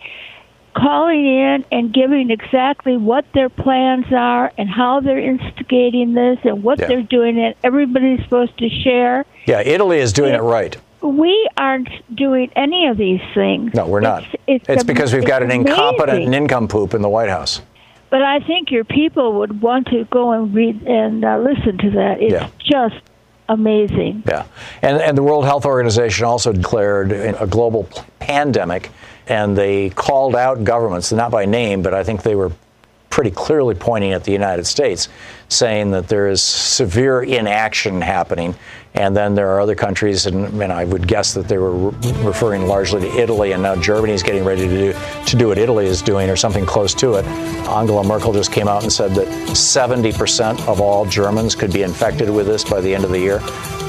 calling 0.75 1.27
in 1.27 1.65
and 1.71 1.93
giving 1.93 2.31
exactly 2.31 2.97
what 2.97 3.25
their 3.35 3.49
plans 3.49 4.07
are 4.13 4.51
and 4.57 4.69
how 4.69 5.01
they're 5.01 5.19
instigating 5.19 6.15
this 6.15 6.39
and 6.45 6.63
what 6.63 6.79
Yeah. 6.79 6.87
they're 6.89 7.03
doing 7.03 7.39
and 7.39 7.55
everybody's 7.63 8.23
supposed 8.25 8.57
to 8.59 8.69
share. 8.69 9.25
Yeah, 9.47 9.61
Italy 9.61 9.99
is 9.99 10.13
doing 10.13 10.35
it 10.35 10.41
right. 10.43 10.77
We 11.03 11.49
aren't 11.57 11.89
doing 12.17 12.51
any 12.57 12.87
of 12.87 12.97
these 12.97 13.21
things. 13.35 13.75
No, 13.75 13.87
we're 13.87 14.01
not. 14.01 14.25
It's, 14.47 14.65
It's 14.69 14.81
am- 14.83 14.87
because 14.87 15.13
we've 15.13 15.25
got 15.27 15.43
an 15.43 15.51
it's 15.51 15.57
incompetent 15.69 16.11
amazing. 16.11 16.31
nincompoop 16.31 16.95
in 16.95 17.03
the 17.03 17.09
White 17.09 17.29
House. 17.29 17.61
But 18.09 18.23
I 18.23 18.41
think 18.41 18.71
your 18.71 18.85
people 18.85 19.35
would 19.41 19.63
want 19.63 19.89
to 19.89 20.05
go 20.05 20.31
and 20.33 20.55
read 20.55 20.83
and 20.87 21.25
uh, 21.25 21.39
listen 21.39 21.79
to 21.79 21.91
that. 21.93 22.21
It's 22.21 22.33
Yeah. 22.33 22.49
just 22.59 23.03
amazing. 23.49 24.23
Yeah. 24.27 24.45
And, 24.81 24.99
and 25.01 25.19
the 25.19 25.23
World 25.23 25.45
Health 25.45 25.67
Organization 25.67 26.25
also 26.25 26.53
declared 26.53 27.11
a 27.13 27.47
global 27.47 27.89
pandemic, 28.21 28.91
and 29.27 29.57
they 29.57 29.91
called 29.91 30.35
out 30.35 30.65
governments, 30.65 31.13
not 31.13 31.31
by 31.31 31.45
name, 31.45 31.83
but 31.83 31.95
I 31.95 32.05
think 32.05 32.23
they 32.23 32.35
were 32.35 32.53
pretty 33.11 33.31
clearly 33.31 33.75
pointing 33.75 34.13
at 34.13 34.25
the 34.25 34.33
United 34.33 34.65
States, 34.65 35.09
saying 35.49 35.91
that 35.91 36.09
there 36.09 36.29
is 36.29 36.43
severe 36.43 37.23
inaction 37.23 38.01
happening. 38.01 38.55
And 38.95 39.17
then 39.17 39.35
there 39.35 39.49
are 39.51 39.61
other 39.61 39.75
countries, 39.75 40.27
and, 40.27 40.61
and 40.61 40.73
I 40.73 40.85
would 40.85 41.09
guess 41.09 41.33
that 41.35 41.49
they 41.49 41.57
were 41.57 41.73
re- 41.73 42.13
referring 42.23 42.67
largely 42.67 43.01
to 43.01 43.19
Italy, 43.19 43.53
and 43.53 43.63
now 43.63 43.75
Germany 43.75 44.13
is 44.13 44.23
getting 44.23 44.45
ready 44.45 44.69
to 44.69 44.93
do, 44.93 44.93
to 45.27 45.37
do 45.37 45.49
what 45.49 45.57
Italy 45.57 45.87
is 45.87 46.03
doing 46.03 46.29
or 46.29 46.37
something 46.37 46.67
close 46.67 46.93
to 46.95 47.15
it. 47.15 47.25
Angela 47.25 48.05
Merkel 48.05 48.35
just 48.35 48.53
came 48.53 48.69
out 48.69 48.83
and 48.83 48.93
said 48.93 49.13
that 49.13 49.29
70% 49.49 50.69
of 50.69 50.81
all 50.81 51.07
Germans 51.07 51.55
could 51.55 51.73
be 51.73 51.83
infected 51.83 52.29
with 52.29 52.47
this 52.47 52.65
by 52.65 52.83
the 52.83 52.95
end 52.95 53.05
of 53.05 53.11
the 53.11 53.19
year. 53.19 53.39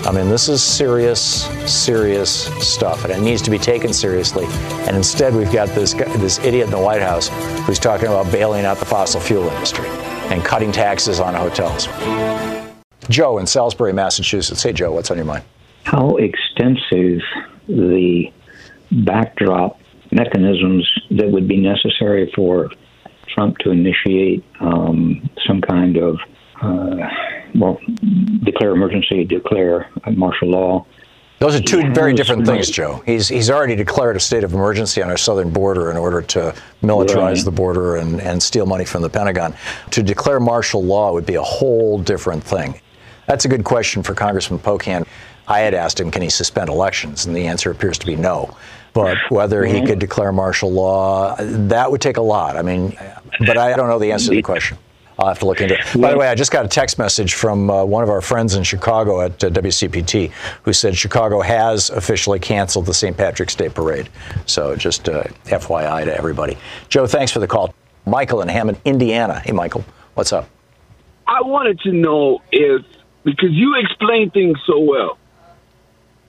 I 0.06 0.12
mean, 0.12 0.30
this 0.30 0.48
is 0.50 0.64
serious, 0.64 1.46
serious 1.66 2.46
stuff, 2.66 3.04
and 3.04 3.14
it 3.14 3.22
needs 3.22 3.42
to 3.44 3.52
be 3.52 3.58
taken 3.58 3.94
seriously. 3.94 4.46
And 4.88 4.96
instead, 4.96 5.34
we've 5.34 5.52
got 5.52 5.70
this 5.70 5.94
guy, 5.94 6.06
this 6.18 6.40
idiot 6.40 6.66
in 6.66 6.72
the 6.72 6.80
White 6.80 7.02
House 7.02 7.30
who's 7.66 7.80
talking 7.80 8.08
about 8.08 8.32
bailing 8.32 8.66
out 8.66 8.78
the 8.78 8.86
fossil 8.86 9.22
fuel 9.22 9.50
industry 9.50 9.88
and 9.88 10.44
cutting 10.44 10.72
taxes 10.72 11.20
on 11.20 11.34
hotels. 11.34 11.88
Joe 13.10 13.38
in 13.38 13.48
Salisbury, 13.48 13.94
Massachusetts. 13.94 14.62
Hey, 14.64 14.74
Joe, 14.74 14.92
what's 14.92 15.12
on 15.12 15.18
your 15.18 15.26
mind? 15.26 15.44
how 15.84 16.16
extensive 16.18 17.22
the 17.68 18.32
backdrop 18.92 19.80
mechanisms 20.12 20.90
that 21.12 21.30
would 21.30 21.48
be 21.48 21.58
necessary 21.58 22.32
for 22.36 22.70
Trump 23.28 23.58
to 23.60 23.72
initiate 23.72 24.44
um, 24.60 25.30
some 25.46 25.62
kind 25.62 25.98
of, 25.98 26.18
uh, 26.62 26.98
well, 27.56 27.80
declare 28.44 28.72
emergency, 28.72 29.24
declare 29.24 29.90
martial 30.12 30.50
law. 30.50 30.86
Those 31.40 31.56
are 31.56 31.62
two 31.62 31.80
He 31.80 31.90
very 31.90 32.14
different 32.14 32.46
things. 32.46 32.70
Joe. 32.70 33.04
He's 33.06 33.28
he's 33.28 33.50
already 33.50 33.76
declared 33.76 34.16
a 34.16 34.20
state 34.20 34.46
of 34.46 34.54
emergency 34.54 35.04
on 35.04 35.10
our 35.10 35.18
southern 35.18 35.50
border 35.50 35.92
in 35.92 35.98
order 35.98 36.22
to 36.22 36.56
militarize 36.82 37.44
the 37.44 37.52
border 37.52 37.98
and, 37.98 38.22
and 38.22 38.42
steal 38.42 38.66
money 38.66 38.86
from 38.86 39.02
the 39.02 39.10
Pentagon. 39.10 39.54
To 39.92 40.04
declare 40.04 40.40
martial 40.40 40.84
law 40.84 41.12
would 41.12 41.26
be 41.26 41.36
a 41.36 41.44
whole 41.44 42.00
different 42.00 42.44
thing. 42.44 42.80
That's 43.28 43.46
a 43.46 43.48
good 43.48 43.64
question 43.64 44.04
for 44.04 44.14
Congressman 44.14 44.60
Pocan. 44.60 45.06
I 45.48 45.60
had 45.60 45.74
asked 45.74 46.00
him, 46.00 46.12
can 46.12 46.22
he 46.22 46.30
suspend 46.30 46.70
elections? 46.70 47.26
And 47.26 47.36
the 47.36 47.48
answer 47.48 47.72
appears 47.72 47.98
to 48.00 48.06
be 48.06 48.16
no. 48.16 48.56
But 48.94 49.18
whether 49.30 49.66
he 49.66 49.86
could 49.86 50.00
declare 50.00 50.32
martial 50.32 50.72
law, 50.72 51.36
that 51.40 51.90
would 51.90 52.00
take 52.00 52.18
a 52.18 52.22
lot. 52.22 52.56
I 52.56 52.62
mean, 52.62 52.96
but 53.40 53.58
I 53.58 53.76
don't 53.76 53.90
know 53.90 54.00
the 54.00 54.12
answer 54.12 54.30
to 54.30 54.36
the 54.36 54.42
question. 54.42 54.78
I'll 55.18 55.28
have 55.28 55.40
to 55.40 55.46
look 55.46 55.62
into 55.62 55.76
it. 55.76 56.02
By 56.02 56.12
the 56.12 56.18
way, 56.18 56.28
I 56.28 56.36
just 56.36 56.52
got 56.52 56.66
a 56.66 56.68
text 56.68 56.98
message 56.98 57.36
from 57.36 57.70
uh, 57.70 57.84
one 57.84 58.04
of 58.04 58.10
our 58.10 58.22
friends 58.22 58.56
in 58.56 58.64
Chicago 58.64 59.22
at 59.22 59.44
uh, 59.44 59.50
WCPT 59.50 60.32
who 60.64 60.74
said 60.74 60.98
Chicago 60.98 61.42
has 61.42 61.92
officially 61.92 62.40
canceled 62.40 62.88
the 62.88 62.94
St. 62.94 63.16
Patrick's 63.16 63.56
Day 63.56 63.70
parade. 63.70 64.10
So 64.48 64.76
just 64.76 65.10
uh, 65.10 65.24
FYI 65.46 66.06
to 66.06 66.18
everybody. 66.18 66.58
Joe, 66.90 67.06
thanks 67.06 67.32
for 67.32 67.40
the 67.40 67.48
call. 67.48 67.74
Michael 68.06 68.42
in 68.42 68.48
Hammond, 68.48 68.80
Indiana. 68.86 69.40
Hey, 69.40 69.52
Michael, 69.52 69.86
what's 70.16 70.34
up? 70.34 70.50
I 71.28 71.42
wanted 71.42 71.80
to 71.82 71.92
know 71.92 72.40
if 72.52 72.84
because 73.24 73.52
you 73.52 73.76
explain 73.84 74.30
things 74.32 74.58
so 74.66 74.80
well. 74.80 75.18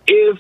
If 0.07 0.39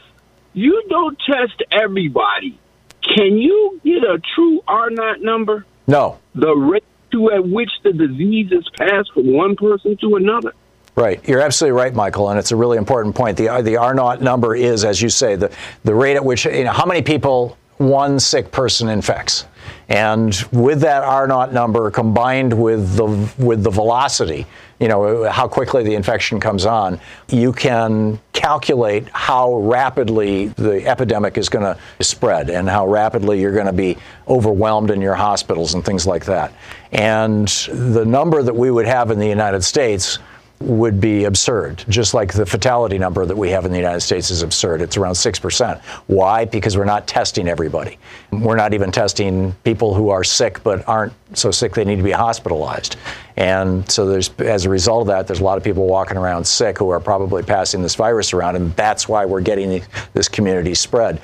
you 0.52 0.84
don't 0.88 1.18
test 1.26 1.62
everybody, 1.72 2.58
can 3.02 3.38
you 3.38 3.80
get 3.84 4.04
a 4.04 4.20
true 4.34 4.62
R 4.66 4.90
naught 4.90 5.20
number? 5.20 5.66
No. 5.86 6.18
The 6.34 6.54
rate 6.54 6.84
to 7.12 7.30
at 7.30 7.46
which 7.46 7.70
the 7.82 7.92
disease 7.92 8.50
is 8.50 8.68
passed 8.76 9.12
from 9.12 9.32
one 9.32 9.56
person 9.56 9.96
to 9.98 10.16
another. 10.16 10.52
Right, 10.96 11.26
you're 11.28 11.40
absolutely 11.40 11.76
right, 11.80 11.92
Michael, 11.92 12.30
and 12.30 12.38
it's 12.38 12.52
a 12.52 12.56
really 12.56 12.78
important 12.78 13.16
point. 13.16 13.36
The 13.36 13.48
uh, 13.48 13.62
the 13.62 13.78
R 13.78 13.94
naught 13.94 14.22
number 14.22 14.54
is, 14.54 14.84
as 14.84 15.02
you 15.02 15.08
say, 15.08 15.34
the 15.34 15.50
the 15.82 15.94
rate 15.94 16.14
at 16.14 16.24
which 16.24 16.44
you 16.44 16.62
know 16.62 16.72
how 16.72 16.86
many 16.86 17.02
people 17.02 17.58
one 17.78 18.20
sick 18.20 18.52
person 18.52 18.88
infects, 18.88 19.44
and 19.88 20.32
with 20.52 20.82
that 20.82 21.02
R 21.02 21.26
naught 21.26 21.52
number 21.52 21.90
combined 21.90 22.52
with 22.52 22.94
the 22.94 23.06
with 23.38 23.64
the 23.64 23.70
velocity, 23.70 24.46
you 24.84 24.88
know 24.88 25.24
how 25.30 25.48
quickly 25.48 25.82
the 25.82 25.94
infection 25.94 26.38
comes 26.38 26.66
on, 26.66 27.00
you 27.30 27.54
can 27.54 28.20
calculate 28.34 29.08
how 29.14 29.54
rapidly 29.54 30.48
the 30.48 30.86
epidemic 30.86 31.38
is 31.38 31.48
going 31.48 31.64
to 31.64 32.04
spread 32.04 32.50
and 32.50 32.68
how 32.68 32.86
rapidly 32.86 33.40
you're 33.40 33.54
going 33.54 33.64
to 33.64 33.72
be 33.72 33.96
overwhelmed 34.28 34.90
in 34.90 35.00
your 35.00 35.14
hospitals 35.14 35.72
and 35.72 35.86
things 35.86 36.06
like 36.06 36.26
that. 36.26 36.52
And 36.92 37.48
the 37.48 38.04
number 38.04 38.42
that 38.42 38.54
we 38.54 38.70
would 38.70 38.84
have 38.84 39.10
in 39.10 39.18
the 39.18 39.26
United 39.26 39.64
States 39.64 40.18
would 40.64 41.00
be 41.00 41.24
absurd, 41.24 41.84
just 41.88 42.14
like 42.14 42.32
the 42.32 42.46
fatality 42.46 42.98
number 42.98 43.26
that 43.26 43.36
we 43.36 43.50
have 43.50 43.64
in 43.64 43.70
the 43.70 43.78
United 43.78 44.00
States 44.00 44.30
is 44.30 44.42
absurd. 44.42 44.82
It's 44.82 44.96
around 44.96 45.14
6%. 45.14 45.80
Why? 46.06 46.44
Because 46.44 46.76
we're 46.76 46.84
not 46.84 47.06
testing 47.06 47.48
everybody. 47.48 47.98
We're 48.32 48.56
not 48.56 48.74
even 48.74 48.90
testing 48.90 49.52
people 49.64 49.94
who 49.94 50.08
are 50.08 50.24
sick 50.24 50.62
but 50.62 50.86
aren't 50.88 51.12
so 51.34 51.50
sick 51.50 51.74
they 51.74 51.84
need 51.84 51.96
to 51.96 52.02
be 52.02 52.12
hospitalized. 52.12 52.96
And 53.36 53.90
so 53.90 54.06
there's 54.06 54.30
as 54.38 54.64
a 54.64 54.70
result 54.70 55.02
of 55.02 55.06
that, 55.08 55.26
there's 55.26 55.40
a 55.40 55.44
lot 55.44 55.58
of 55.58 55.64
people 55.64 55.86
walking 55.86 56.16
around 56.16 56.46
sick 56.46 56.78
who 56.78 56.90
are 56.90 57.00
probably 57.00 57.42
passing 57.42 57.82
this 57.82 57.94
virus 57.94 58.32
around, 58.32 58.56
and 58.56 58.74
that's 58.76 59.08
why 59.08 59.24
we're 59.24 59.40
getting 59.40 59.82
this 60.12 60.28
community 60.28 60.74
spread. 60.74 61.20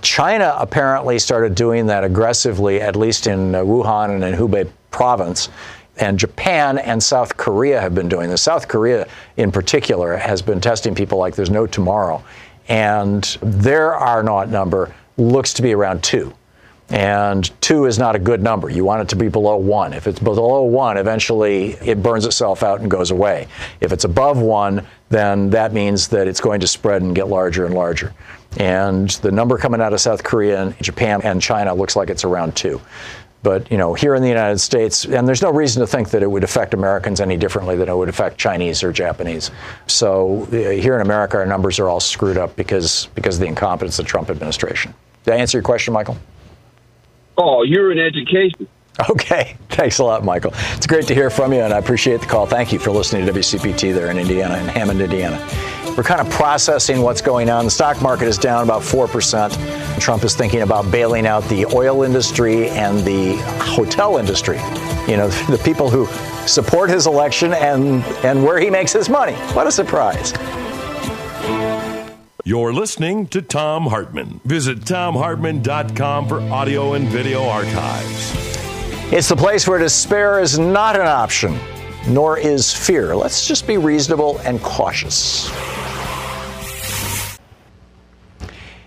China 0.00 0.54
apparently 0.58 1.18
started 1.18 1.54
doing 1.54 1.86
that 1.86 2.02
aggressively, 2.02 2.80
at 2.80 2.96
least 2.96 3.26
in 3.26 3.54
uh, 3.54 3.62
Wuhan 3.62 4.14
and 4.14 4.24
in 4.24 4.34
Hubei 4.34 4.70
province. 4.90 5.48
And 5.98 6.18
Japan 6.18 6.78
and 6.78 7.02
South 7.02 7.36
Korea 7.36 7.80
have 7.80 7.94
been 7.94 8.08
doing 8.08 8.30
this. 8.30 8.42
South 8.42 8.66
Korea, 8.66 9.06
in 9.36 9.52
particular, 9.52 10.16
has 10.16 10.40
been 10.40 10.60
testing 10.60 10.94
people 10.94 11.18
like 11.18 11.34
there's 11.34 11.50
no 11.50 11.66
tomorrow. 11.66 12.22
And 12.68 13.24
their 13.42 13.94
R 13.94 14.22
naught 14.22 14.48
number 14.48 14.94
looks 15.16 15.52
to 15.54 15.62
be 15.62 15.74
around 15.74 16.02
two. 16.02 16.32
And 16.88 17.50
two 17.62 17.86
is 17.86 17.98
not 17.98 18.16
a 18.16 18.18
good 18.18 18.42
number. 18.42 18.68
You 18.68 18.84
want 18.84 19.02
it 19.02 19.08
to 19.10 19.16
be 19.16 19.28
below 19.28 19.56
one. 19.56 19.94
If 19.94 20.06
it's 20.06 20.18
below 20.18 20.62
one, 20.62 20.98
eventually 20.98 21.72
it 21.82 22.02
burns 22.02 22.26
itself 22.26 22.62
out 22.62 22.80
and 22.80 22.90
goes 22.90 23.10
away. 23.10 23.48
If 23.80 23.92
it's 23.92 24.04
above 24.04 24.38
one, 24.38 24.86
then 25.08 25.48
that 25.50 25.72
means 25.72 26.08
that 26.08 26.28
it's 26.28 26.40
going 26.40 26.60
to 26.60 26.66
spread 26.66 27.00
and 27.00 27.14
get 27.14 27.28
larger 27.28 27.64
and 27.64 27.74
larger. 27.74 28.12
And 28.58 29.08
the 29.08 29.32
number 29.32 29.56
coming 29.56 29.80
out 29.80 29.94
of 29.94 30.00
South 30.00 30.22
Korea 30.22 30.62
and 30.62 30.78
Japan 30.82 31.22
and 31.22 31.40
China 31.40 31.72
looks 31.72 31.96
like 31.96 32.10
it's 32.10 32.24
around 32.24 32.54
two. 32.56 32.78
But 33.42 33.70
you 33.70 33.76
know, 33.76 33.94
here 33.94 34.14
in 34.14 34.22
the 34.22 34.28
United 34.28 34.58
States, 34.58 35.04
and 35.04 35.26
there's 35.26 35.42
no 35.42 35.50
reason 35.50 35.80
to 35.80 35.86
think 35.86 36.10
that 36.10 36.22
it 36.22 36.30
would 36.30 36.44
affect 36.44 36.74
Americans 36.74 37.20
any 37.20 37.36
differently 37.36 37.76
than 37.76 37.88
it 37.88 37.96
would 37.96 38.08
affect 38.08 38.38
Chinese 38.38 38.82
or 38.82 38.92
Japanese. 38.92 39.50
So 39.86 40.44
uh, 40.52 40.70
here 40.70 40.94
in 40.94 41.00
America, 41.00 41.38
our 41.38 41.46
numbers 41.46 41.78
are 41.78 41.88
all 41.88 42.00
screwed 42.00 42.38
up 42.38 42.54
because 42.56 43.06
because 43.14 43.36
of 43.36 43.40
the 43.40 43.46
incompetence 43.46 43.98
of 43.98 44.06
the 44.06 44.10
Trump 44.10 44.30
administration. 44.30 44.94
Did 45.24 45.34
I 45.34 45.36
answer 45.38 45.58
your 45.58 45.64
question, 45.64 45.92
Michael? 45.92 46.16
Oh, 47.36 47.62
you're 47.62 47.90
in 47.90 47.98
education. 47.98 48.68
Okay. 49.10 49.56
Thanks 49.70 49.98
a 49.98 50.04
lot, 50.04 50.24
Michael. 50.24 50.52
It's 50.76 50.86
great 50.86 51.06
to 51.06 51.14
hear 51.14 51.30
from 51.30 51.52
you, 51.52 51.60
and 51.60 51.72
I 51.72 51.78
appreciate 51.78 52.20
the 52.20 52.26
call. 52.26 52.46
Thank 52.46 52.72
you 52.72 52.78
for 52.78 52.90
listening 52.90 53.26
to 53.26 53.32
WCPT 53.32 53.94
there 53.94 54.10
in 54.10 54.18
Indiana, 54.18 54.58
in 54.58 54.66
Hammond, 54.66 55.00
Indiana. 55.00 55.36
We're 55.96 56.02
kind 56.02 56.20
of 56.22 56.30
processing 56.30 57.02
what's 57.02 57.20
going 57.20 57.50
on. 57.50 57.66
The 57.66 57.70
stock 57.70 58.00
market 58.00 58.26
is 58.26 58.38
down 58.38 58.64
about 58.64 58.80
4%. 58.80 60.00
Trump 60.00 60.24
is 60.24 60.34
thinking 60.34 60.62
about 60.62 60.90
bailing 60.90 61.26
out 61.26 61.44
the 61.50 61.66
oil 61.66 62.02
industry 62.02 62.70
and 62.70 63.04
the 63.04 63.36
hotel 63.60 64.16
industry. 64.16 64.56
You 65.06 65.18
know, 65.18 65.28
the 65.50 65.60
people 65.62 65.90
who 65.90 66.06
support 66.46 66.88
his 66.88 67.06
election 67.06 67.52
and, 67.52 68.02
and 68.24 68.42
where 68.42 68.58
he 68.58 68.70
makes 68.70 68.92
his 68.92 69.10
money. 69.10 69.34
What 69.54 69.66
a 69.66 69.72
surprise. 69.72 70.32
You're 72.44 72.72
listening 72.72 73.26
to 73.28 73.42
Thom 73.42 73.84
Hartmann. 73.84 74.40
Visit 74.44 74.80
thomhartmann.com 74.80 76.26
for 76.26 76.40
audio 76.40 76.94
and 76.94 77.06
video 77.06 77.44
archives. 77.44 78.32
It's 79.12 79.28
the 79.28 79.36
place 79.36 79.68
where 79.68 79.78
despair 79.78 80.40
is 80.40 80.58
not 80.58 80.96
an 80.96 81.06
option, 81.06 81.58
nor 82.08 82.38
is 82.38 82.72
fear. 82.72 83.14
Let's 83.14 83.46
just 83.46 83.66
be 83.66 83.76
reasonable 83.76 84.38
and 84.38 84.60
cautious. 84.62 85.50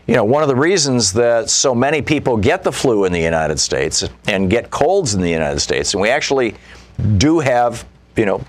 You 0.08 0.14
know, 0.16 0.24
one 0.24 0.44
of 0.44 0.50
the 0.50 0.56
reasons 0.56 1.14
that 1.14 1.50
so 1.50 1.74
many 1.74 2.02
people 2.02 2.38
get 2.38 2.64
the 2.64 2.72
flu 2.72 3.06
in 3.06 3.12
the 3.12 3.22
United 3.22 3.60
States 3.60 4.08
and 4.28 4.50
get 4.50 4.70
colds 4.70 5.16
in 5.16 5.22
the 5.22 5.32
United 5.32 5.60
States, 5.60 5.94
and 5.94 6.02
we 6.02 6.10
actually 6.10 6.56
do 7.18 7.40
have, 7.40 7.86
you 8.16 8.26
know, 8.26 8.44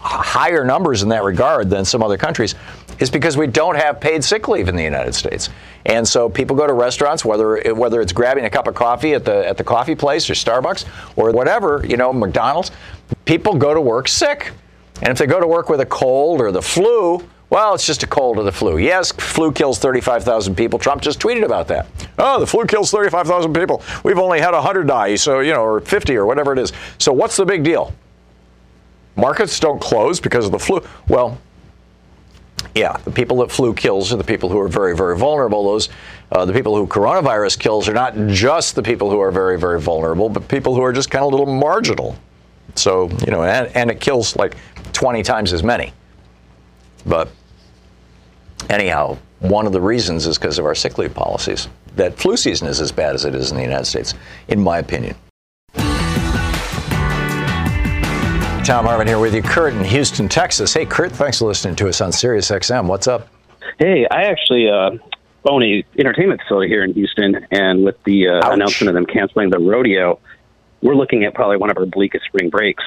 higher 0.00 0.64
numbers 0.64 1.02
in 1.02 1.08
that 1.10 1.24
regard 1.24 1.68
than 1.68 1.84
some 1.84 2.02
other 2.02 2.16
countries 2.16 2.54
is 3.00 3.10
because 3.10 3.36
we 3.36 3.46
don't 3.46 3.76
have 3.76 4.00
paid 4.00 4.24
sick 4.24 4.48
leave 4.48 4.68
in 4.68 4.76
the 4.76 4.82
United 4.82 5.14
States. 5.14 5.50
And 5.86 6.06
so 6.06 6.28
people 6.28 6.56
go 6.56 6.66
to 6.66 6.72
restaurants, 6.72 7.24
whether 7.24 7.60
whether 7.74 8.00
it's 8.00 8.12
grabbing 8.12 8.44
a 8.44 8.50
cup 8.50 8.66
of 8.66 8.74
coffee 8.74 9.14
at 9.14 9.24
the 9.24 9.46
at 9.46 9.56
the 9.56 9.64
coffee 9.64 9.94
place 9.94 10.28
or 10.30 10.34
Starbucks 10.34 10.84
or 11.16 11.30
whatever, 11.32 11.84
you 11.86 11.96
know, 11.96 12.12
McDonald's, 12.12 12.70
people 13.24 13.54
go 13.54 13.74
to 13.74 13.80
work 13.80 14.08
sick. 14.08 14.52
And 15.00 15.10
if 15.10 15.18
they 15.18 15.26
go 15.26 15.38
to 15.38 15.46
work 15.46 15.68
with 15.68 15.80
a 15.80 15.86
cold 15.86 16.40
or 16.40 16.50
the 16.50 16.62
flu, 16.62 17.28
well, 17.50 17.74
it's 17.74 17.86
just 17.86 18.02
a 18.02 18.06
cold 18.06 18.38
or 18.38 18.42
the 18.42 18.52
flu. 18.52 18.76
Yes, 18.76 19.10
flu 19.12 19.52
kills 19.52 19.78
35,000 19.78 20.54
people. 20.54 20.78
Trump 20.78 21.00
just 21.00 21.18
tweeted 21.18 21.44
about 21.44 21.66
that. 21.68 21.86
Oh, 22.18 22.38
the 22.40 22.46
flu 22.46 22.66
kills 22.66 22.90
35,000 22.90 23.54
people. 23.54 23.82
We've 24.04 24.18
only 24.18 24.40
had 24.40 24.52
100 24.52 24.86
die, 24.86 25.14
so, 25.14 25.40
you 25.40 25.52
know, 25.52 25.62
or 25.62 25.80
50 25.80 26.14
or 26.16 26.26
whatever 26.26 26.52
it 26.52 26.58
is. 26.58 26.72
So 26.98 27.12
what's 27.12 27.36
the 27.36 27.46
big 27.46 27.64
deal? 27.64 27.92
Markets 29.16 29.58
don't 29.58 29.80
close 29.80 30.20
because 30.20 30.44
of 30.44 30.52
the 30.52 30.58
flu. 30.58 30.80
Well, 31.08 31.38
yeah, 32.74 32.96
the 33.04 33.10
people 33.10 33.38
that 33.38 33.50
flu 33.50 33.72
kills 33.72 34.12
are 34.12 34.16
the 34.16 34.24
people 34.24 34.50
who 34.50 34.60
are 34.60 34.68
very, 34.68 34.94
very 34.94 35.16
vulnerable. 35.16 35.64
Those, 35.64 35.88
uh, 36.30 36.44
the 36.44 36.52
people 36.52 36.76
who 36.76 36.86
coronavirus 36.86 37.58
kills 37.58 37.88
are 37.88 37.94
not 37.94 38.14
just 38.28 38.74
the 38.74 38.82
people 38.82 39.10
who 39.10 39.20
are 39.20 39.30
very, 39.30 39.58
very 39.58 39.80
vulnerable, 39.80 40.28
but 40.28 40.46
people 40.48 40.74
who 40.74 40.82
are 40.82 40.92
just 40.92 41.10
kind 41.10 41.24
of 41.24 41.32
a 41.32 41.36
little 41.36 41.52
marginal. 41.52 42.16
So, 42.74 43.08
you 43.24 43.32
know, 43.32 43.42
and, 43.42 43.74
and 43.74 43.90
it 43.90 44.00
kills 44.00 44.36
like 44.36 44.56
20 44.92 45.22
times 45.22 45.52
as 45.52 45.62
many. 45.62 45.92
But 47.06 47.28
anyhow, 48.68 49.18
one 49.40 49.66
of 49.66 49.72
the 49.72 49.80
reasons 49.80 50.26
is 50.26 50.38
because 50.38 50.58
of 50.58 50.64
our 50.64 50.74
sick 50.74 50.98
leave 50.98 51.14
policies. 51.14 51.68
That 51.96 52.18
flu 52.18 52.36
season 52.36 52.68
is 52.68 52.80
as 52.80 52.92
bad 52.92 53.14
as 53.14 53.24
it 53.24 53.34
is 53.34 53.50
in 53.50 53.56
the 53.56 53.62
United 53.62 53.86
States, 53.86 54.14
in 54.48 54.60
my 54.60 54.78
opinion. 54.78 55.16
Thom 58.64 58.84
Hartmann 58.84 59.06
here 59.06 59.18
with 59.18 59.34
you, 59.34 59.40
Kurt 59.40 59.72
in 59.72 59.82
Houston, 59.82 60.28
Texas. 60.28 60.74
Hey, 60.74 60.84
Kurt, 60.84 61.10
thanks 61.10 61.38
for 61.38 61.46
listening 61.46 61.74
to 61.76 61.88
us 61.88 62.02
on 62.02 62.12
Sirius 62.12 62.50
XM. 62.50 62.86
What's 62.86 63.06
up? 63.06 63.28
Hey, 63.78 64.06
I 64.10 64.24
actually 64.24 64.68
uh, 64.68 64.90
own 65.46 65.62
a 65.62 65.82
entertainment 65.98 66.42
facility 66.42 66.68
here 66.68 66.84
in 66.84 66.92
Houston, 66.92 67.46
and 67.50 67.82
with 67.82 67.96
the 68.04 68.28
uh, 68.28 68.52
announcement 68.52 68.88
of 68.88 68.94
them 68.94 69.06
canceling 69.06 69.48
the 69.48 69.58
rodeo, 69.58 70.18
we're 70.82 70.94
looking 70.94 71.24
at 71.24 71.32
probably 71.32 71.56
one 71.56 71.70
of 71.70 71.78
our 71.78 71.86
bleakest 71.86 72.26
spring 72.26 72.50
breaks. 72.50 72.84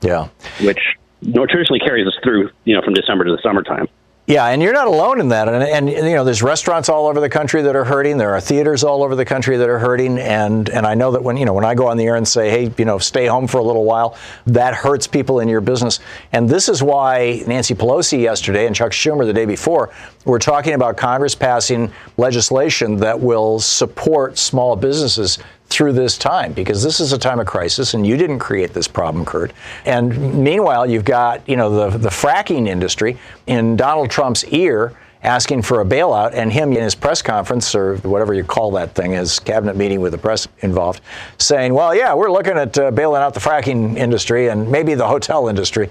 Yeah, 0.00 0.28
which 0.62 0.80
traditionally 1.22 1.80
carries 1.80 2.06
us 2.06 2.16
through, 2.22 2.50
you 2.64 2.74
know, 2.74 2.82
from 2.82 2.94
December 2.94 3.24
to 3.24 3.32
the 3.32 3.42
summertime. 3.42 3.88
Yeah, 4.30 4.46
and 4.46 4.62
you're 4.62 4.72
not 4.72 4.86
alone 4.86 5.18
in 5.18 5.30
that. 5.30 5.48
And, 5.48 5.60
and, 5.64 5.88
you 5.88 6.14
know, 6.14 6.22
there's 6.22 6.40
restaurants 6.40 6.88
all 6.88 7.08
over 7.08 7.18
the 7.18 7.28
country 7.28 7.62
that 7.62 7.74
are 7.74 7.84
hurting. 7.84 8.16
There 8.16 8.32
are 8.32 8.40
theaters 8.40 8.84
all 8.84 9.02
over 9.02 9.16
the 9.16 9.24
country 9.24 9.56
that 9.56 9.68
are 9.68 9.80
hurting. 9.80 10.20
And 10.20 10.68
and 10.68 10.86
I 10.86 10.94
know 10.94 11.10
that 11.10 11.24
when 11.24 11.36
you 11.36 11.44
know 11.44 11.52
when 11.52 11.64
I 11.64 11.74
go 11.74 11.88
on 11.88 11.96
the 11.96 12.04
air 12.04 12.14
and 12.14 12.28
say, 12.28 12.48
hey, 12.48 12.72
you 12.78 12.84
know, 12.84 12.98
stay 12.98 13.26
home 13.26 13.48
for 13.48 13.58
a 13.58 13.64
little 13.64 13.84
while, 13.84 14.16
that 14.46 14.74
hurts 14.74 15.08
people 15.08 15.40
in 15.40 15.48
your 15.48 15.60
business. 15.60 15.98
And 16.30 16.48
this 16.48 16.68
is 16.68 16.80
why 16.80 17.42
Nancy 17.48 17.74
Pelosi 17.74 18.20
yesterday 18.20 18.68
and 18.68 18.76
Chuck 18.76 18.92
Schumer 18.92 19.26
the 19.26 19.32
day 19.32 19.46
before 19.46 19.92
were 20.24 20.38
talking 20.38 20.74
about 20.74 20.96
Congress 20.96 21.34
passing 21.34 21.90
legislation 22.16 22.98
that 22.98 23.18
will 23.18 23.58
support 23.58 24.38
small 24.38 24.76
businesses 24.76 25.40
through 25.70 25.92
this 25.92 26.18
time 26.18 26.52
because 26.52 26.82
this 26.82 27.00
is 27.00 27.12
a 27.12 27.18
time 27.18 27.38
of 27.38 27.46
crisis 27.46 27.94
and 27.94 28.06
you 28.06 28.16
didn't 28.16 28.40
create 28.40 28.74
this 28.74 28.88
problem, 28.88 29.24
Kurt. 29.24 29.52
And 29.86 30.42
meanwhile, 30.42 30.88
you've 30.88 31.04
got, 31.04 31.48
you 31.48 31.56
know, 31.56 31.90
the, 31.90 31.96
the 31.96 32.08
fracking 32.08 32.68
industry 32.68 33.16
in 33.46 33.76
Donald 33.76 34.10
Trump's 34.10 34.44
ear 34.46 34.94
asking 35.22 35.62
for 35.62 35.80
a 35.80 35.84
bailout 35.84 36.32
and 36.32 36.52
him 36.52 36.72
in 36.72 36.82
his 36.82 36.94
press 36.94 37.20
conference 37.20 37.74
or 37.74 37.96
whatever 37.98 38.32
you 38.32 38.42
call 38.42 38.70
that 38.72 38.94
thing, 38.94 39.12
his 39.12 39.38
cabinet 39.38 39.76
meeting 39.76 40.00
with 40.00 40.12
the 40.12 40.18
press 40.18 40.48
involved, 40.60 41.02
saying, 41.38 41.74
well, 41.74 41.94
yeah, 41.94 42.14
we're 42.14 42.32
looking 42.32 42.56
at 42.56 42.76
uh, 42.78 42.90
bailing 42.90 43.22
out 43.22 43.34
the 43.34 43.40
fracking 43.40 43.96
industry 43.96 44.48
and 44.48 44.70
maybe 44.70 44.94
the 44.94 45.06
hotel 45.06 45.48
industry. 45.48 45.90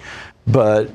But, 0.51 0.89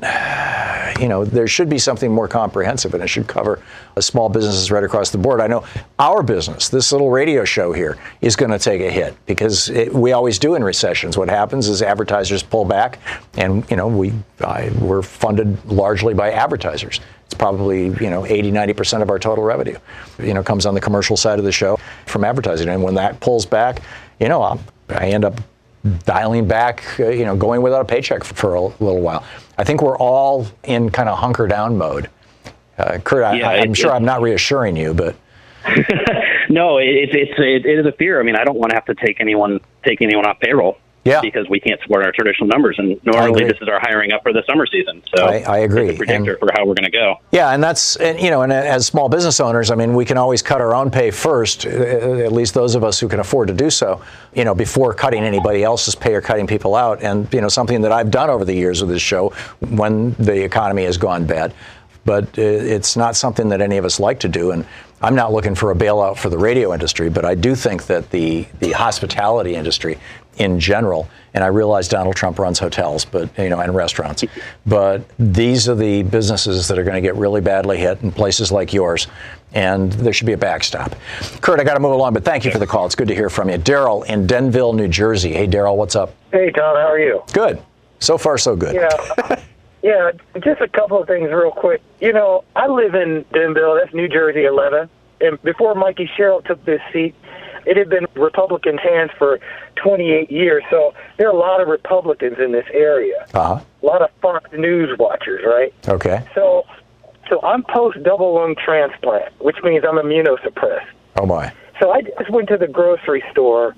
you 1.01 1.09
know, 1.09 1.25
there 1.25 1.47
should 1.47 1.69
be 1.69 1.79
something 1.79 2.11
more 2.11 2.29
comprehensive 2.29 2.95
and 2.95 3.03
it 3.03 3.09
should 3.09 3.27
cover 3.27 3.63
small 4.01 4.29
businesses 4.29 4.71
right 4.71 4.85
across 4.85 5.11
the 5.11 5.19
board. 5.19 5.41
I 5.41 5.47
know 5.47 5.65
our 5.99 6.23
business, 6.23 6.69
this 6.69 6.93
little 6.93 7.11
radio 7.11 7.45
show 7.45 7.73
here, 7.73 7.99
is 8.21 8.37
going 8.37 8.51
to 8.51 8.59
take 8.59 8.81
a 8.81 8.91
hit 8.91 9.15
because 9.27 9.69
it, 9.71 9.93
we 9.93 10.13
always 10.13 10.39
do 10.39 10.55
in 10.55 10.65
recessions. 10.65 11.17
What 11.17 11.29
happens 11.29 11.69
is 11.69 11.83
advertisers 11.83 12.43
pull 12.43 12.65
back 12.65 12.99
and, 13.35 13.69
you 13.71 13.77
know, 13.77 13.89
we, 13.89 14.13
I, 14.41 14.71
we're 14.81 15.03
funded 15.03 15.65
largely 15.67 16.15
by 16.15 16.33
advertisers. 16.33 17.01
It's 17.27 17.35
probably, 17.35 17.87
you 18.05 18.11
know, 18.11 18.27
80, 18.27 18.53
90% 18.53 19.03
of 19.03 19.11
our 19.11 19.19
total 19.19 19.45
revenue, 19.45 19.79
you 20.19 20.35
know, 20.35 20.43
comes 20.43 20.67
on 20.67 20.75
the 20.75 20.81
commercial 20.81 21.17
side 21.17 21.39
of 21.39 21.45
the 21.45 21.53
show 21.53 21.79
from 22.07 22.25
advertising. 22.25 22.69
And 22.69 22.83
when 22.83 22.95
that 22.95 23.21
pulls 23.21 23.47
back, 23.47 23.83
you 24.21 24.29
know, 24.29 24.43
I'm, 24.43 24.61
I 24.89 25.09
end 25.09 25.25
up 25.25 25.41
dialing 26.05 26.49
back, 26.49 26.85
uh, 26.99 27.09
you 27.09 27.25
know, 27.25 27.37
going 27.37 27.63
without 27.63 27.83
a 27.83 27.85
paycheck 27.85 28.25
for, 28.25 28.55
a 28.55 28.61
little 28.61 29.01
while. 29.01 29.25
I 29.59 29.65
think 29.65 29.83
we're 29.83 29.99
all 29.99 30.47
in 30.65 30.91
kind 30.91 31.09
of 31.09 31.19
hunker 31.19 31.47
down 31.47 31.77
mode. 31.77 32.09
Uh, 32.79 32.99
Kurt, 32.99 33.25
I, 33.25 33.57
am 33.57 33.75
sure 33.75 33.93
I'm 33.93 34.05
not 34.05 34.23
reassuring 34.23 34.77
you, 34.77 34.95
but. 34.95 35.15
no, 36.49 36.79
it, 36.79 36.87
it's 36.87 37.33
it, 37.39 37.65
it 37.65 37.79
is 37.79 37.87
a 37.87 37.93
fear. 37.93 38.21
I 38.21 38.23
mean, 38.23 38.37
I 38.37 38.45
don't 38.45 38.59
want 38.59 38.71
to 38.71 38.77
have 38.77 38.85
to 38.87 38.95
take 38.95 39.21
anyone 39.21 39.61
take 39.85 40.03
anyone 40.03 40.27
off 40.27 40.41
payroll. 40.41 40.79
Yeah. 41.05 41.21
Because 41.21 41.47
we 41.51 41.61
can't 41.61 41.79
support 41.83 42.03
our 42.05 42.13
traditional 42.13 42.49
numbers, 42.49 42.77
and 42.79 42.99
normally 43.05 43.45
this 43.45 43.59
is 43.61 43.69
our 43.69 43.79
hiring 43.79 44.13
up 44.13 44.23
for 44.23 44.33
the 44.33 44.43
summer 44.47 44.67
season. 44.67 45.03
So 45.15 45.27
I, 45.27 45.41
I 45.41 45.59
agree. 45.59 45.89
It's 45.89 45.97
a 45.97 45.99
predictor 45.99 46.33
and, 46.33 46.39
for 46.41 46.51
how 46.55 46.65
we're 46.65 46.75
going 46.75 46.91
to 46.91 46.91
go. 46.91 47.17
Yeah, 47.31 47.51
and 47.51 47.63
that's 47.63 47.97
and, 47.97 48.19
you 48.19 48.31
know, 48.31 48.41
and 48.41 48.51
as 48.51 48.87
small 48.87 49.11
business 49.11 49.39
owners, 49.39 49.71
I 49.71 49.75
mean, 49.75 49.95
we 49.95 50.07
can 50.07 50.17
always 50.17 50.41
cut 50.41 50.63
our 50.63 50.75
own 50.75 50.91
pay 50.91 51.11
first. 51.11 51.67
Uh, 51.67 51.71
at 51.71 52.33
least 52.33 52.55
those 52.55 52.75
of 52.75 52.85
us 52.85 52.99
who 52.99 53.09
can 53.09 53.21
afford 53.21 53.49
to 53.49 53.55
do 53.55 53.69
so. 53.69 54.03
You 54.35 54.45
know, 54.45 54.55
before 54.55 54.95
cutting 54.95 55.25
anybody 55.25 55.63
else's 55.63 55.95
pay 55.95 56.15
or 56.15 56.23
cutting 56.23 56.47
people 56.47 56.75
out. 56.75 57.03
And 57.03 57.33
you 57.35 57.43
know, 57.43 57.49
something 57.49 57.83
that 57.83 57.93
I've 57.93 58.11
done 58.11 58.31
over 58.31 58.47
the 58.47 58.55
years 58.55 58.81
with 58.81 58.91
this 58.91 59.03
show 59.03 59.35
when 59.61 60.13
the 60.15 60.43
economy 60.43 60.85
has 60.85 60.97
gone 60.97 61.27
bad. 61.27 61.53
But 62.07 62.39
uh, 62.39 62.43
it's 62.43 62.97
not 62.97 63.17
something 63.17 63.49
that 63.51 63.61
any 63.61 63.77
of 63.77 63.85
us 63.85 64.01
like 64.01 64.21
to 64.21 64.29
do. 64.29 64.51
And 64.53 64.67
I'm 65.01 65.15
not 65.15 65.33
looking 65.33 65.55
for 65.55 65.71
a 65.71 65.75
bailout 65.75 66.17
for 66.17 66.31
the 66.31 66.39
radio 66.39 66.73
industry, 66.73 67.11
but 67.11 67.25
I 67.27 67.35
do 67.35 67.55
think 67.55 67.87
that 67.87 68.11
the 68.11 68.47
the 68.61 68.73
hospitality 68.73 69.55
industry 69.55 69.99
in 70.39 70.61
general. 70.61 71.09
And 71.33 71.43
I 71.43 71.49
realize 71.49 71.89
Donald 71.89 72.15
Trump 72.15 72.39
runs 72.39 72.59
hotels, 72.59 73.05
but 73.05 73.37
you 73.39 73.49
know, 73.49 73.61
and 73.61 73.75
restaurants. 73.75 74.25
But 74.67 75.03
these 75.19 75.69
are 75.69 75.75
the 75.75 76.03
businesses 76.05 76.69
that 76.69 76.79
are 76.79 76.85
going 76.85 76.95
to 76.95 77.01
get 77.01 77.17
really 77.17 77.41
badly 77.41 77.79
hit 77.79 78.03
in 78.03 78.13
places 78.13 78.53
like 78.53 78.73
yours, 78.73 79.09
and 79.53 79.93
there 79.93 80.13
should 80.13 80.27
be 80.27 80.33
a 80.33 80.39
backstop. 80.39 80.95
Kurt, 81.41 81.59
I 81.59 81.65
got 81.65 81.75
to 81.75 81.81
move 81.81 81.93
along, 81.93 82.15
but 82.15 82.25
thank 82.25 82.45
you 82.45 82.53
for 82.53 82.59
the 82.59 82.67
call. 82.67 82.87
It's 82.87 82.95
good 82.95 83.09
to 83.09 83.15
hear 83.15 83.31
from 83.31 83.51
you. 83.51 83.59
Daryl 83.59 84.07
in 84.07 84.27
Denville, 84.27 84.73
New 84.75 84.89
Jersey. 84.89 85.33
Hey, 85.33 85.47
Daryl, 85.47 85.77
what's 85.77 85.97
up? 85.97 86.15
Hey, 86.31 86.51
Thom, 86.53 86.77
how 86.77 86.89
are 86.89 86.99
you? 86.99 87.23
Good. 87.33 87.61
So 87.99 88.17
far, 88.19 88.39
so 88.39 88.55
good. 88.55 88.75
Yeah. 88.75 89.43
yeah, 89.83 90.11
just 90.41 90.61
a 90.61 90.69
couple 90.69 91.01
of 91.01 91.07
things 91.07 91.31
real 91.31 91.51
quick. 91.51 91.83
You 92.01 92.13
know, 92.13 92.45
I 92.55 92.69
live 92.69 92.95
in 92.95 93.25
Denville. 93.33 93.75
That's 93.75 93.95
New 93.95 94.09
Jersey 94.09 94.45
11. 94.45 94.89
And 95.21 95.43
before 95.43 95.75
Mikey 95.75 96.11
Sherrill 96.17 96.43
took 96.43 96.65
this 96.65 96.81
seat, 96.93 97.15
it 97.67 97.77
had 97.77 97.89
been 97.89 98.07
Republican 98.15 98.79
hands 98.79 99.11
for 99.19 99.41
28 99.77 100.31
years. 100.31 100.63
So 100.71 100.95
there 101.19 101.29
are 101.29 101.35
a 101.35 101.39
lot 101.39 101.61
of 101.61 101.69
Republicans 101.69 102.37
in 102.39 102.53
this 102.53 102.67
area. 102.73 103.27
Uh-huh. 103.35 103.61
A 103.83 103.87
lot 103.87 104.03
of 104.03 104.11
Fox 104.21 104.51
News 104.53 104.97
watchers, 104.99 105.43
right? 105.45 105.73
Okay. 105.89 106.27
So, 106.35 106.65
so 107.29 107.41
I'm 107.43 107.63
post 107.63 108.03
double 108.03 108.35
lung 108.35 108.55
transplant, 108.63 109.33
which 109.41 109.57
means 109.63 109.85
I'm 109.89 109.97
immunosuppressed. 109.97 110.87
Oh 111.17 111.27
my. 111.27 111.53
So 111.81 111.91
I 111.91 112.03
just 112.03 112.31
went 112.31 112.49
to 112.49 112.57
the 112.57 112.69
grocery 112.69 113.23
store, 113.33 113.75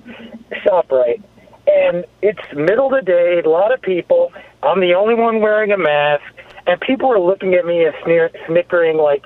ShopRite, 0.64 1.22
and 1.66 2.04
it's 2.22 2.40
middle 2.54 2.86
of 2.86 3.00
the 3.00 3.02
day. 3.02 3.42
A 3.44 3.48
lot 3.48 3.72
of 3.72 3.80
people. 3.80 4.32
I'm 4.62 4.80
the 4.80 4.94
only 4.94 5.14
one 5.14 5.40
wearing 5.40 5.70
a 5.72 5.78
mask, 5.78 6.24
and 6.66 6.80
people 6.80 7.10
are 7.10 7.20
looking 7.20 7.54
at 7.54 7.64
me 7.64 7.84
and 7.84 7.94
sneer, 8.04 8.30
snickering 8.46 8.96
like. 8.96 9.24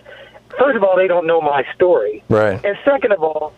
First 0.59 0.77
of 0.77 0.83
all, 0.83 0.97
they 0.97 1.07
don't 1.07 1.29
know 1.29 1.41
my 1.41 1.65
story. 1.77 2.25
Right. 2.29 2.63
And 2.65 2.77
second 2.85 3.13
of 3.13 3.23
all, 3.23 3.53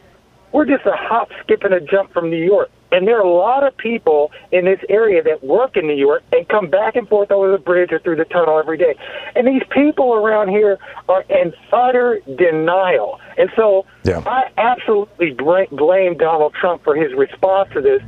we're 0.52 0.66
just 0.66 0.84
a 0.86 0.92
hop, 0.94 1.30
skip, 1.42 1.64
and 1.64 1.74
a 1.74 1.80
jump 1.80 2.12
from 2.12 2.30
New 2.30 2.44
York. 2.44 2.70
And 2.92 3.08
there 3.08 3.16
are 3.16 3.24
a 3.24 3.32
lot 3.32 3.66
of 3.66 3.74
people 3.78 4.30
in 4.52 4.66
this 4.66 4.80
area 4.90 5.22
that 5.22 5.42
work 5.42 5.78
in 5.78 5.86
New 5.86 5.96
York 5.96 6.22
and 6.30 6.46
come 6.48 6.68
back 6.68 6.94
and 6.94 7.08
forth 7.08 7.30
over 7.30 7.50
the 7.50 7.58
bridge 7.58 7.90
or 7.90 7.98
through 7.98 8.16
the 8.16 8.26
tunnel 8.26 8.58
every 8.58 8.76
day. 8.76 8.94
And 9.34 9.46
these 9.46 9.62
people 9.70 10.12
around 10.12 10.50
here 10.50 10.78
are 11.08 11.22
in 11.22 11.54
utter 11.72 12.20
denial. 12.36 13.18
And 13.38 13.50
so 13.56 13.86
yeah. 14.04 14.22
I 14.26 14.50
absolutely 14.58 15.30
blame 15.32 16.18
Donald 16.18 16.52
Trump 16.52 16.84
for 16.84 16.94
his 16.94 17.14
response 17.14 17.70
to 17.72 17.80
this. 17.80 18.02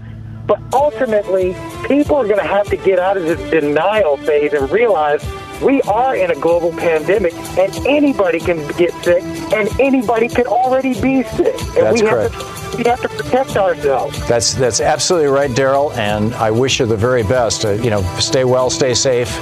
But 0.46 0.60
ultimately, 0.74 1.56
people 1.86 2.16
are 2.16 2.26
going 2.26 2.40
to 2.40 2.46
have 2.46 2.66
to 2.66 2.76
get 2.76 2.98
out 2.98 3.16
of 3.16 3.22
this 3.22 3.40
denial 3.50 4.18
phase 4.18 4.52
and 4.52 4.70
realize 4.70 5.24
we 5.64 5.80
are 5.82 6.14
in 6.14 6.30
a 6.30 6.34
global 6.34 6.70
pandemic, 6.72 7.34
and 7.58 7.74
anybody 7.86 8.38
can 8.38 8.66
get 8.76 8.92
sick, 9.02 9.22
and 9.52 9.68
anybody 9.80 10.28
can 10.28 10.46
already 10.46 11.00
be 11.00 11.22
sick. 11.22 11.58
And 11.58 11.86
That's 11.86 12.02
we 12.02 12.08
correct. 12.08 12.34
Have 12.34 12.70
to, 12.70 12.76
we 12.76 12.84
have 12.84 13.00
to 13.00 13.08
protect 13.08 13.56
ourselves. 13.56 14.28
That's 14.28 14.52
that's 14.54 14.80
absolutely 14.80 15.28
right, 15.28 15.50
Daryl. 15.50 15.96
And 15.96 16.34
I 16.34 16.50
wish 16.50 16.80
you 16.80 16.86
the 16.86 16.96
very 16.96 17.22
best. 17.22 17.64
Uh, 17.64 17.70
you 17.72 17.90
know, 17.90 18.02
stay 18.18 18.44
well, 18.44 18.68
stay 18.68 18.94
safe. 18.94 19.34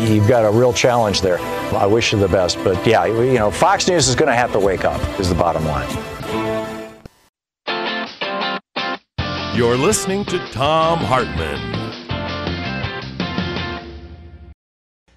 You've 0.00 0.26
got 0.26 0.44
a 0.44 0.50
real 0.50 0.72
challenge 0.72 1.20
there. 1.20 1.38
I 1.74 1.86
wish 1.86 2.12
you 2.12 2.18
the 2.18 2.28
best. 2.28 2.56
But 2.64 2.84
yeah, 2.86 3.04
you 3.04 3.34
know, 3.34 3.50
Fox 3.50 3.86
News 3.86 4.08
is 4.08 4.14
going 4.14 4.30
to 4.30 4.34
have 4.34 4.52
to 4.52 4.58
wake 4.58 4.84
up. 4.84 5.00
Is 5.20 5.28
the 5.28 5.34
bottom 5.34 5.64
line. 5.66 5.88
You're 9.54 9.76
listening 9.76 10.24
to 10.26 10.38
Thom 10.48 10.98
Hartmann. 10.98 11.81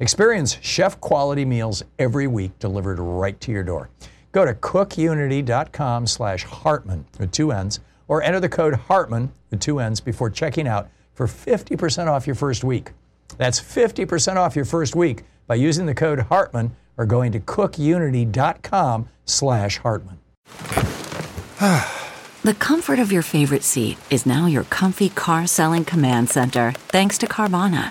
Experience 0.00 0.58
chef 0.60 1.00
quality 1.00 1.44
meals 1.44 1.82
every 1.98 2.28
week 2.28 2.56
delivered 2.60 3.00
right 3.00 3.40
to 3.40 3.50
your 3.50 3.64
door. 3.64 3.90
Go 4.30 4.44
to 4.44 4.54
cookunity.com 4.54 6.06
slash 6.06 6.44
Hartmann 6.44 7.04
with 7.18 7.32
two 7.32 7.50
N's 7.50 7.80
or 8.06 8.22
enter 8.22 8.38
the 8.38 8.48
code 8.48 8.74
Hartmann 8.74 9.32
with 9.50 9.60
two 9.60 9.80
N's 9.80 10.00
before 10.00 10.30
checking 10.30 10.68
out 10.68 10.88
for 11.14 11.26
50% 11.26 12.06
off 12.06 12.26
your 12.26 12.36
first 12.36 12.62
week. 12.62 12.92
That's 13.38 13.60
50% 13.60 14.36
off 14.36 14.54
your 14.54 14.64
first 14.64 14.94
week 14.94 15.24
by 15.48 15.56
using 15.56 15.86
the 15.86 15.94
code 15.94 16.20
Hartmann 16.20 16.76
or 16.96 17.04
going 17.04 17.32
to 17.32 17.40
cookunity.com 17.40 19.08
slash 19.24 19.78
Hartmann. 19.78 20.18
the 22.44 22.54
comfort 22.58 23.00
of 23.00 23.10
your 23.10 23.22
favorite 23.22 23.64
seat 23.64 23.98
is 24.10 24.26
now 24.26 24.46
your 24.46 24.64
comfy 24.64 25.08
car 25.08 25.46
selling 25.48 25.84
command 25.84 26.30
center 26.30 26.70
thanks 26.72 27.18
to 27.18 27.26
Carvana. 27.26 27.90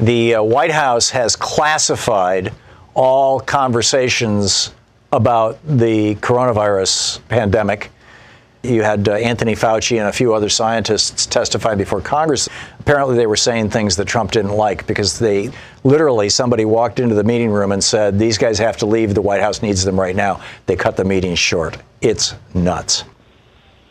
The 0.00 0.36
uh, 0.36 0.42
White 0.42 0.70
House 0.70 1.10
has 1.10 1.36
classified 1.36 2.54
all 2.94 3.38
conversations 3.38 4.72
about 5.12 5.58
the 5.66 6.14
coronavirus 6.16 7.20
pandemic. 7.28 7.90
You 8.62 8.82
had 8.82 9.06
uh, 9.10 9.12
Anthony 9.16 9.54
Fauci 9.54 9.98
and 9.98 10.08
a 10.08 10.12
few 10.12 10.32
other 10.32 10.48
scientists 10.48 11.26
testify 11.26 11.74
before 11.74 12.00
Congress. 12.00 12.48
Apparently, 12.78 13.14
they 13.14 13.26
were 13.26 13.36
saying 13.36 13.68
things 13.68 13.94
that 13.96 14.06
Trump 14.06 14.30
didn't 14.30 14.52
like 14.52 14.86
because 14.86 15.18
they 15.18 15.50
literally 15.84 16.30
somebody 16.30 16.64
walked 16.64 16.98
into 16.98 17.14
the 17.14 17.24
meeting 17.24 17.50
room 17.50 17.70
and 17.70 17.84
said, 17.84 18.18
These 18.18 18.38
guys 18.38 18.58
have 18.58 18.78
to 18.78 18.86
leave. 18.86 19.12
The 19.12 19.20
White 19.20 19.42
House 19.42 19.60
needs 19.60 19.84
them 19.84 20.00
right 20.00 20.16
now. 20.16 20.42
They 20.64 20.76
cut 20.76 20.96
the 20.96 21.04
meeting 21.04 21.34
short. 21.34 21.76
It's 22.00 22.34
nuts. 22.54 23.04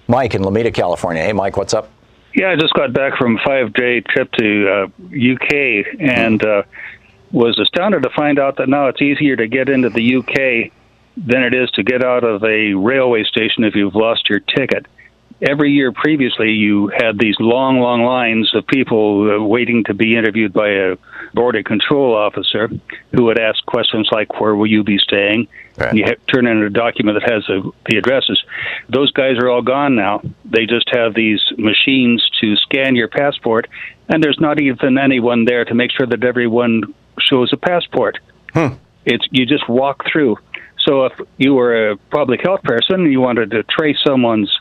Mike 0.08 0.34
in 0.34 0.42
Lomita, 0.42 0.74
California. 0.74 1.22
Hey, 1.22 1.34
Mike, 1.34 1.56
what's 1.56 1.76
up? 1.76 1.92
Yeah, 2.34 2.52
I 2.52 2.56
just 2.56 2.74
got 2.74 2.94
back 2.94 3.18
from 3.18 3.38
a 3.38 3.40
five 3.44 3.74
day 3.74 4.02
trip 4.02 4.32
to 4.34 4.70
uh, 4.70 4.86
UK 5.14 6.00
and 6.00 6.44
uh, 6.46 6.64
was 7.32 7.58
astounded 7.60 8.04
to 8.04 8.10
find 8.16 8.40
out 8.40 8.58
that 8.58 8.70
now 8.70 8.88
it's 8.88 9.02
easier 9.02 9.36
to 9.36 9.48
get 9.48 9.70
into 9.70 9.90
the 9.90 10.16
UK 10.18 10.72
than 11.18 11.44
it 11.44 11.54
is 11.54 11.70
to 11.72 11.84
get 11.84 12.04
out 12.04 12.24
of 12.24 12.44
a 12.44 12.74
railway 12.74 13.24
station 13.24 13.64
if 13.64 13.76
you've 13.76 13.96
lost 13.96 14.30
your 14.30 14.40
ticket. 14.40 14.86
Every 15.42 15.72
year 15.72 15.92
previously, 15.92 16.52
you 16.52 16.88
had 16.88 17.18
these 17.18 17.36
long, 17.40 17.80
long 17.80 18.04
lines 18.04 18.54
of 18.54 18.68
people 18.68 19.32
uh, 19.32 19.44
waiting 19.44 19.86
to 19.86 19.94
be 19.94 20.18
interviewed 20.18 20.54
by 20.54 20.70
a 20.70 20.98
border 21.34 21.64
control 21.64 22.16
officer 22.16 22.70
who 23.12 23.24
would 23.24 23.40
ask 23.40 23.66
questions 23.66 24.10
like, 24.12 24.40
Where 24.40 24.56
will 24.56 24.68
you 24.68 24.84
be 24.84 24.98
staying? 24.98 25.48
Right. 25.80 25.96
You 25.96 26.04
have, 26.06 26.18
turn 26.28 26.46
in 26.46 26.62
a 26.62 26.70
document 26.70 27.20
that 27.22 27.32
has 27.32 27.48
a, 27.48 27.62
the 27.90 27.98
addresses. 27.98 28.44
Those 28.90 29.12
guys 29.12 29.38
are 29.38 29.50
all 29.50 29.62
gone 29.62 29.96
now. 29.96 30.22
They 30.44 30.66
just 30.66 30.90
have 30.92 31.14
these 31.14 31.42
machines 31.58 32.28
to 32.42 32.56
scan 32.58 32.96
your 32.96 33.08
passport, 33.08 33.68
and 34.10 34.22
there's 34.22 34.40
not 34.40 34.60
even 34.60 34.98
anyone 34.98 35.46
there 35.46 35.64
to 35.64 35.74
make 35.74 35.92
sure 35.92 36.06
that 36.08 36.24
everyone 36.24 36.94
shows 37.20 37.52
a 37.54 37.58
passport. 37.58 38.20
Hmm. 38.54 38.76
It's 39.06 39.26
you 39.32 39.46
just 39.46 39.70
walk 39.70 40.04
through. 40.12 40.38
So 40.86 41.06
if 41.06 41.14
you 41.38 41.54
were 41.54 41.92
a 41.92 41.98
public 41.98 42.42
health 42.42 42.64
person 42.64 43.02
and 43.02 43.12
you 43.12 43.22
wanted 43.22 43.52
to 43.52 43.64
trace 43.64 43.98
someone's 44.06 44.52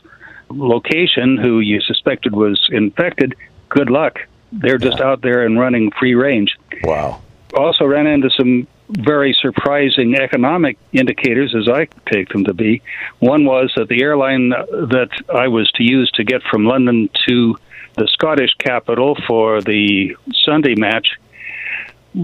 location 0.49 1.37
who 1.37 1.59
you 1.59 1.81
suspected 1.81 2.33
was 2.33 2.67
infected, 2.71 3.35
good 3.69 3.89
luck. 3.89 4.19
They're 4.51 4.77
just 4.77 4.99
out 4.99 5.21
there 5.21 5.45
and 5.45 5.59
running 5.59 5.91
free 5.99 6.15
range. 6.15 6.55
Wow. 6.83 7.21
Also 7.53 7.85
ran 7.85 8.07
into 8.07 8.29
some 8.31 8.67
very 8.89 9.35
surprising 9.39 10.15
economic 10.15 10.77
indicators, 10.91 11.55
as 11.55 11.69
I 11.69 11.87
take 12.11 12.29
them 12.29 12.45
to 12.45 12.53
be. 12.53 12.81
One 13.19 13.45
was 13.45 13.71
that 13.75 13.87
the 13.87 14.01
airline 14.01 14.49
that 14.49 15.09
I 15.33 15.47
was 15.47 15.71
to 15.73 15.83
use 15.83 16.09
to 16.15 16.23
get 16.23 16.41
from 16.43 16.65
London 16.65 17.09
to 17.27 17.55
the 17.97 18.07
Scottish 18.07 18.53
capital 18.59 19.17
for 19.27 19.61
the 19.61 20.15
Sunday 20.45 20.75
match 20.75 21.07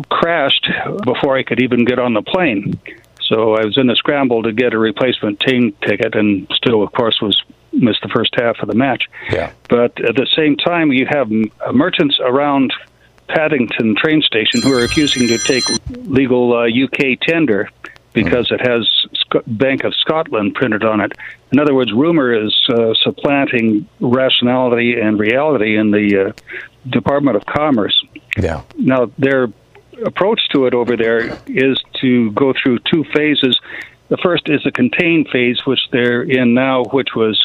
crashed 0.09 0.68
before 1.03 1.38
I 1.38 1.43
could 1.43 1.61
even 1.61 1.86
get 1.86 1.99
on 1.99 2.13
the 2.13 2.22
plane. 2.24 2.80
So 3.22 3.55
I 3.55 3.66
was 3.66 3.78
in 3.78 3.89
a 3.89 3.95
scramble 3.95 4.43
to 4.43 4.51
get 4.51 4.74
a 4.74 4.78
replacement 4.78 5.39
team 5.39 5.76
ticket, 5.86 6.16
and 6.16 6.47
still, 6.55 6.84
of 6.84 6.91
course, 6.93 7.20
was 7.22 7.41
missed 7.74 8.01
the 8.01 8.09
first 8.09 8.34
half 8.36 8.59
of 8.59 8.68
the 8.68 8.76
match. 8.76 9.03
Yeah. 9.30 9.51
But 9.70 9.99
at 10.03 10.16
the 10.16 10.28
same 10.36 10.55
time, 10.57 10.91
you 10.91 11.05
have 11.09 11.30
merchants 11.74 12.20
around 12.22 12.72
Paddington 13.28 13.95
train 13.95 14.21
station 14.21 14.61
who 14.61 14.73
are 14.73 14.82
refusing 14.82 15.28
to 15.28 15.38
take 15.38 15.63
legal 16.05 16.53
uh, 16.53 16.67
UK 16.67 17.19
tender 17.21 17.69
because 18.13 18.49
it 18.51 18.65
has 18.65 18.89
Bank 19.45 19.84
of 19.84 19.93
Scotland 19.95 20.55
printed 20.55 20.84
on 20.84 21.01
it. 21.01 21.11
In 21.51 21.59
other 21.59 21.76
words, 21.76 21.91
rumor 21.91 22.34
is 22.34 22.55
uh, 22.69 22.93
supplanting 23.03 23.88
rationality 23.99 24.99
and 24.99 25.19
reality 25.19 25.78
in 25.78 25.91
the 25.91 26.28
uh, 26.28 26.59
Department 26.89 27.36
of 27.36 27.45
Commerce. 27.45 28.01
Yeah. 28.38 28.61
Now, 28.78 29.11
their 29.17 29.49
approach 30.05 30.41
to 30.53 30.65
it 30.65 30.73
over 30.73 30.95
there 30.95 31.38
is 31.47 31.78
to 32.01 32.32
go 32.32 32.53
through 32.53 32.80
two 32.80 33.03
phases. 33.13 33.59
The 34.07 34.17
first 34.17 34.49
is 34.49 34.65
a 34.65 34.71
contained 34.71 35.30
phase, 35.30 35.65
which 35.65 35.80
they're 35.91 36.21
in 36.21 36.53
now, 36.53 36.84
which 36.86 37.09
was 37.15 37.43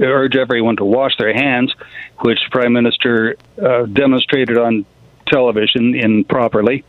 urge 0.00 0.36
everyone 0.36 0.76
to 0.76 0.84
wash 0.84 1.16
their 1.18 1.34
hands, 1.34 1.74
which 2.20 2.38
Prime 2.50 2.72
Minister 2.72 3.36
uh, 3.60 3.82
demonstrated 3.86 4.56
on 4.56 4.86
television 5.28 5.94
improperly. 5.94 6.84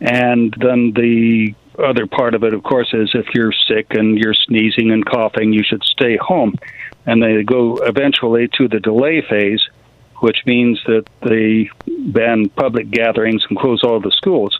And 0.00 0.54
then 0.58 0.92
the 0.94 1.54
other 1.78 2.06
part 2.06 2.34
of 2.34 2.44
it, 2.44 2.54
of 2.54 2.62
course, 2.62 2.92
is 2.92 3.10
if 3.14 3.26
you're 3.34 3.52
sick 3.68 3.88
and 3.90 4.18
you're 4.18 4.34
sneezing 4.34 4.90
and 4.90 5.04
coughing, 5.04 5.52
you 5.52 5.62
should 5.62 5.82
stay 5.84 6.16
home. 6.16 6.54
And 7.06 7.22
they 7.22 7.42
go 7.42 7.76
eventually 7.78 8.48
to 8.56 8.68
the 8.68 8.80
delay 8.80 9.22
phase, 9.28 9.60
which 10.20 10.38
means 10.46 10.80
that 10.86 11.04
they 11.22 11.68
ban 11.86 12.48
public 12.50 12.90
gatherings 12.90 13.44
and 13.48 13.58
close 13.58 13.82
all 13.82 14.00
the 14.00 14.12
schools. 14.12 14.58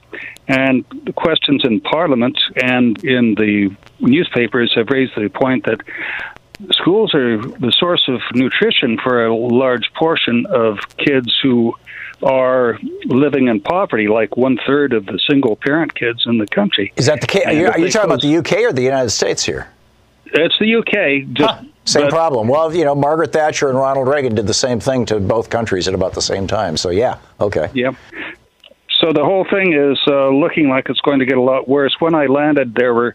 And 0.49 0.85
the 1.05 1.13
questions 1.13 1.63
in 1.65 1.81
Parliament 1.81 2.39
and 2.57 3.03
in 3.05 3.35
the 3.35 3.75
newspapers 4.01 4.73
have 4.75 4.89
raised 4.91 5.13
the 5.17 5.29
point 5.29 5.65
that 5.65 5.81
schools 6.71 7.15
are 7.15 7.39
the 7.39 7.73
source 7.79 8.09
of 8.09 8.21
nutrition 8.35 8.99
for 9.03 9.25
a 9.25 9.35
large 9.35 9.91
portion 9.95 10.47
of 10.47 10.79
kids 10.99 11.35
who 11.43 11.75
are 12.23 12.79
living 13.07 13.49
in 13.49 13.61
poverty, 13.61 14.09
like 14.09 14.37
one 14.37 14.59
third 14.67 14.93
of 14.93 15.07
the 15.07 15.19
single 15.29 15.57
parent 15.57 15.95
kids 15.95 16.25
in 16.27 16.39
the 16.39 16.47
country. 16.47 16.93
Is 16.97 17.07
that 17.07 17.21
the 17.21 17.27
case? 17.27 17.45
Are 17.47 17.53
you, 17.53 17.67
are 17.69 17.79
you 17.79 17.91
talking 17.91 18.11
about 18.11 18.23
the 18.23 18.37
UK 18.37 18.53
or 18.61 18.73
the 18.73 18.83
United 18.83 19.11
States 19.11 19.45
here? 19.45 19.69
It's 20.27 20.59
the 20.59 20.75
UK. 20.77 21.33
Just, 21.35 21.55
huh, 21.55 21.65
same 21.85 22.09
problem. 22.09 22.49
Well, 22.49 22.75
you 22.75 22.85
know, 22.85 22.95
Margaret 22.95 23.33
Thatcher 23.33 23.69
and 23.69 23.79
Ronald 23.79 24.09
Reagan 24.09 24.35
did 24.35 24.47
the 24.47 24.55
same 24.55 24.81
thing 24.81 25.07
to 25.07 25.21
both 25.21 25.51
countries 25.51 25.87
at 25.87 25.95
about 25.95 26.15
the 26.15 26.23
same 26.23 26.47
time. 26.47 26.77
So, 26.77 26.91
yeah, 26.91 27.19
okay. 27.41 27.71
Yeah. 27.75 27.93
So 29.01 29.13
the 29.13 29.25
whole 29.25 29.45
thing 29.51 29.75
is 29.75 29.99
uh, 30.07 30.29
looking 30.29 30.69
like 30.69 30.89
it's 30.89 31.01
going 31.01 31.19
to 31.19 31.27
get 31.27 31.37
a 31.37 31.43
lot 31.43 31.69
worse. 31.69 31.95
When 31.99 32.15
I 32.15 32.27
landed, 32.27 32.75
there 32.75 32.95
were 32.95 33.15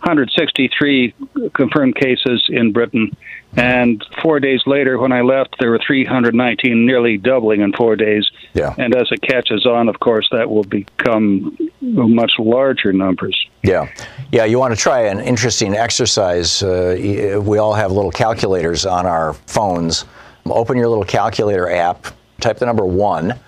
163 0.00 1.14
confirmed 1.54 1.94
cases 1.94 2.44
in 2.48 2.72
Britain. 2.72 3.14
And 3.56 4.04
four 4.22 4.40
days 4.40 4.62
later, 4.66 4.98
when 4.98 5.12
I 5.12 5.20
left, 5.20 5.56
there 5.58 5.70
were 5.70 5.80
319, 5.84 6.86
nearly 6.86 7.18
doubling 7.18 7.60
in 7.60 7.72
four 7.72 7.96
days. 7.96 8.30
Yeah. 8.54 8.74
And 8.78 8.94
as 8.94 9.08
it 9.10 9.20
catches 9.22 9.66
on, 9.66 9.88
of 9.88 10.00
course, 10.00 10.28
that 10.32 10.48
will 10.48 10.64
become 10.64 11.56
much 11.80 12.32
larger 12.38 12.92
numbers. 12.92 13.36
Yeah. 13.62 13.92
Yeah, 14.32 14.44
you 14.44 14.58
want 14.58 14.74
to 14.74 14.80
try 14.80 15.02
an 15.08 15.20
interesting 15.20 15.74
exercise. 15.74 16.62
Uh, 16.62 17.40
we 17.44 17.58
all 17.58 17.74
have 17.74 17.92
little 17.92 18.12
calculators 18.12 18.86
on 18.86 19.04
our 19.04 19.34
phones. 19.34 20.04
Open 20.46 20.78
your 20.78 20.88
little 20.88 21.04
calculator 21.04 21.68
app, 21.70 22.06
type 22.40 22.58
the 22.58 22.66
number 22.66 22.86
one, 22.86 23.38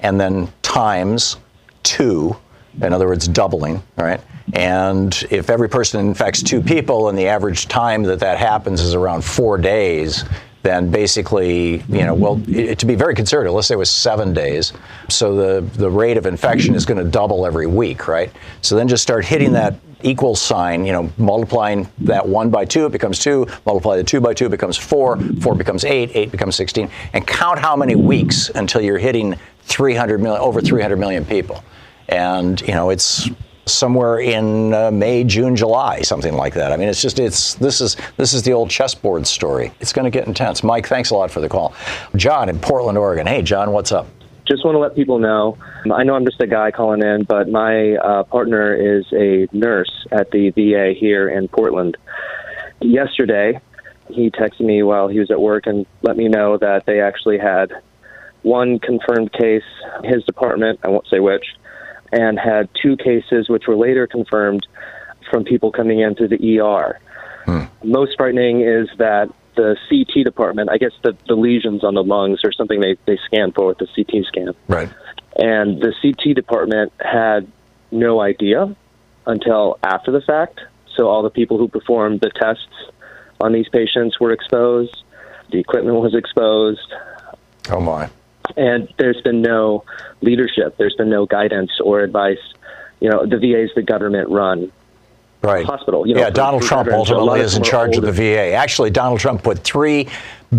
and 0.00 0.20
then 0.20 0.52
times 0.62 1.36
two. 1.82 2.36
In 2.80 2.92
other 2.92 3.06
words, 3.06 3.28
doubling, 3.28 3.82
right? 3.96 4.20
And 4.54 5.14
if 5.30 5.50
every 5.50 5.68
person 5.68 6.00
infects 6.06 6.42
two 6.42 6.60
people 6.60 7.08
and 7.08 7.18
the 7.18 7.28
average 7.28 7.68
time 7.68 8.02
that 8.04 8.20
that 8.20 8.38
happens 8.38 8.80
is 8.80 8.94
around 8.94 9.24
four 9.24 9.58
days, 9.58 10.24
then 10.62 10.90
basically, 10.90 11.82
you 11.88 12.04
know, 12.04 12.14
well, 12.14 12.40
it, 12.48 12.78
to 12.78 12.86
be 12.86 12.94
very 12.94 13.14
conservative, 13.14 13.52
let's 13.52 13.66
say 13.68 13.74
it 13.74 13.78
was 13.78 13.90
seven 13.90 14.32
days. 14.32 14.72
So 15.08 15.34
the, 15.34 15.60
the 15.78 15.90
rate 15.90 16.16
of 16.16 16.26
infection 16.26 16.74
is 16.74 16.86
going 16.86 17.02
to 17.04 17.10
double 17.10 17.46
every 17.46 17.66
week, 17.66 18.06
right? 18.06 18.30
So 18.60 18.76
then 18.76 18.88
just 18.88 19.02
start 19.02 19.24
hitting 19.24 19.52
that 19.52 19.74
equal 20.02 20.34
sign, 20.34 20.84
you 20.84 20.92
know, 20.92 21.10
multiplying 21.18 21.88
that 21.98 22.26
one 22.26 22.50
by 22.50 22.64
two, 22.64 22.86
it 22.86 22.92
becomes 22.92 23.18
two, 23.18 23.46
multiply 23.66 23.96
the 23.96 24.04
two 24.04 24.20
by 24.20 24.34
two, 24.34 24.46
it 24.46 24.50
becomes 24.50 24.76
four, 24.76 25.16
four 25.40 25.54
becomes 25.54 25.84
eight, 25.84 26.10
eight 26.14 26.30
becomes 26.30 26.56
16, 26.56 26.90
and 27.12 27.26
count 27.26 27.58
how 27.58 27.76
many 27.76 27.94
weeks 27.94 28.48
until 28.50 28.80
you're 28.80 28.98
hitting 28.98 29.36
300 29.62 30.20
million, 30.20 30.40
over 30.40 30.60
300 30.60 30.96
million 30.96 31.24
people. 31.24 31.62
And, 32.12 32.60
you 32.60 32.74
know, 32.74 32.90
it's 32.90 33.30
somewhere 33.64 34.18
in 34.20 34.74
uh, 34.74 34.90
May, 34.90 35.24
June, 35.24 35.56
July, 35.56 36.02
something 36.02 36.34
like 36.34 36.52
that. 36.54 36.70
I 36.70 36.76
mean, 36.76 36.90
it's 36.90 37.00
just 37.00 37.18
it's 37.18 37.54
this 37.54 37.80
is 37.80 37.96
this 38.18 38.34
is 38.34 38.42
the 38.42 38.52
old 38.52 38.68
chessboard 38.68 39.26
story. 39.26 39.72
It's 39.80 39.94
going 39.94 40.04
to 40.04 40.10
get 40.10 40.26
intense. 40.26 40.62
Mike, 40.62 40.86
thanks 40.86 41.08
a 41.08 41.14
lot 41.14 41.30
for 41.30 41.40
the 41.40 41.48
call. 41.48 41.74
John 42.14 42.50
in 42.50 42.58
Portland, 42.58 42.98
Oregon. 42.98 43.26
Hey, 43.26 43.40
John, 43.40 43.72
what's 43.72 43.92
up? 43.92 44.06
Just 44.46 44.62
want 44.62 44.74
to 44.74 44.78
let 44.78 44.94
people 44.94 45.20
know. 45.20 45.56
I 45.90 46.02
know 46.02 46.14
I'm 46.14 46.26
just 46.26 46.40
a 46.42 46.46
guy 46.46 46.70
calling 46.70 47.02
in, 47.02 47.24
but 47.24 47.48
my 47.48 47.94
uh, 47.94 48.24
partner 48.24 48.74
is 48.74 49.06
a 49.12 49.48
nurse 49.52 50.06
at 50.10 50.30
the 50.32 50.50
VA 50.50 50.92
here 50.98 51.30
in 51.30 51.48
Portland. 51.48 51.96
Yesterday, 52.82 53.58
he 54.10 54.30
texted 54.30 54.60
me 54.60 54.82
while 54.82 55.08
he 55.08 55.18
was 55.18 55.30
at 55.30 55.40
work 55.40 55.66
and 55.66 55.86
let 56.02 56.18
me 56.18 56.28
know 56.28 56.58
that 56.58 56.84
they 56.84 57.00
actually 57.00 57.38
had 57.38 57.72
one 58.42 58.80
confirmed 58.80 59.32
case, 59.32 59.62
his 60.04 60.24
department, 60.24 60.80
I 60.82 60.88
won't 60.88 61.06
say 61.08 61.20
which, 61.20 61.44
and 62.12 62.38
had 62.38 62.68
two 62.80 62.96
cases 62.96 63.48
which 63.48 63.66
were 63.66 63.76
later 63.76 64.06
confirmed 64.06 64.66
from 65.30 65.44
people 65.44 65.72
coming 65.72 66.00
in 66.00 66.14
through 66.14 66.28
the 66.28 66.60
ER. 66.60 67.00
Hmm. 67.46 67.64
Most 67.82 68.16
frightening 68.16 68.60
is 68.60 68.88
that 68.98 69.28
the 69.56 69.76
CT 69.88 70.24
department, 70.24 70.70
I 70.70 70.78
guess 70.78 70.92
the, 71.02 71.16
the 71.26 71.34
lesions 71.34 71.84
on 71.84 71.94
the 71.94 72.02
lungs 72.02 72.40
are 72.44 72.52
something 72.52 72.80
they, 72.80 72.96
they 73.06 73.18
scan 73.26 73.52
for 73.52 73.66
with 73.66 73.78
the 73.78 73.86
CT 73.94 74.24
scan. 74.26 74.54
Right. 74.68 74.88
And 75.36 75.80
the 75.80 75.94
CT 76.00 76.34
department 76.34 76.92
had 77.00 77.50
no 77.90 78.20
idea 78.20 78.74
until 79.26 79.78
after 79.82 80.10
the 80.10 80.20
fact. 80.20 80.60
So 80.96 81.08
all 81.08 81.22
the 81.22 81.30
people 81.30 81.58
who 81.58 81.68
performed 81.68 82.20
the 82.20 82.30
tests 82.30 82.92
on 83.40 83.52
these 83.52 83.68
patients 83.68 84.20
were 84.20 84.32
exposed. 84.32 85.04
The 85.50 85.58
equipment 85.58 85.96
was 85.96 86.14
exposed. 86.14 86.92
Oh, 87.70 87.80
my 87.80 88.10
and 88.56 88.92
there's 88.98 89.20
been 89.22 89.42
no 89.42 89.84
leadership. 90.20 90.76
There's 90.76 90.94
been 90.96 91.10
no 91.10 91.26
guidance 91.26 91.72
or 91.82 92.00
advice. 92.00 92.40
You 93.00 93.10
know, 93.10 93.26
the 93.26 93.38
VA 93.38 93.62
is 93.62 93.70
the 93.74 93.82
government 93.82 94.28
run 94.28 94.70
right. 95.42 95.66
hospital. 95.66 96.06
You 96.06 96.14
know, 96.14 96.20
yeah, 96.20 96.30
Donald 96.30 96.62
Trump 96.62 96.88
ultimately 96.90 97.40
is 97.40 97.56
in 97.56 97.62
charge 97.62 97.96
of 97.96 98.04
the 98.04 98.12
VA. 98.12 98.52
Actually, 98.52 98.90
Donald 98.90 99.20
Trump 99.20 99.42
put 99.42 99.58
three 99.58 100.08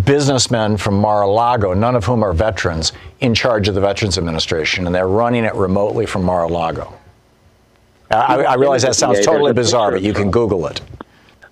businessmen 0.04 0.78
from 0.78 0.96
Mar-a-Lago, 0.96 1.74
none 1.74 1.96
of 1.96 2.04
whom 2.06 2.24
are 2.24 2.34
veterans, 2.34 2.94
in 3.20 3.34
charge 3.34 3.68
of 3.68 3.76
the 3.76 3.82
Veterans 3.82 4.18
Administration, 4.18 4.86
and 4.86 4.96
they're 4.96 5.08
running 5.08 5.46
it 5.46 5.54
remotely 5.56 6.06
from 6.06 6.24
Mar-a-Lago. 6.24 6.94
I, 8.10 8.44
I 8.44 8.54
realize 8.56 8.84
that 8.84 8.96
sounds 8.96 9.26
totally 9.26 9.54
bizarre, 9.54 9.92
but 9.92 10.02
you 10.02 10.14
can 10.14 10.30
Google 10.30 10.68
it. 10.68 10.82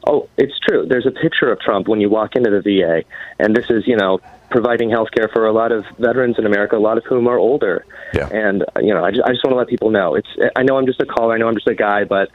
Oh, 0.05 0.27
it's 0.37 0.57
true. 0.59 0.85
There's 0.87 1.05
a 1.05 1.11
picture 1.11 1.51
of 1.51 1.59
Trump 1.59 1.87
when 1.87 2.01
you 2.01 2.09
walk 2.09 2.35
into 2.35 2.49
the 2.49 2.61
VA, 2.61 3.03
and 3.39 3.55
this 3.55 3.69
is, 3.69 3.87
you 3.87 3.95
know, 3.95 4.19
providing 4.51 4.89
health 4.89 5.09
care 5.11 5.29
for 5.29 5.47
a 5.47 5.51
lot 5.51 5.71
of 5.71 5.85
veterans 5.97 6.37
in 6.37 6.45
America, 6.45 6.77
a 6.77 6.79
lot 6.79 6.97
of 6.97 7.05
whom 7.05 7.27
are 7.27 7.37
older. 7.37 7.85
Yeah. 8.13 8.27
And, 8.27 8.63
you 8.81 8.93
know, 8.93 9.03
I 9.03 9.11
just, 9.11 9.23
I 9.23 9.31
just 9.31 9.43
want 9.43 9.53
to 9.53 9.57
let 9.57 9.67
people 9.67 9.89
know. 9.89 10.15
It's, 10.15 10.29
I 10.55 10.63
know 10.63 10.77
I'm 10.77 10.85
just 10.85 11.01
a 11.01 11.05
caller, 11.05 11.33
I 11.33 11.37
know 11.37 11.47
I'm 11.47 11.55
just 11.55 11.67
a 11.67 11.73
guy, 11.73 12.03
but 12.03 12.29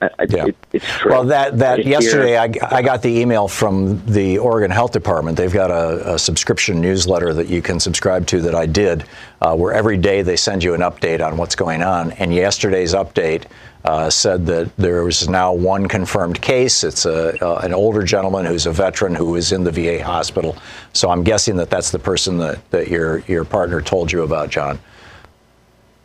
I, 0.00 0.10
yeah. 0.28 0.46
It, 0.46 0.56
it's 0.72 0.86
true. 0.86 1.10
Well, 1.10 1.24
that 1.24 1.58
that 1.58 1.80
It's 1.80 1.88
yesterday. 1.88 2.38
I, 2.38 2.44
I 2.70 2.82
got 2.82 3.02
the 3.02 3.18
email 3.18 3.48
from 3.48 4.04
the 4.06 4.38
Oregon 4.38 4.70
Health 4.70 4.92
Department. 4.92 5.36
They've 5.36 5.52
got 5.52 5.72
a, 5.72 6.14
a 6.14 6.18
subscription 6.20 6.80
newsletter 6.80 7.34
that 7.34 7.48
you 7.48 7.62
can 7.62 7.80
subscribe 7.80 8.24
to 8.28 8.40
that 8.42 8.54
I 8.54 8.66
did, 8.66 9.04
uh, 9.42 9.56
where 9.56 9.72
every 9.72 9.96
day 9.96 10.22
they 10.22 10.36
send 10.36 10.62
you 10.62 10.74
an 10.74 10.82
update 10.82 11.20
on 11.26 11.36
what's 11.36 11.56
going 11.56 11.82
on. 11.82 12.12
And 12.12 12.32
yesterday's 12.32 12.94
update 12.94 13.46
uh, 13.84 14.10
said 14.10 14.46
that 14.46 14.74
there 14.76 15.06
is 15.08 15.28
now 15.28 15.52
one 15.52 15.86
confirmed 15.88 16.40
case. 16.42 16.84
It's 16.84 17.06
a, 17.06 17.42
uh, 17.44 17.60
an 17.60 17.72
older 17.72 18.02
gentleman 18.02 18.44
who's 18.44 18.66
a 18.66 18.72
veteran 18.72 19.14
who 19.14 19.36
is 19.36 19.52
in 19.52 19.64
the 19.64 19.70
VA 19.72 20.04
hospital. 20.04 20.56
So 20.92 21.10
I'm 21.10 21.22
guessing 21.22 21.56
that 21.56 21.70
that's 21.70 21.90
the 21.90 21.98
person 21.98 22.38
that, 22.38 22.58
that 22.70 22.88
your 22.88 23.20
your 23.20 23.44
partner 23.44 23.80
told 23.80 24.10
you 24.12 24.22
about, 24.22 24.50
John. 24.50 24.78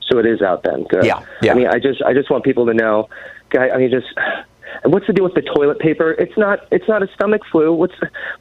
So 0.09 0.19
it 0.19 0.26
is 0.26 0.41
out 0.41 0.63
then. 0.63 0.84
Good. 0.84 1.05
Yeah, 1.05 1.24
yeah. 1.41 1.53
I 1.53 1.55
mean, 1.55 1.67
I 1.67 1.80
just, 1.80 2.01
I 2.03 2.13
just 2.13 2.30
want 2.30 2.43
people 2.43 2.65
to 2.67 2.74
know. 2.74 3.09
guy- 3.49 3.69
I 3.69 3.78
mean, 3.78 3.89
just 3.89 4.07
And 4.84 4.91
what's 4.93 5.07
the 5.07 5.13
deal 5.13 5.24
with 5.24 5.34
the 5.34 5.41
toilet 5.41 5.80
paper? 5.80 6.11
It's 6.13 6.38
not 6.38 6.67
it's 6.71 6.88
not 6.88 7.03
a 7.03 7.07
stomach 7.13 7.41
flu. 7.51 7.74
What's 7.74 7.93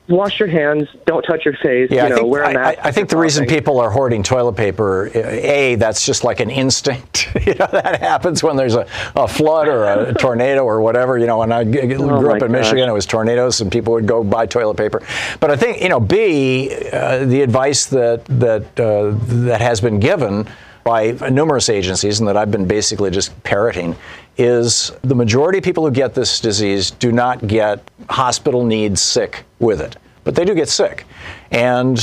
wash 0.08 0.38
your 0.40 0.48
hands, 0.48 0.88
don't 1.06 1.22
touch 1.22 1.44
your 1.44 1.54
face, 1.54 1.90
Yeah, 1.90 2.04
you 2.04 2.08
know, 2.10 2.14
I 2.14 2.18
think, 2.20 2.30
wear 2.30 2.42
a 2.44 2.48
I- 2.48 2.52
mask. 2.54 2.78
I, 2.84 2.88
I 2.88 2.90
think 2.92 3.08
the 3.08 3.16
reason 3.16 3.46
people 3.46 3.78
are 3.80 3.90
hoarding 3.90 4.22
toilet 4.22 4.54
paper, 4.54 5.10
a, 5.14 5.74
that's 5.76 6.04
just 6.06 6.24
like 6.24 6.40
an 6.40 6.50
instinct. 6.50 7.28
you 7.46 7.54
know, 7.54 7.66
that 7.72 8.00
happens 8.00 8.42
when 8.42 8.56
there's 8.56 8.74
a, 8.74 8.86
a 9.16 9.26
flood 9.28 9.68
or 9.68 9.84
a 9.84 10.14
tornado 10.18 10.64
or 10.64 10.80
whatever. 10.80 11.18
You 11.18 11.26
know, 11.26 11.38
when 11.38 11.52
I 11.52 11.64
g- 11.64 11.80
Oh, 11.94 12.18
grew 12.18 12.30
up 12.30 12.42
in 12.42 12.52
gosh. 12.52 12.62
Michigan, 12.62 12.88
it 12.88 12.92
was 12.92 13.06
tornadoes, 13.06 13.60
and 13.60 13.70
people 13.70 13.92
would 13.94 14.06
go 14.06 14.22
buy 14.24 14.46
toilet 14.46 14.76
paper. 14.76 15.02
But 15.40 15.50
I 15.50 15.56
think 15.56 15.80
you 15.82 15.88
know, 15.88 16.00
B, 16.00 16.70
uh, 16.92 17.24
the 17.24 17.42
advice 17.42 17.86
that 17.86 18.24
that 18.26 18.78
uh, 18.80 19.12
that 19.46 19.60
has 19.60 19.80
been 19.80 19.98
given 20.00 20.46
by 20.84 21.12
numerous 21.30 21.68
agencies 21.68 22.18
and 22.18 22.28
that 22.28 22.36
I've 22.36 22.50
been 22.50 22.66
basically 22.66 23.10
just 23.12 23.40
parroting 23.44 23.94
is 24.36 24.92
the 25.02 25.14
majority 25.14 25.58
of 25.58 25.64
people 25.64 25.84
who 25.84 25.90
get 25.90 26.14
this 26.14 26.40
disease 26.40 26.90
do 26.90 27.12
not 27.12 27.46
get 27.46 27.90
hospital 28.08 28.64
needs 28.64 29.00
sick 29.00 29.44
with 29.58 29.80
it, 29.80 29.96
but 30.24 30.34
they 30.34 30.44
do 30.44 30.54
get 30.54 30.68
sick. 30.68 31.04
And 31.50 31.98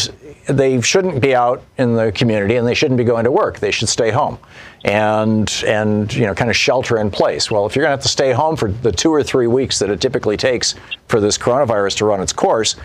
they 0.48 0.80
shouldn't 0.82 1.22
be 1.22 1.36
out 1.36 1.64
in 1.78 1.96
the 1.96 2.12
community 2.12 2.56
and 2.56 2.68
they 2.68 2.74
shouldn't 2.74 2.98
be 2.98 3.04
going 3.04 3.24
to 3.24 3.32
work. 3.32 3.60
They 3.60 3.72
should 3.72 3.90
stay 3.90 4.12
home 4.12 4.38
and 4.86 5.64
and 5.68 6.14
you 6.14 6.26
know 6.26 6.34
kind 6.34 6.50
of 6.50 6.56
shelter 6.56 6.98
in 7.00 7.12
place. 7.12 7.52
Well, 7.52 7.66
if 7.66 7.76
you're 7.76 7.84
going 7.84 7.92
to 7.92 7.98
have 7.98 8.04
to 8.04 8.10
stay 8.10 8.32
home 8.32 8.56
for 8.56 8.72
the 8.72 8.92
2 8.92 9.14
or 9.14 9.24
3 9.24 9.48
weeks 9.48 9.80
that 9.80 9.90
it 9.90 10.00
typically 10.00 10.38
takes 10.38 10.76
for 11.08 11.20
this 11.20 11.38
coronavirus 11.38 11.98
to 11.98 12.06
run 12.06 12.22
its 12.22 12.34
course, 12.34 12.76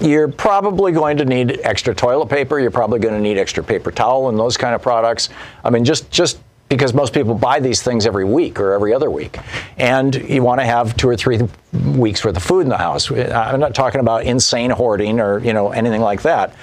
you're 0.00 0.28
probably 0.28 0.92
going 0.92 1.16
to 1.18 1.24
need 1.24 1.60
extra 1.62 1.94
toilet 1.94 2.28
paper. 2.28 2.58
You're 2.58 2.70
probably 2.70 2.98
going 2.98 3.14
to 3.14 3.20
need 3.20 3.38
extra 3.38 3.62
paper 3.62 3.90
towel 3.90 4.28
and 4.28 4.38
those 4.38 4.56
kind 4.56 4.74
of 4.74 4.82
products. 4.82 5.28
I 5.64 5.70
mean, 5.70 5.84
just 5.84 6.10
just 6.10 6.38
because 6.72 6.94
most 6.94 7.12
people 7.12 7.34
buy 7.34 7.60
these 7.60 7.82
things 7.82 8.06
every 8.06 8.24
week 8.24 8.58
or 8.58 8.72
every 8.72 8.94
other 8.94 9.10
week, 9.10 9.38
and 9.76 10.14
you 10.14 10.42
want 10.42 10.58
to 10.58 10.64
have 10.64 10.96
two 10.96 11.06
or 11.06 11.16
three 11.16 11.38
weeks 11.72 12.24
worth 12.24 12.36
of 12.36 12.42
food 12.42 12.60
in 12.60 12.70
the 12.70 12.78
house. 12.78 13.10
I'm 13.10 13.60
not 13.60 13.74
talking 13.74 14.00
about 14.00 14.24
insane 14.24 14.70
hoarding 14.70 15.20
or 15.20 15.38
you 15.40 15.52
know 15.52 15.70
anything 15.70 16.00
like 16.00 16.22
that, 16.22 16.54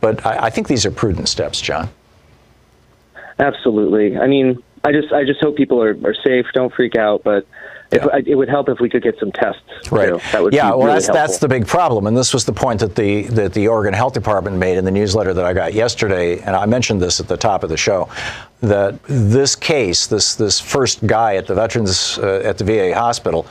but 0.00 0.24
I, 0.24 0.46
I 0.46 0.50
think 0.50 0.68
these 0.68 0.86
are 0.86 0.92
prudent 0.92 1.28
steps, 1.28 1.60
John. 1.60 1.88
Absolutely. 3.40 4.16
I 4.16 4.28
mean, 4.28 4.62
I 4.84 4.92
just 4.92 5.12
I 5.12 5.24
just 5.24 5.40
hope 5.40 5.56
people 5.56 5.82
are, 5.82 5.98
are 6.04 6.14
safe. 6.14 6.46
Don't 6.54 6.72
freak 6.72 6.96
out. 6.96 7.24
But 7.24 7.46
if, 7.92 8.26
it 8.26 8.34
would 8.34 8.48
help 8.48 8.68
if 8.68 8.80
we 8.80 8.88
could 8.88 9.02
get 9.02 9.18
some 9.18 9.32
tests. 9.32 9.62
Right. 9.90 10.08
Too. 10.08 10.20
That 10.32 10.42
would 10.42 10.52
yeah, 10.52 10.70
well, 10.70 10.80
really 10.80 10.92
that's 10.92 11.06
helpful. 11.06 11.26
that's 11.26 11.38
the 11.38 11.48
big 11.48 11.66
problem, 11.66 12.06
and 12.06 12.16
this 12.16 12.34
was 12.34 12.44
the 12.44 12.52
point 12.52 12.80
that 12.80 12.94
the 12.94 13.22
that 13.28 13.52
the 13.52 13.68
Oregon 13.68 13.94
Health 13.94 14.12
Department 14.12 14.56
made 14.56 14.76
in 14.76 14.84
the 14.84 14.90
newsletter 14.90 15.32
that 15.34 15.44
I 15.44 15.52
got 15.52 15.74
yesterday, 15.74 16.40
and 16.40 16.56
I 16.56 16.66
mentioned 16.66 17.00
this 17.00 17.20
at 17.20 17.28
the 17.28 17.36
top 17.36 17.62
of 17.62 17.70
the 17.70 17.76
show, 17.76 18.08
that 18.60 19.02
this 19.04 19.54
case, 19.54 20.06
this 20.06 20.34
this 20.34 20.60
first 20.60 21.06
guy 21.06 21.36
at 21.36 21.46
the 21.46 21.54
Veterans 21.54 22.18
uh, 22.18 22.42
at 22.44 22.58
the 22.58 22.64
VA 22.64 22.94
hospital. 22.94 23.46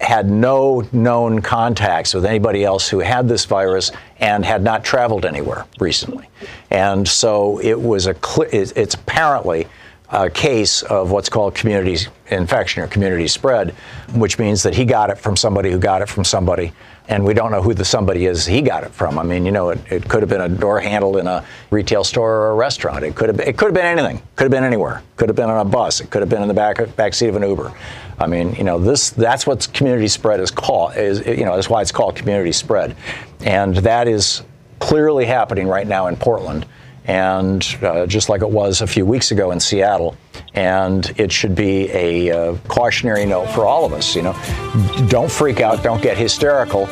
Had 0.00 0.30
no 0.30 0.82
known 0.92 1.42
contacts 1.42 2.14
with 2.14 2.24
anybody 2.24 2.64
else 2.64 2.88
who 2.88 3.00
had 3.00 3.28
this 3.28 3.44
virus 3.44 3.92
and 4.18 4.46
had 4.46 4.62
not 4.62 4.82
traveled 4.82 5.26
anywhere 5.26 5.66
recently, 5.78 6.26
and 6.70 7.06
so 7.06 7.60
it 7.60 7.78
was 7.78 8.06
a. 8.06 8.16
It's 8.50 8.72
it's 8.72 8.94
apparently 8.94 9.66
a 10.10 10.28
case 10.28 10.82
of 10.82 11.10
what's 11.10 11.28
called 11.28 11.54
community 11.54 11.96
infection 12.28 12.82
or 12.82 12.86
community 12.88 13.28
spread, 13.28 13.70
which 14.14 14.38
means 14.38 14.62
that 14.62 14.74
he 14.74 14.84
got 14.84 15.10
it 15.10 15.18
from 15.18 15.36
somebody 15.36 15.70
who 15.70 15.78
got 15.78 16.02
it 16.02 16.08
from 16.08 16.24
somebody, 16.24 16.72
and 17.08 17.24
we 17.24 17.32
don't 17.32 17.52
know 17.52 17.62
who 17.62 17.74
the 17.74 17.84
somebody 17.84 18.26
is 18.26 18.44
he 18.44 18.60
got 18.60 18.82
it 18.82 18.90
from. 18.90 19.18
I 19.18 19.22
mean, 19.22 19.44
you 19.46 19.52
know, 19.52 19.70
it, 19.70 19.78
it 19.90 20.08
could 20.08 20.22
have 20.22 20.28
been 20.28 20.40
a 20.40 20.48
door 20.48 20.80
handle 20.80 21.18
in 21.18 21.26
a 21.26 21.44
retail 21.70 22.02
store 22.02 22.32
or 22.32 22.50
a 22.50 22.54
restaurant. 22.54 23.04
It 23.04 23.14
could 23.14 23.28
have 23.28 23.36
been, 23.36 23.48
it 23.48 23.56
could 23.56 23.66
have 23.66 23.74
been 23.74 23.84
anything. 23.84 24.20
Could 24.34 24.44
have 24.44 24.50
been 24.50 24.64
anywhere. 24.64 25.02
Could 25.16 25.28
have 25.28 25.36
been 25.36 25.50
on 25.50 25.64
a 25.64 25.68
bus. 25.68 26.00
It 26.00 26.10
could 26.10 26.22
have 26.22 26.28
been 26.28 26.42
in 26.42 26.48
the 26.48 26.54
back 26.54 26.94
back 26.96 27.14
seat 27.14 27.28
of 27.28 27.36
an 27.36 27.42
Uber. 27.42 27.72
I 28.18 28.26
mean, 28.26 28.54
you 28.54 28.64
know, 28.64 28.78
this 28.78 29.10
that's 29.10 29.46
what 29.46 29.68
community 29.72 30.08
spread 30.08 30.40
is 30.40 30.50
called. 30.50 30.96
Is 30.96 31.24
you 31.26 31.44
know, 31.44 31.54
that's 31.54 31.70
why 31.70 31.82
it's 31.82 31.92
called 31.92 32.16
community 32.16 32.52
spread, 32.52 32.96
and 33.40 33.76
that 33.76 34.08
is 34.08 34.42
clearly 34.80 35.24
happening 35.24 35.68
right 35.68 35.86
now 35.86 36.08
in 36.08 36.16
Portland 36.16 36.66
and 37.10 37.76
uh, 37.82 38.06
just 38.06 38.28
like 38.28 38.40
it 38.40 38.48
was 38.48 38.82
a 38.82 38.86
few 38.86 39.04
weeks 39.04 39.32
ago 39.32 39.50
in 39.50 39.58
Seattle. 39.58 40.16
And 40.54 41.12
it 41.16 41.32
should 41.32 41.56
be 41.56 41.90
a 41.90 42.30
uh, 42.30 42.56
cautionary 42.68 43.26
note 43.26 43.46
for 43.50 43.66
all 43.66 43.84
of 43.84 43.92
us. 43.92 44.14
You 44.14 44.22
know, 44.22 45.06
don't 45.08 45.30
freak 45.30 45.60
out, 45.60 45.82
don't 45.82 46.00
get 46.00 46.16
hysterical. 46.16 46.88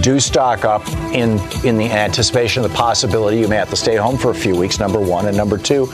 Do 0.00 0.18
stock 0.18 0.64
up 0.64 0.86
in 1.12 1.38
in 1.64 1.76
the 1.76 1.88
anticipation 1.90 2.64
of 2.64 2.70
the 2.70 2.76
possibility 2.76 3.38
you 3.38 3.48
may 3.48 3.56
have 3.56 3.70
to 3.70 3.76
stay 3.76 3.94
home 3.94 4.18
for 4.18 4.30
a 4.30 4.34
few 4.34 4.56
weeks. 4.56 4.80
Number 4.80 5.00
one, 5.00 5.26
and 5.26 5.36
number 5.36 5.56
two, 5.56 5.86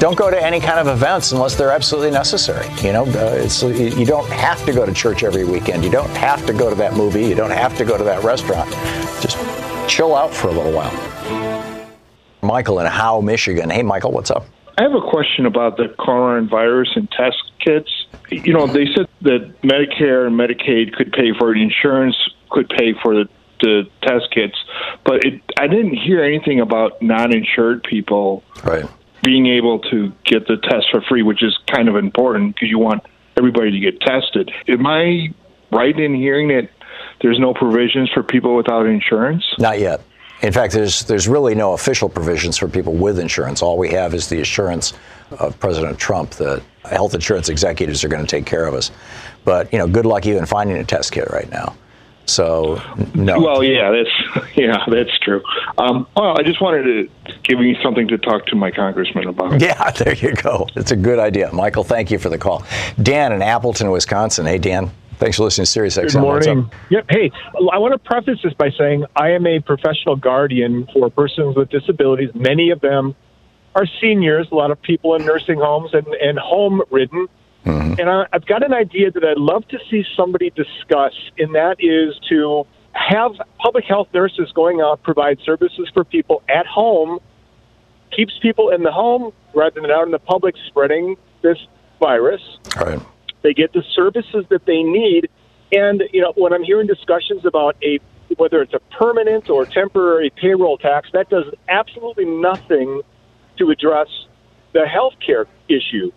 don't 0.00 0.16
go 0.16 0.28
to 0.30 0.42
any 0.44 0.60
kind 0.60 0.80
of 0.80 0.88
events 0.88 1.30
unless 1.30 1.54
they're 1.54 1.72
absolutely 1.72 2.10
necessary. 2.10 2.66
You 2.82 2.92
know, 2.92 3.04
uh, 3.04 3.44
it's 3.44 3.62
you 3.62 4.06
don't 4.06 4.28
have 4.30 4.64
to 4.66 4.72
go 4.72 4.84
to 4.84 4.92
church 4.92 5.22
every 5.22 5.44
weekend. 5.44 5.84
You 5.84 5.90
don't 5.90 6.16
have 6.16 6.44
to 6.46 6.52
go 6.52 6.68
to 6.68 6.76
that 6.76 6.94
movie. 6.94 7.26
You 7.26 7.36
don't 7.36 7.52
have 7.52 7.76
to 7.78 7.84
go 7.84 7.96
to 7.96 8.04
that 8.04 8.24
restaurant. 8.24 8.70
Just 9.20 9.38
chill 9.88 10.14
out 10.16 10.32
for 10.34 10.48
a 10.48 10.52
little 10.52 10.72
while. 10.72 11.09
Michael 12.42 12.80
in 12.80 12.86
Howe, 12.86 13.20
Michigan. 13.20 13.70
Hey, 13.70 13.82
Michael, 13.82 14.12
what's 14.12 14.30
up? 14.30 14.46
I 14.78 14.84
have 14.84 14.94
a 14.94 15.10
question 15.10 15.44
about 15.44 15.76
the 15.76 15.94
coronavirus 15.98 16.96
and 16.96 17.10
test 17.10 17.36
kits. 17.58 17.90
You 18.30 18.54
know, 18.54 18.66
they 18.66 18.86
said 18.94 19.08
that 19.22 19.60
Medicare 19.62 20.26
and 20.26 20.38
Medicaid 20.38 20.94
could 20.94 21.12
pay 21.12 21.32
for 21.38 21.54
it, 21.54 21.60
insurance 21.60 22.16
could 22.50 22.68
pay 22.70 22.94
for 23.02 23.14
the, 23.14 23.28
the 23.60 23.82
test 24.02 24.30
kits, 24.32 24.56
but 25.04 25.24
it, 25.24 25.42
I 25.58 25.66
didn't 25.66 25.96
hear 25.96 26.24
anything 26.24 26.60
about 26.60 27.02
non-insured 27.02 27.82
people 27.84 28.42
right. 28.64 28.86
being 29.22 29.46
able 29.46 29.80
to 29.90 30.12
get 30.24 30.46
the 30.46 30.56
test 30.56 30.86
for 30.90 31.02
free, 31.02 31.22
which 31.22 31.42
is 31.42 31.58
kind 31.66 31.88
of 31.88 31.96
important 31.96 32.54
because 32.54 32.70
you 32.70 32.78
want 32.78 33.02
everybody 33.36 33.72
to 33.72 33.80
get 33.80 34.00
tested. 34.00 34.50
Am 34.66 34.86
I 34.86 35.34
right 35.70 35.98
in 35.98 36.14
hearing 36.14 36.48
that 36.48 36.70
there's 37.20 37.38
no 37.38 37.52
provisions 37.52 38.10
for 38.12 38.22
people 38.22 38.56
without 38.56 38.86
insurance? 38.86 39.44
Not 39.58 39.78
yet. 39.78 40.00
In 40.42 40.52
fact, 40.52 40.72
there's 40.72 41.04
there's 41.04 41.28
really 41.28 41.54
no 41.54 41.74
official 41.74 42.08
provisions 42.08 42.56
for 42.56 42.68
people 42.68 42.94
with 42.94 43.18
insurance. 43.18 43.62
All 43.62 43.76
we 43.76 43.90
have 43.90 44.14
is 44.14 44.28
the 44.28 44.40
assurance 44.40 44.94
of 45.38 45.58
President 45.60 45.98
Trump 45.98 46.30
that 46.32 46.62
health 46.84 47.14
insurance 47.14 47.48
executives 47.48 48.02
are 48.04 48.08
going 48.08 48.24
to 48.24 48.26
take 48.26 48.46
care 48.46 48.66
of 48.66 48.74
us. 48.74 48.90
But 49.44 49.72
you 49.72 49.78
know, 49.78 49.86
good 49.86 50.06
luck 50.06 50.26
even 50.26 50.46
finding 50.46 50.76
a 50.76 50.84
test 50.84 51.12
kit 51.12 51.30
right 51.30 51.50
now. 51.50 51.76
So 52.26 52.80
no. 53.14 53.40
Well, 53.40 53.64
yeah, 53.64 53.90
that's 53.90 54.56
yeah, 54.56 54.84
that's 54.88 55.18
true. 55.18 55.42
Um, 55.78 56.06
well, 56.16 56.38
I 56.38 56.42
just 56.42 56.60
wanted 56.60 56.84
to 56.84 57.34
give 57.42 57.60
you 57.60 57.74
something 57.82 58.06
to 58.08 58.18
talk 58.18 58.46
to 58.46 58.56
my 58.56 58.70
congressman 58.70 59.28
about. 59.28 59.60
Yeah, 59.60 59.90
there 59.90 60.14
you 60.14 60.34
go. 60.34 60.68
It's 60.76 60.92
a 60.92 60.96
good 60.96 61.18
idea, 61.18 61.52
Michael. 61.52 61.84
Thank 61.84 62.10
you 62.10 62.18
for 62.18 62.28
the 62.28 62.38
call. 62.38 62.64
Dan 63.02 63.32
in 63.32 63.42
Appleton, 63.42 63.90
Wisconsin. 63.90 64.46
Hey, 64.46 64.58
Dan. 64.58 64.90
Thanks 65.20 65.36
for 65.36 65.44
listening 65.44 65.66
to 65.66 65.70
Sirius 65.70 65.98
XM. 65.98 66.12
Good 66.12 66.20
morning. 66.20 66.70
Yep. 66.88 67.06
Hey, 67.10 67.30
I 67.54 67.76
want 67.76 67.92
to 67.92 67.98
preface 67.98 68.38
this 68.42 68.54
by 68.54 68.70
saying 68.70 69.04
I 69.14 69.32
am 69.32 69.46
a 69.46 69.60
professional 69.60 70.16
guardian 70.16 70.88
for 70.94 71.10
persons 71.10 71.56
with 71.56 71.68
disabilities. 71.68 72.30
Many 72.34 72.70
of 72.70 72.80
them 72.80 73.14
are 73.74 73.84
seniors, 74.00 74.48
a 74.50 74.54
lot 74.54 74.70
of 74.70 74.80
people 74.80 75.14
in 75.16 75.26
nursing 75.26 75.58
homes 75.58 75.90
and, 75.92 76.06
and 76.06 76.38
home 76.38 76.80
ridden. 76.90 77.28
Mm-hmm. 77.66 78.00
And 78.00 78.08
I, 78.08 78.26
I've 78.32 78.46
got 78.46 78.64
an 78.64 78.72
idea 78.72 79.10
that 79.10 79.22
I'd 79.22 79.36
love 79.36 79.68
to 79.68 79.78
see 79.90 80.06
somebody 80.16 80.48
discuss, 80.48 81.12
and 81.36 81.54
that 81.54 81.76
is 81.80 82.18
to 82.30 82.66
have 82.92 83.32
public 83.58 83.84
health 83.84 84.08
nurses 84.14 84.50
going 84.54 84.80
out, 84.80 85.02
provide 85.02 85.38
services 85.44 85.90
for 85.92 86.02
people 86.02 86.42
at 86.48 86.64
home, 86.64 87.18
keeps 88.10 88.32
people 88.40 88.70
in 88.70 88.84
the 88.84 88.90
home 88.90 89.34
rather 89.54 89.82
than 89.82 89.90
out 89.90 90.06
in 90.06 90.12
the 90.12 90.18
public 90.18 90.54
spreading 90.68 91.16
this 91.42 91.58
virus. 92.00 92.40
Right. 92.74 92.98
They 93.42 93.54
get 93.54 93.72
the 93.72 93.82
services 93.94 94.44
that 94.50 94.66
they 94.66 94.82
need. 94.82 95.28
And, 95.72 96.02
you 96.12 96.20
know, 96.20 96.32
when 96.36 96.52
I'm 96.52 96.64
hearing 96.64 96.86
discussions 96.86 97.44
about 97.44 97.76
a 97.82 97.98
whether 98.36 98.62
it's 98.62 98.74
a 98.74 98.78
permanent 98.96 99.50
or 99.50 99.66
temporary 99.66 100.30
payroll 100.30 100.78
tax, 100.78 101.08
that 101.12 101.28
does 101.30 101.46
absolutely 101.68 102.26
nothing 102.26 103.02
to 103.58 103.70
address 103.70 104.06
the 104.72 104.86
health 104.86 105.14
care 105.24 105.46
issue. 105.68 106.12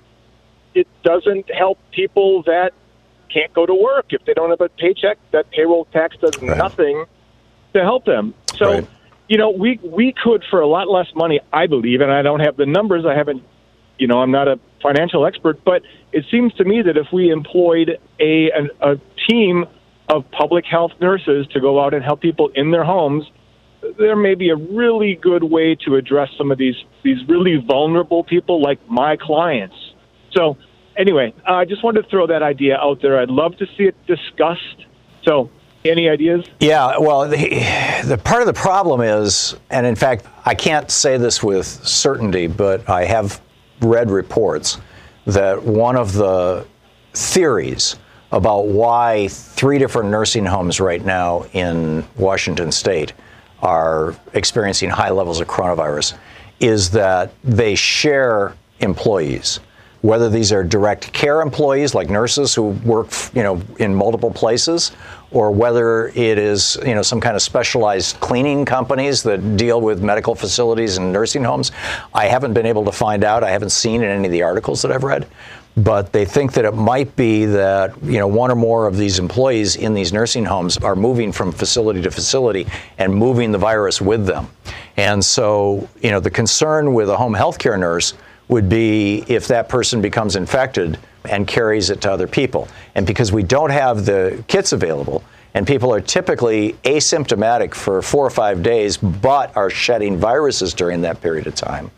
It 0.75 0.87
doesn't 1.03 1.51
help 1.51 1.79
people 1.91 2.43
that 2.43 2.71
can't 3.33 3.51
go 3.53 3.65
to 3.65 3.73
work. 3.73 4.07
If 4.09 4.25
they 4.25 4.33
don't 4.33 4.51
have 4.51 4.61
a 4.61 4.69
paycheck, 4.69 5.17
that 5.31 5.49
payroll 5.49 5.85
tax 5.85 6.15
does 6.17 6.39
nothing 6.41 7.05
to 7.73 7.81
help 7.81 8.05
them. 8.05 8.35
So, 8.55 8.87
you 9.27 9.37
know, 9.37 9.49
we 9.49 9.79
we 9.83 10.13
could 10.13 10.43
for 10.49 10.61
a 10.61 10.67
lot 10.67 10.87
less 10.89 11.07
money, 11.15 11.39
I 11.51 11.65
believe, 11.67 12.01
and 12.01 12.11
I 12.11 12.21
don't 12.21 12.41
have 12.41 12.57
the 12.57 12.67
numbers. 12.67 13.05
I 13.05 13.15
haven't, 13.15 13.43
you 13.97 14.07
know, 14.07 14.21
I'm 14.21 14.31
not 14.31 14.47
a 14.47 14.59
financial 14.81 15.25
expert, 15.25 15.63
but 15.63 15.81
it 16.11 16.25
seems 16.29 16.53
to 16.55 16.63
me 16.63 16.81
that 16.81 16.97
if 16.97 17.07
we 17.11 17.29
employed 17.29 17.99
a 18.19 18.51
a, 18.51 18.93
a 18.93 19.01
team 19.29 19.65
of 20.09 20.29
public 20.31 20.65
health 20.65 20.91
nurses 20.99 21.47
to 21.53 21.59
go 21.59 21.81
out 21.81 21.93
and 21.93 22.03
help 22.03 22.21
people 22.21 22.49
in 22.55 22.71
their 22.71 22.83
homes, 22.83 23.25
there 23.97 24.15
may 24.15 24.35
be 24.35 24.49
a 24.49 24.55
really 24.55 25.15
good 25.15 25.43
way 25.43 25.75
to 25.85 25.95
address 25.95 26.29
some 26.37 26.51
of 26.51 26.57
these 26.57 26.75
these 27.03 27.17
really 27.27 27.57
vulnerable 27.57 28.23
people 28.23 28.61
like 28.61 28.79
my 28.89 29.17
clients. 29.17 29.75
So, 30.31 30.57
anyway, 30.97 31.33
I 31.47 31.65
just 31.65 31.83
wanted 31.83 32.03
to 32.03 32.09
throw 32.09 32.27
that 32.27 32.41
idea 32.41 32.77
out 32.77 33.01
there. 33.01 33.19
I'd 33.19 33.29
love 33.29 33.57
to 33.57 33.65
see 33.77 33.83
it 33.83 33.95
discussed. 34.07 34.85
So, 35.23 35.49
any 35.85 36.09
ideas? 36.09 36.45
Yeah, 36.59 36.97
well, 36.97 37.27
the, 37.27 37.37
the 38.05 38.17
part 38.17 38.41
of 38.41 38.47
the 38.47 38.53
problem 38.53 39.01
is, 39.01 39.55
and 39.69 39.85
in 39.85 39.95
fact, 39.95 40.25
I 40.45 40.55
can't 40.55 40.89
say 40.89 41.17
this 41.17 41.43
with 41.43 41.65
certainty, 41.65 42.47
but 42.47 42.89
I 42.89 43.05
have 43.05 43.41
read 43.83 44.09
reports 44.09 44.77
that 45.25 45.61
one 45.63 45.95
of 45.95 46.13
the 46.13 46.65
theories 47.13 47.95
about 48.31 48.65
why 48.67 49.27
three 49.29 49.77
different 49.77 50.09
nursing 50.09 50.45
homes 50.45 50.79
right 50.79 51.05
now 51.05 51.45
in 51.53 52.03
Washington 52.17 52.71
state 52.71 53.13
are 53.61 54.15
experiencing 54.33 54.89
high 54.89 55.11
levels 55.11 55.39
of 55.39 55.47
coronavirus 55.47 56.17
is 56.59 56.89
that 56.91 57.33
they 57.43 57.75
share 57.75 58.55
employees 58.79 59.59
whether 60.03 60.29
these 60.29 60.51
are 60.51 60.65
direct 60.65 61.13
care 61.13 61.41
employees 61.41 61.95
like 61.95 62.09
nurses 62.09 62.53
who 62.53 62.71
work, 62.85 63.07
you 63.33 63.41
know, 63.41 63.61
in 63.79 63.95
multiple 63.95 64.29
places, 64.29 64.91
or 65.31 65.49
whether 65.49 66.09
it 66.09 66.37
is, 66.37 66.77
you 66.85 66.93
know, 66.93 67.01
some 67.01 67.21
kind 67.21 67.37
of 67.37 67.41
specialized 67.41 68.19
cleaning 68.19 68.65
companies 68.65 69.23
that 69.23 69.55
deal 69.55 69.79
with 69.79 70.03
medical 70.03 70.35
facilities 70.35 70.97
and 70.97 71.11
nursing 71.13 71.41
homes. 71.41 71.71
I 72.13 72.25
haven't 72.25 72.53
been 72.53 72.65
able 72.65 72.83
to 72.83 72.91
find 72.91 73.23
out. 73.23 73.45
I 73.45 73.49
haven't 73.49 73.69
seen 73.69 74.03
in 74.03 74.09
any 74.09 74.25
of 74.25 74.31
the 74.33 74.43
articles 74.43 74.81
that 74.81 74.91
I've 74.91 75.05
read. 75.05 75.25
But 75.77 76.11
they 76.11 76.25
think 76.25 76.51
that 76.53 76.65
it 76.65 76.75
might 76.75 77.15
be 77.15 77.45
that 77.45 77.95
you 78.03 78.19
know 78.19 78.27
one 78.27 78.51
or 78.51 78.55
more 78.55 78.87
of 78.87 78.97
these 78.97 79.19
employees 79.19 79.77
in 79.77 79.93
these 79.93 80.11
nursing 80.11 80.43
homes 80.43 80.77
are 80.77 80.97
moving 80.97 81.31
from 81.31 81.53
facility 81.53 82.01
to 82.01 82.11
facility 82.11 82.67
and 82.97 83.15
moving 83.15 83.53
the 83.53 83.57
virus 83.57 84.01
with 84.01 84.25
them. 84.25 84.49
And 84.97 85.23
so, 85.23 85.87
you 86.01 86.11
know, 86.11 86.19
the 86.19 86.29
concern 86.29 86.93
with 86.93 87.09
a 87.09 87.15
home 87.17 87.33
health 87.33 87.57
care 87.57 87.77
nurse 87.77 88.13
would 88.53 88.69
be 88.69 89.23
if 89.27 89.47
that 89.47 89.67
person 89.67 89.99
becomes 89.99 90.35
infected 90.35 90.99
and 91.27 91.47
carries 91.47 91.89
it 91.89 92.01
to 92.01 92.11
other 92.11 92.27
people. 92.27 92.67
And 92.93 93.05
because 93.07 93.31
we 93.31 93.41
don't 93.41 93.71
have 93.71 94.05
the 94.05 94.43
kits 94.47 94.73
available, 94.73 95.23
and 95.55 95.65
people 95.65 95.91
are 95.91 95.99
typically 96.01 96.73
asymptomatic 96.83 97.73
for 97.73 98.01
four 98.03 98.25
or 98.25 98.29
five 98.29 98.61
days, 98.61 98.95
but 98.97 99.55
are 99.57 99.69
shedding 99.71 100.17
viruses 100.17 100.73
during 100.75 101.01
that 101.01 101.19
period 101.19 101.47
of 101.47 101.55
time, 101.55 101.89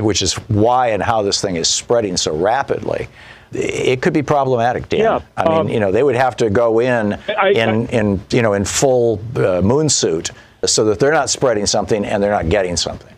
which 0.00 0.20
is 0.20 0.34
why 0.48 0.88
and 0.88 1.02
how 1.02 1.22
this 1.22 1.40
thing 1.40 1.54
is 1.56 1.68
spreading 1.68 2.16
so 2.16 2.36
rapidly. 2.36 3.08
It 3.52 4.02
could 4.02 4.12
be 4.12 4.22
problematic, 4.22 4.88
Dan. 4.88 5.00
Yeah, 5.00 5.20
I 5.36 5.48
mean, 5.48 5.58
um, 5.58 5.68
you 5.68 5.78
know, 5.80 5.92
they 5.92 6.02
would 6.02 6.16
have 6.16 6.36
to 6.38 6.50
go 6.50 6.80
in 6.80 7.14
I- 7.28 7.50
in, 7.50 7.86
in 7.88 8.20
you 8.30 8.42
know 8.42 8.54
in 8.54 8.64
full 8.64 9.20
uh, 9.36 9.60
moon 9.62 9.88
suit 9.88 10.30
so 10.66 10.84
that 10.86 10.98
they're 10.98 11.12
not 11.12 11.30
spreading 11.30 11.66
something 11.66 12.04
and 12.04 12.20
they're 12.22 12.32
not 12.32 12.48
getting 12.48 12.76
something. 12.76 13.14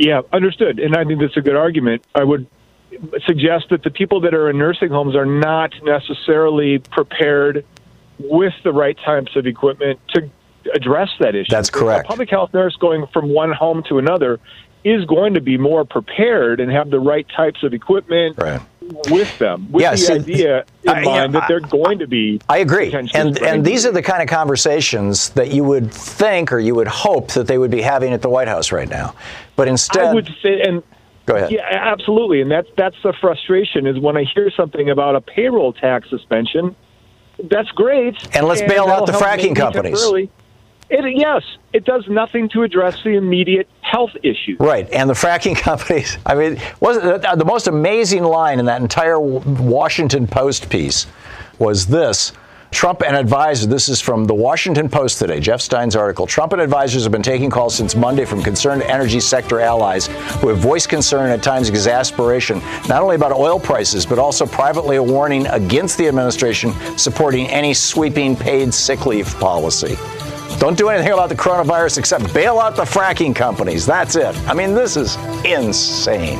Yeah, 0.00 0.22
understood. 0.32 0.78
And 0.78 0.96
I 0.96 1.04
think 1.04 1.20
that's 1.20 1.36
a 1.36 1.42
good 1.42 1.56
argument. 1.56 2.06
I 2.14 2.24
would 2.24 2.46
suggest 3.26 3.66
that 3.68 3.82
the 3.82 3.90
people 3.90 4.22
that 4.22 4.32
are 4.32 4.48
in 4.48 4.56
nursing 4.56 4.88
homes 4.88 5.14
are 5.14 5.26
not 5.26 5.72
necessarily 5.82 6.78
prepared 6.78 7.66
with 8.18 8.54
the 8.64 8.72
right 8.72 8.96
types 9.04 9.36
of 9.36 9.46
equipment 9.46 10.00
to 10.14 10.30
address 10.74 11.10
that 11.20 11.34
issue. 11.34 11.50
That's 11.50 11.68
correct. 11.68 12.06
A 12.06 12.08
public 12.08 12.30
health 12.30 12.54
nurse 12.54 12.74
going 12.76 13.06
from 13.12 13.28
one 13.28 13.52
home 13.52 13.82
to 13.90 13.98
another 13.98 14.40
is 14.84 15.04
going 15.04 15.34
to 15.34 15.42
be 15.42 15.58
more 15.58 15.84
prepared 15.84 16.60
and 16.60 16.72
have 16.72 16.88
the 16.88 16.98
right 16.98 17.26
types 17.36 17.62
of 17.62 17.74
equipment 17.74 18.38
with 19.10 19.38
them, 19.38 19.68
with 19.70 19.82
Yeah, 19.82 19.94
the 19.94 20.12
idea 20.12 20.64
in 20.84 20.90
I- 20.90 21.02
mind 21.02 21.34
that 21.34 21.44
they're 21.48 21.60
going 21.60 21.98
to 22.00 22.06
be. 22.06 22.40
I 22.48 22.58
agree. 22.58 22.92
And 22.92 23.38
and 23.42 23.64
these 23.64 23.86
are 23.86 23.92
the 23.92 24.02
kind 24.02 24.22
of 24.22 24.28
conversations 24.28 25.30
that 25.30 25.52
you 25.52 25.64
would 25.64 25.92
think 25.92 26.52
or 26.52 26.58
you 26.58 26.74
would 26.74 26.88
hope 26.88 27.32
that 27.32 27.46
they 27.46 27.58
would 27.58 27.70
be 27.70 27.82
having 27.82 28.12
at 28.12 28.22
the 28.22 28.28
White 28.28 28.48
House 28.48 28.72
right 28.72 28.88
now. 28.88 29.14
But 29.56 29.68
instead 29.68 30.06
I 30.06 30.14
would 30.14 30.34
say, 30.42 30.60
and 30.60 30.82
Go 31.26 31.36
ahead. 31.36 31.52
Yeah, 31.52 31.60
absolutely, 31.70 32.40
and 32.40 32.50
that's 32.50 32.68
that's 32.76 32.96
the 33.02 33.12
frustration 33.20 33.86
is 33.86 33.98
when 33.98 34.16
I 34.16 34.24
hear 34.24 34.50
something 34.50 34.90
about 34.90 35.14
a 35.16 35.20
payroll 35.20 35.72
tax 35.72 36.08
suspension. 36.10 36.74
That's 37.42 37.70
great, 37.70 38.16
And 38.36 38.46
let's 38.46 38.60
bail 38.60 38.88
out 38.88 39.06
the 39.06 39.12
fracking 39.12 39.56
companies. 39.56 40.02
It, 40.90 41.16
yes, 41.16 41.42
it 41.72 41.84
does 41.84 42.06
nothing 42.08 42.48
to 42.50 42.64
address 42.64 43.02
the 43.02 43.10
immediate 43.10 43.68
health 43.90 44.10
issue. 44.22 44.56
Right, 44.58 44.88
and 44.90 45.08
the 45.10 45.14
fracking 45.14 45.56
companies. 45.68 46.18
I 46.24 46.34
mean, 46.34 46.60
was 46.80 46.96
the, 46.98 47.34
the 47.36 47.44
most 47.44 47.66
amazing 47.66 48.22
line 48.22 48.58
in 48.58 48.66
that 48.66 48.80
entire 48.80 49.18
Washington 49.18 50.26
Post 50.26 50.70
piece 50.70 51.06
was 51.58 51.86
this. 51.86 52.32
Trump 52.70 53.02
and 53.02 53.16
advisors, 53.16 53.66
this 53.66 53.88
is 53.88 54.00
from 54.00 54.26
the 54.26 54.34
Washington 54.34 54.88
Post 54.88 55.18
today, 55.18 55.40
Jeff 55.40 55.60
Stein's 55.60 55.96
article. 55.96 56.24
Trump 56.24 56.52
and 56.52 56.62
advisors 56.62 57.02
have 57.02 57.10
been 57.10 57.20
taking 57.20 57.50
calls 57.50 57.74
since 57.74 57.96
Monday 57.96 58.24
from 58.24 58.42
concerned 58.42 58.82
energy 58.82 59.18
sector 59.18 59.58
allies 59.58 60.06
who 60.40 60.48
have 60.48 60.58
voiced 60.58 60.88
concern 60.88 61.30
at 61.30 61.42
times 61.42 61.68
exasperation, 61.68 62.60
not 62.88 63.02
only 63.02 63.16
about 63.16 63.32
oil 63.32 63.58
prices, 63.58 64.06
but 64.06 64.20
also 64.20 64.46
privately 64.46 64.96
a 64.96 65.02
warning 65.02 65.48
against 65.48 65.98
the 65.98 66.06
administration 66.06 66.72
supporting 66.96 67.48
any 67.48 67.74
sweeping 67.74 68.36
paid 68.36 68.72
sick 68.72 69.04
leave 69.04 69.34
policy. 69.40 69.96
Don't 70.60 70.76
do 70.76 70.90
anything 70.90 71.14
about 71.14 71.30
the 71.30 71.34
coronavirus 71.34 71.96
except 71.96 72.34
bail 72.34 72.58
out 72.58 72.76
the 72.76 72.82
fracking 72.82 73.34
companies. 73.34 73.86
That's 73.86 74.14
it. 74.14 74.36
I 74.46 74.52
mean, 74.52 74.74
this 74.74 74.94
is 74.94 75.16
insane. 75.42 76.38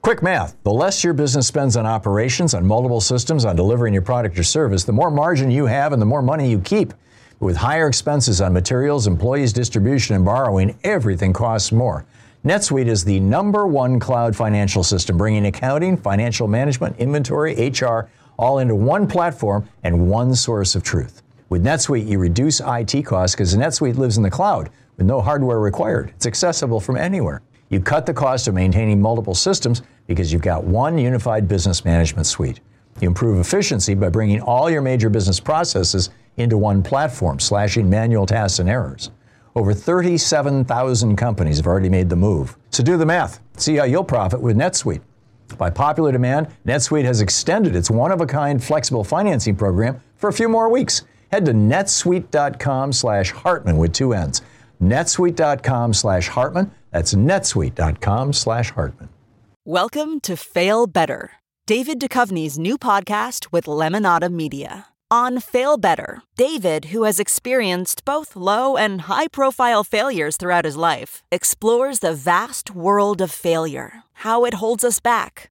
Quick 0.00 0.22
math. 0.22 0.56
The 0.62 0.72
less 0.72 1.04
your 1.04 1.12
business 1.12 1.46
spends 1.46 1.76
on 1.76 1.84
operations, 1.84 2.54
on 2.54 2.66
multiple 2.66 3.02
systems, 3.02 3.44
on 3.44 3.54
delivering 3.54 3.92
your 3.92 4.02
product 4.02 4.38
or 4.38 4.42
service, 4.42 4.84
the 4.84 4.94
more 4.94 5.10
margin 5.10 5.50
you 5.50 5.66
have 5.66 5.92
and 5.92 6.00
the 6.00 6.06
more 6.06 6.22
money 6.22 6.50
you 6.50 6.58
keep. 6.58 6.94
But 7.38 7.44
With 7.44 7.58
higher 7.58 7.86
expenses 7.86 8.40
on 8.40 8.54
materials, 8.54 9.06
employees, 9.06 9.52
distribution, 9.52 10.16
and 10.16 10.24
borrowing, 10.24 10.78
everything 10.84 11.34
costs 11.34 11.70
more. 11.70 12.06
NetSuite 12.46 12.86
is 12.86 13.04
the 13.04 13.20
number 13.20 13.66
one 13.66 14.00
cloud 14.00 14.34
financial 14.34 14.82
system, 14.82 15.18
bringing 15.18 15.44
accounting, 15.44 15.98
financial 15.98 16.48
management, 16.48 16.96
inventory, 16.98 17.68
HR, 17.68 18.08
all 18.38 18.58
into 18.58 18.74
one 18.74 19.06
platform 19.06 19.68
and 19.82 20.08
one 20.08 20.34
source 20.34 20.74
of 20.74 20.82
truth. 20.82 21.21
With 21.52 21.64
NetSuite, 21.66 22.08
you 22.08 22.18
reduce 22.18 22.62
IT 22.64 23.04
costs 23.04 23.36
because 23.36 23.54
NetSuite 23.54 23.98
lives 23.98 24.16
in 24.16 24.22
the 24.22 24.30
cloud 24.30 24.70
with 24.96 25.04
no 25.04 25.20
hardware 25.20 25.60
required. 25.60 26.10
It's 26.16 26.24
accessible 26.24 26.80
from 26.80 26.96
anywhere. 26.96 27.42
You 27.68 27.78
cut 27.78 28.06
the 28.06 28.14
cost 28.14 28.48
of 28.48 28.54
maintaining 28.54 29.02
multiple 29.02 29.34
systems 29.34 29.82
because 30.06 30.32
you've 30.32 30.40
got 30.40 30.64
one 30.64 30.96
unified 30.96 31.48
business 31.48 31.84
management 31.84 32.26
suite. 32.26 32.60
You 33.02 33.08
improve 33.08 33.38
efficiency 33.38 33.92
by 33.92 34.08
bringing 34.08 34.40
all 34.40 34.70
your 34.70 34.80
major 34.80 35.10
business 35.10 35.40
processes 35.40 36.08
into 36.38 36.56
one 36.56 36.82
platform, 36.82 37.38
slashing 37.38 37.90
manual 37.90 38.24
tasks 38.24 38.58
and 38.58 38.70
errors. 38.70 39.10
Over 39.54 39.74
37,000 39.74 41.16
companies 41.16 41.58
have 41.58 41.66
already 41.66 41.90
made 41.90 42.08
the 42.08 42.16
move. 42.16 42.56
So 42.70 42.82
do 42.82 42.96
the 42.96 43.04
math. 43.04 43.40
See 43.58 43.76
how 43.76 43.84
you'll 43.84 44.04
profit 44.04 44.40
with 44.40 44.56
NetSuite. 44.56 45.02
By 45.58 45.68
popular 45.68 46.12
demand, 46.12 46.48
NetSuite 46.66 47.04
has 47.04 47.20
extended 47.20 47.76
its 47.76 47.90
one-of-a-kind 47.90 48.64
flexible 48.64 49.04
financing 49.04 49.54
program 49.54 50.00
for 50.16 50.30
a 50.30 50.32
few 50.32 50.48
more 50.48 50.70
weeks. 50.70 51.02
Head 51.32 51.46
to 51.46 51.52
netsuite.com 51.52 52.92
slash 52.92 53.30
Hartmann 53.30 53.78
with 53.78 53.94
two 53.94 54.12
N's. 54.12 54.42
netsuite.com 54.82 55.94
slash 55.94 56.28
Hartmann. 56.28 56.70
That's 56.90 57.14
netsuite.com 57.14 58.32
slash 58.34 58.70
Hartmann. 58.70 59.08
Welcome 59.64 60.20
to 60.22 60.36
Fail 60.36 60.86
Better, 60.86 61.30
David 61.66 62.00
Duchovny's 62.00 62.58
new 62.58 62.76
podcast 62.76 63.50
with 63.52 63.64
Lemonada 63.64 64.30
Media. 64.30 64.88
On 65.10 65.40
Fail 65.40 65.76
Better, 65.78 66.22
David, 66.36 66.86
who 66.86 67.04
has 67.04 67.20
experienced 67.20 68.04
both 68.04 68.34
low 68.34 68.76
and 68.76 69.02
high 69.02 69.28
profile 69.28 69.84
failures 69.84 70.36
throughout 70.36 70.64
his 70.64 70.76
life, 70.76 71.22
explores 71.30 72.00
the 72.00 72.14
vast 72.14 72.74
world 72.74 73.20
of 73.20 73.30
failure, 73.30 74.02
how 74.14 74.44
it 74.44 74.54
holds 74.54 74.82
us 74.84 75.00
back, 75.00 75.50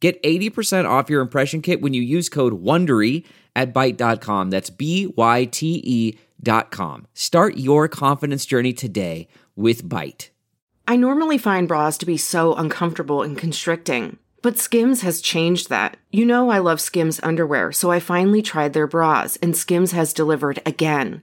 Get 0.00 0.22
80% 0.22 0.88
off 0.88 1.08
your 1.08 1.22
impression 1.22 1.62
kit 1.62 1.80
when 1.80 1.94
you 1.94 2.02
use 2.02 2.28
code 2.28 2.62
WONDERY 2.62 3.24
at 3.54 3.72
Byte.com. 3.72 4.50
That's 4.50 4.70
B-Y-T-E 4.70 6.18
dot 6.42 6.70
com. 6.70 7.06
Start 7.14 7.56
your 7.56 7.88
confidence 7.88 8.44
journey 8.44 8.74
today 8.74 9.26
with 9.56 9.88
Byte. 9.88 10.28
I 10.86 10.96
normally 10.96 11.38
find 11.38 11.66
bras 11.66 11.98
to 11.98 12.06
be 12.06 12.16
so 12.16 12.54
uncomfortable 12.54 13.22
and 13.22 13.36
constricting. 13.36 14.18
But 14.42 14.58
Skims 14.58 15.00
has 15.00 15.20
changed 15.20 15.70
that. 15.70 15.96
You 16.12 16.24
know 16.24 16.50
I 16.50 16.58
love 16.58 16.80
Skims 16.80 17.18
underwear, 17.22 17.72
so 17.72 17.90
I 17.90 17.98
finally 17.98 18.42
tried 18.42 18.74
their 18.74 18.86
bras, 18.86 19.36
and 19.36 19.56
Skims 19.56 19.92
has 19.92 20.12
delivered 20.12 20.62
again. 20.64 21.22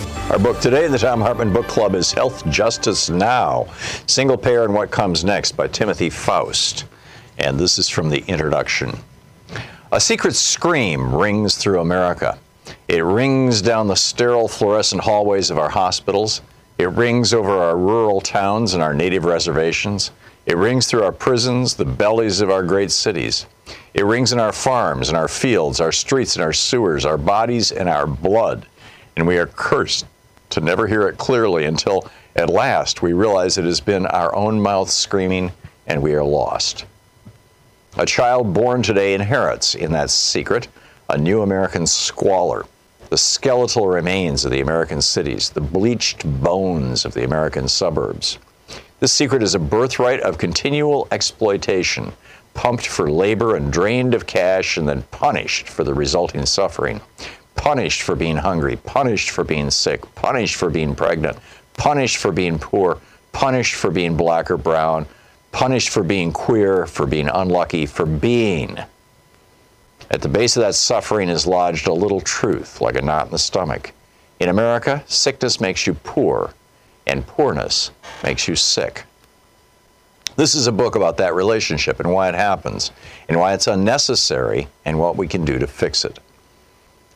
Our 0.31 0.39
book 0.39 0.61
today 0.61 0.85
in 0.85 0.93
the 0.93 0.97
Thom 0.97 1.19
Hartmann 1.19 1.51
Book 1.51 1.67
Club 1.67 1.93
is 1.93 2.13
Health 2.13 2.47
Justice 2.47 3.09
Now 3.09 3.67
Single 4.07 4.37
Payer 4.37 4.63
and 4.63 4.73
What 4.73 4.89
Comes 4.89 5.25
Next 5.25 5.57
by 5.57 5.67
Timothy 5.67 6.09
Faust. 6.09 6.85
And 7.37 7.59
this 7.59 7.77
is 7.77 7.89
from 7.89 8.07
the 8.07 8.23
introduction. 8.29 8.97
A 9.91 9.99
secret 9.99 10.33
scream 10.33 11.13
rings 11.13 11.57
through 11.57 11.81
America. 11.81 12.39
It 12.87 13.03
rings 13.03 13.61
down 13.61 13.87
the 13.87 13.95
sterile 13.95 14.47
fluorescent 14.47 15.01
hallways 15.01 15.49
of 15.49 15.57
our 15.57 15.67
hospitals. 15.69 16.41
It 16.77 16.91
rings 16.91 17.33
over 17.33 17.51
our 17.51 17.75
rural 17.75 18.21
towns 18.21 18.73
and 18.73 18.81
our 18.81 18.93
native 18.93 19.25
reservations. 19.25 20.11
It 20.45 20.55
rings 20.55 20.87
through 20.87 21.03
our 21.03 21.11
prisons, 21.11 21.75
the 21.75 21.83
bellies 21.83 22.39
of 22.39 22.49
our 22.49 22.63
great 22.63 22.91
cities. 22.91 23.47
It 23.93 24.05
rings 24.05 24.31
in 24.31 24.39
our 24.39 24.53
farms 24.53 25.09
and 25.09 25.17
our 25.17 25.27
fields, 25.27 25.81
our 25.81 25.91
streets 25.91 26.37
and 26.37 26.43
our 26.43 26.53
sewers, 26.53 27.03
our 27.03 27.17
bodies 27.17 27.73
and 27.73 27.89
our 27.89 28.07
blood. 28.07 28.65
And 29.17 29.27
we 29.27 29.37
are 29.37 29.47
cursed 29.47 30.05
to 30.51 30.61
never 30.61 30.87
hear 30.87 31.07
it 31.07 31.17
clearly 31.17 31.65
until 31.65 32.09
at 32.35 32.49
last 32.49 33.01
we 33.01 33.13
realize 33.13 33.57
it 33.57 33.65
has 33.65 33.81
been 33.81 34.05
our 34.05 34.33
own 34.35 34.61
mouth 34.61 34.89
screaming 34.89 35.51
and 35.87 36.01
we 36.01 36.13
are 36.13 36.23
lost. 36.23 36.85
A 37.97 38.05
child 38.05 38.53
born 38.53 38.81
today 38.81 39.13
inherits 39.13 39.75
in 39.75 39.91
that 39.91 40.09
secret 40.09 40.67
a 41.09 41.17
new 41.17 41.41
American 41.41 41.85
squalor, 41.85 42.65
the 43.09 43.17
skeletal 43.17 43.87
remains 43.87 44.45
of 44.45 44.51
the 44.51 44.61
American 44.61 45.01
cities, 45.01 45.49
the 45.49 45.59
bleached 45.59 46.23
bones 46.41 47.03
of 47.03 47.13
the 47.13 47.25
American 47.25 47.67
suburbs. 47.67 48.37
This 49.01 49.11
secret 49.11 49.43
is 49.43 49.53
a 49.53 49.59
birthright 49.59 50.21
of 50.21 50.37
continual 50.37 51.09
exploitation 51.11 52.13
pumped 52.53 52.87
for 52.87 53.11
labor 53.11 53.57
and 53.57 53.73
drained 53.73 54.13
of 54.13 54.27
cash 54.27 54.77
and 54.77 54.87
then 54.87 55.01
punished 55.11 55.67
for 55.67 55.83
the 55.83 55.93
resulting 55.93 56.45
suffering. 56.45 57.01
Punished 57.61 58.01
for 58.01 58.15
being 58.15 58.37
hungry, 58.37 58.75
punished 58.75 59.29
for 59.29 59.43
being 59.43 59.69
sick, 59.69 60.15
punished 60.15 60.55
for 60.55 60.71
being 60.71 60.95
pregnant, 60.95 61.37
punished 61.77 62.17
for 62.17 62.31
being 62.31 62.57
poor, 62.57 62.99
punished 63.33 63.75
for 63.75 63.91
being 63.91 64.17
black 64.17 64.49
or 64.49 64.57
brown, 64.57 65.05
punished 65.51 65.89
for 65.89 66.01
being 66.01 66.31
queer, 66.31 66.87
for 66.87 67.05
being 67.05 67.29
unlucky, 67.29 67.85
for 67.85 68.07
being. 68.07 68.79
At 70.09 70.23
the 70.23 70.27
base 70.27 70.57
of 70.57 70.61
that 70.61 70.73
suffering 70.73 71.29
is 71.29 71.45
lodged 71.45 71.85
a 71.85 71.93
little 71.93 72.19
truth, 72.19 72.81
like 72.81 72.95
a 72.95 73.01
knot 73.03 73.27
in 73.27 73.31
the 73.31 73.37
stomach. 73.37 73.93
In 74.39 74.49
America, 74.49 75.03
sickness 75.05 75.61
makes 75.61 75.85
you 75.85 75.93
poor, 75.93 76.55
and 77.05 77.27
poorness 77.27 77.91
makes 78.23 78.47
you 78.47 78.55
sick. 78.55 79.03
This 80.35 80.55
is 80.55 80.65
a 80.65 80.71
book 80.71 80.95
about 80.95 81.17
that 81.17 81.35
relationship 81.35 81.99
and 81.99 82.11
why 82.11 82.27
it 82.27 82.33
happens, 82.33 82.89
and 83.29 83.39
why 83.39 83.53
it's 83.53 83.67
unnecessary, 83.67 84.67
and 84.83 84.97
what 84.97 85.15
we 85.15 85.27
can 85.27 85.45
do 85.45 85.59
to 85.59 85.67
fix 85.67 86.03
it. 86.03 86.17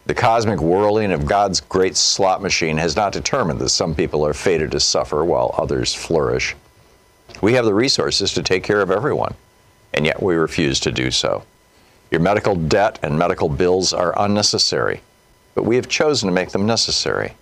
The 0.06 0.14
cosmic 0.14 0.62
whirling 0.62 1.12
of 1.12 1.26
God's 1.26 1.62
great 1.62 1.98
slot 1.98 2.40
machine 2.40 2.78
has 2.78 2.96
not 2.96 3.12
determined 3.12 3.60
that 3.60 3.70
some 3.70 3.96
people 3.96 4.26
are 4.26 4.34
fated 4.34 4.72
to 4.72 4.80
suffer 4.80 5.26
while 5.26 5.56
others 5.58 5.96
flourish. 5.96 6.56
We 7.42 7.54
have 7.54 7.66
the 7.66 7.74
resources 7.74 8.32
to 8.34 8.44
take 8.44 8.64
care 8.64 8.82
of 8.82 8.92
everyone, 8.92 9.34
and 9.96 10.06
yet 10.06 10.22
we 10.22 10.36
refuse 10.36 10.80
to 10.82 10.92
do 10.92 11.10
so. 11.10 11.44
Your 12.12 12.22
medical 12.22 12.56
debt 12.56 13.00
and 13.02 13.18
medical 13.18 13.50
bills 13.50 13.94
are 13.94 14.14
unnecessary, 14.22 15.02
but 15.56 15.64
we 15.64 15.76
have 15.76 15.90
chosen 15.90 16.30
to 16.30 16.36
make 16.36 16.52
them 16.52 16.68
necessary. 16.68 17.34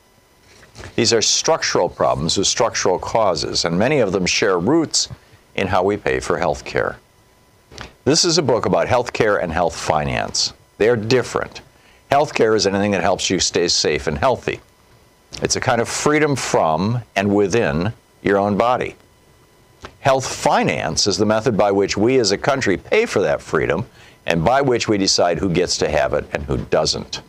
These 0.95 1.11
are 1.11 1.21
structural 1.21 1.89
problems 1.89 2.37
with 2.37 2.47
structural 2.47 2.97
causes, 2.97 3.65
and 3.65 3.77
many 3.77 3.99
of 3.99 4.13
them 4.13 4.25
share 4.25 4.57
roots 4.57 5.09
in 5.55 5.67
how 5.67 5.83
we 5.83 5.97
pay 5.97 6.21
for 6.21 6.37
health 6.37 6.63
care. 6.63 6.97
This 8.05 8.23
is 8.23 8.37
a 8.37 8.41
book 8.41 8.65
about 8.65 8.87
health 8.87 9.11
care 9.11 9.37
and 9.37 9.51
health 9.51 9.75
finance. 9.75 10.53
They 10.77 10.87
are 10.87 10.95
different. 10.95 11.61
Health 12.13 12.35
care 12.35 12.53
is 12.53 12.67
anything 12.67 12.91
that 12.91 13.01
helps 13.01 13.31
you 13.31 13.39
stay 13.39 13.67
safe 13.67 14.05
and 14.05 14.15
healthy. 14.15 14.59
It's 15.41 15.55
a 15.55 15.59
kind 15.59 15.81
of 15.81 15.89
freedom 15.89 16.35
from 16.35 17.01
and 17.15 17.35
within 17.35 17.91
your 18.21 18.37
own 18.37 18.55
body. 18.55 18.95
Health 19.99 20.27
finance 20.31 21.07
is 21.07 21.17
the 21.17 21.25
method 21.25 21.57
by 21.57 21.71
which 21.71 21.97
we 21.97 22.19
as 22.19 22.31
a 22.31 22.37
country 22.37 22.77
pay 22.77 23.07
for 23.07 23.19
that 23.21 23.41
freedom 23.41 23.87
and 24.27 24.45
by 24.45 24.61
which 24.61 24.87
we 24.87 24.99
decide 24.99 25.39
who 25.39 25.49
gets 25.49 25.75
to 25.79 25.89
have 25.89 26.13
it 26.13 26.23
and 26.33 26.43
who 26.43 26.57
doesn't. 26.57 27.23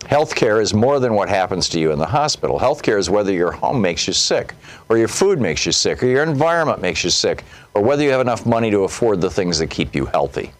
Healthcare 0.00 0.60
is 0.60 0.74
more 0.74 1.00
than 1.00 1.14
what 1.14 1.30
happens 1.30 1.66
to 1.70 1.80
you 1.80 1.90
in 1.90 1.98
the 1.98 2.04
hospital. 2.04 2.60
Healthcare 2.60 2.98
is 2.98 3.08
whether 3.08 3.32
your 3.32 3.52
home 3.52 3.80
makes 3.80 4.06
you 4.06 4.12
sick, 4.12 4.52
or 4.90 4.98
your 4.98 5.08
food 5.08 5.40
makes 5.40 5.64
you 5.64 5.72
sick, 5.72 6.02
or 6.02 6.06
your 6.06 6.22
environment 6.22 6.82
makes 6.82 7.02
you 7.02 7.08
sick, 7.08 7.44
or 7.72 7.80
whether 7.80 8.02
you 8.02 8.10
have 8.10 8.20
enough 8.20 8.44
money 8.44 8.70
to 8.70 8.80
afford 8.80 9.22
the 9.22 9.30
things 9.30 9.58
that 9.58 9.70
keep 9.70 9.94
you 9.94 10.04
healthy. 10.04 10.52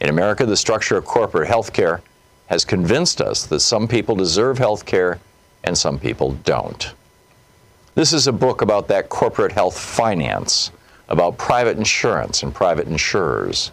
In 0.00 0.08
America, 0.08 0.44
the 0.44 0.56
structure 0.56 0.96
of 0.96 1.04
corporate 1.04 1.48
health 1.48 1.72
care 1.72 2.02
has 2.46 2.64
convinced 2.64 3.20
us 3.20 3.46
that 3.46 3.60
some 3.60 3.88
people 3.88 4.14
deserve 4.14 4.58
health 4.58 4.84
care 4.84 5.18
and 5.62 5.76
some 5.76 5.98
people 5.98 6.32
don't. 6.44 6.92
This 7.94 8.12
is 8.12 8.26
a 8.26 8.32
book 8.32 8.60
about 8.60 8.88
that 8.88 9.08
corporate 9.08 9.52
health 9.52 9.78
finance, 9.78 10.70
about 11.08 11.38
private 11.38 11.78
insurance 11.78 12.42
and 12.42 12.54
private 12.54 12.88
insurers. 12.88 13.70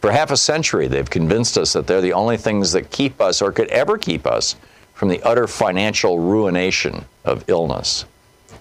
For 0.00 0.10
half 0.10 0.30
a 0.30 0.36
century, 0.36 0.88
they've 0.88 1.08
convinced 1.08 1.58
us 1.58 1.72
that 1.74 1.86
they're 1.86 2.00
the 2.00 2.12
only 2.12 2.36
things 2.36 2.72
that 2.72 2.90
keep 2.90 3.20
us 3.20 3.42
or 3.42 3.52
could 3.52 3.68
ever 3.68 3.98
keep 3.98 4.26
us 4.26 4.56
from 4.94 5.08
the 5.08 5.22
utter 5.22 5.46
financial 5.46 6.18
ruination 6.18 7.04
of 7.24 7.44
illness. 7.48 8.04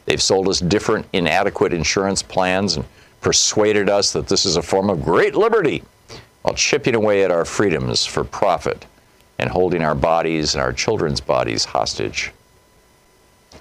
They've 0.06 0.22
sold 0.22 0.48
us 0.50 0.60
different, 0.60 1.06
inadequate 1.14 1.74
insurance 1.74 2.22
plans 2.22 2.76
and 2.76 2.86
persuaded 3.22 3.90
us 3.90 4.14
that 4.14 4.28
this 4.28 4.46
is 4.46 4.58
a 4.58 4.62
form 4.62 4.90
of 4.90 5.04
great 5.04 5.36
liberty 5.36 5.84
while 6.48 6.56
chipping 6.56 6.96
away 6.96 7.26
at 7.26 7.30
our 7.30 7.44
freedoms 7.44 8.06
for 8.06 8.24
profit 8.24 8.86
and 9.38 9.50
holding 9.50 9.82
our 9.82 9.94
bodies 9.94 10.56
and 10.56 10.62
our 10.62 10.72
children's 10.72 11.20
bodies 11.20 11.66
hostage. 11.66 12.32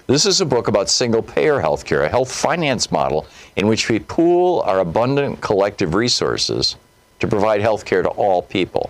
This 0.07 0.25
is 0.25 0.39
a 0.39 0.45
book 0.45 0.69
about 0.69 0.89
single 0.89 1.21
payer 1.21 1.59
healthcare, 1.59 2.05
a 2.05 2.09
health 2.09 2.31
finance 2.31 2.89
model 2.89 3.27
in 3.57 3.67
which 3.67 3.89
we 3.89 3.99
pool 3.99 4.61
our 4.61 4.79
abundant 4.79 5.41
collective 5.41 5.95
resources 5.95 6.77
to 7.19 7.27
provide 7.27 7.59
health 7.59 7.83
care 7.83 8.03
to 8.03 8.09
all 8.11 8.41
people. 8.41 8.89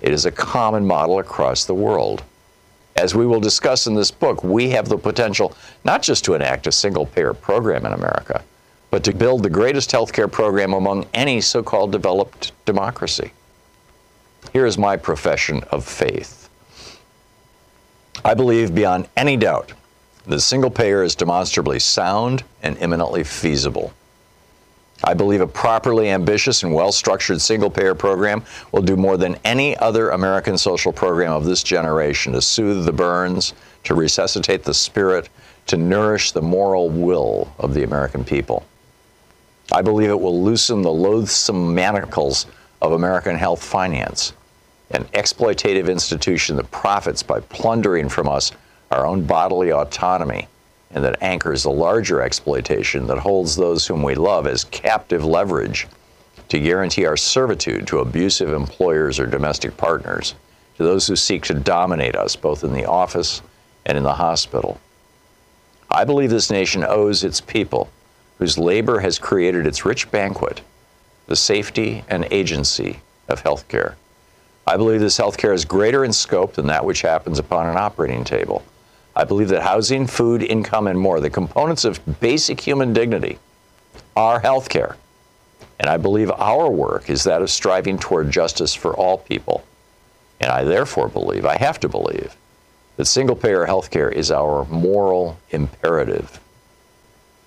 It 0.00 0.12
is 0.12 0.26
a 0.26 0.32
common 0.32 0.84
model 0.84 1.20
across 1.20 1.64
the 1.64 1.74
world. 1.74 2.24
As 2.96 3.14
we 3.14 3.24
will 3.24 3.38
discuss 3.38 3.86
in 3.86 3.94
this 3.94 4.10
book, 4.10 4.42
we 4.42 4.70
have 4.70 4.88
the 4.88 4.98
potential 4.98 5.56
not 5.84 6.02
just 6.02 6.24
to 6.24 6.34
enact 6.34 6.66
a 6.66 6.72
single 6.72 7.06
payer 7.06 7.34
program 7.34 7.86
in 7.86 7.92
America, 7.92 8.42
but 8.92 9.02
to 9.02 9.14
build 9.14 9.42
the 9.42 9.48
greatest 9.48 9.90
healthcare 9.90 10.30
program 10.30 10.74
among 10.74 11.06
any 11.14 11.40
so 11.40 11.62
called 11.62 11.90
developed 11.90 12.52
democracy. 12.66 13.32
Here 14.52 14.66
is 14.66 14.76
my 14.76 14.98
profession 14.98 15.62
of 15.70 15.82
faith. 15.82 16.50
I 18.22 18.34
believe 18.34 18.74
beyond 18.74 19.08
any 19.16 19.38
doubt 19.38 19.72
that 20.26 20.40
single 20.40 20.70
payer 20.70 21.02
is 21.02 21.14
demonstrably 21.14 21.78
sound 21.78 22.44
and 22.62 22.76
eminently 22.76 23.24
feasible. 23.24 23.94
I 25.02 25.14
believe 25.14 25.40
a 25.40 25.46
properly 25.46 26.10
ambitious 26.10 26.62
and 26.62 26.74
well 26.74 26.92
structured 26.92 27.40
single 27.40 27.70
payer 27.70 27.94
program 27.94 28.44
will 28.72 28.82
do 28.82 28.94
more 28.94 29.16
than 29.16 29.38
any 29.42 29.74
other 29.78 30.10
American 30.10 30.58
social 30.58 30.92
program 30.92 31.32
of 31.32 31.46
this 31.46 31.62
generation 31.62 32.34
to 32.34 32.42
soothe 32.42 32.84
the 32.84 32.92
burns, 32.92 33.54
to 33.84 33.94
resuscitate 33.94 34.64
the 34.64 34.74
spirit, 34.74 35.30
to 35.68 35.78
nourish 35.78 36.32
the 36.32 36.42
moral 36.42 36.90
will 36.90 37.50
of 37.58 37.72
the 37.72 37.84
American 37.84 38.22
people. 38.22 38.66
I 39.72 39.80
believe 39.80 40.10
it 40.10 40.20
will 40.20 40.42
loosen 40.42 40.82
the 40.82 40.92
loathsome 40.92 41.74
manacles 41.74 42.44
of 42.82 42.92
American 42.92 43.36
health 43.36 43.64
finance, 43.64 44.34
an 44.90 45.04
exploitative 45.14 45.90
institution 45.90 46.56
that 46.56 46.70
profits 46.70 47.22
by 47.22 47.40
plundering 47.40 48.10
from 48.10 48.28
us 48.28 48.52
our 48.90 49.06
own 49.06 49.24
bodily 49.24 49.72
autonomy, 49.72 50.46
and 50.90 51.02
that 51.02 51.22
anchors 51.22 51.62
the 51.62 51.70
larger 51.70 52.20
exploitation 52.20 53.06
that 53.06 53.18
holds 53.18 53.56
those 53.56 53.86
whom 53.86 54.02
we 54.02 54.14
love 54.14 54.46
as 54.46 54.64
captive 54.64 55.24
leverage 55.24 55.88
to 56.50 56.60
guarantee 56.60 57.06
our 57.06 57.16
servitude 57.16 57.86
to 57.86 58.00
abusive 58.00 58.52
employers 58.52 59.18
or 59.18 59.24
domestic 59.24 59.74
partners, 59.78 60.34
to 60.76 60.82
those 60.82 61.06
who 61.06 61.16
seek 61.16 61.44
to 61.44 61.54
dominate 61.54 62.14
us 62.14 62.36
both 62.36 62.62
in 62.62 62.74
the 62.74 62.84
office 62.84 63.40
and 63.86 63.96
in 63.96 64.04
the 64.04 64.12
hospital. 64.12 64.78
I 65.90 66.04
believe 66.04 66.28
this 66.28 66.50
nation 66.50 66.84
owes 66.84 67.24
its 67.24 67.40
people, 67.40 67.88
whose 68.38 68.58
labor 68.58 69.00
has 69.00 69.18
created 69.18 69.66
its 69.66 69.84
rich 69.84 70.10
banquet, 70.10 70.60
the 71.26 71.36
safety 71.36 72.04
and 72.08 72.26
agency 72.30 73.00
of 73.28 73.42
healthcare. 73.44 73.94
I 74.66 74.76
believe 74.76 75.00
this 75.00 75.18
healthcare 75.18 75.54
is 75.54 75.64
greater 75.64 76.04
in 76.04 76.12
scope 76.12 76.54
than 76.54 76.66
that 76.68 76.84
which 76.84 77.02
happens 77.02 77.38
upon 77.38 77.66
an 77.66 77.76
operating 77.76 78.24
table. 78.24 78.62
I 79.14 79.24
believe 79.24 79.48
that 79.48 79.62
housing, 79.62 80.06
food, 80.06 80.42
income, 80.42 80.86
and 80.86 80.98
more, 80.98 81.20
the 81.20 81.30
components 81.30 81.84
of 81.84 82.00
basic 82.20 82.60
human 82.60 82.92
dignity, 82.92 83.38
are 84.16 84.40
healthcare. 84.40 84.96
And 85.78 85.90
I 85.90 85.96
believe 85.96 86.30
our 86.30 86.70
work 86.70 87.10
is 87.10 87.24
that 87.24 87.42
of 87.42 87.50
striving 87.50 87.98
toward 87.98 88.30
justice 88.30 88.74
for 88.74 88.94
all 88.94 89.18
people. 89.18 89.64
And 90.40 90.50
I 90.50 90.64
therefore 90.64 91.08
believe, 91.08 91.44
I 91.44 91.56
have 91.56 91.80
to 91.80 91.88
believe, 91.88 92.36
that 92.96 93.06
single 93.06 93.36
payer 93.36 93.66
healthcare 93.66 94.12
is 94.12 94.30
our 94.30 94.64
moral 94.66 95.38
imperative. 95.50 96.38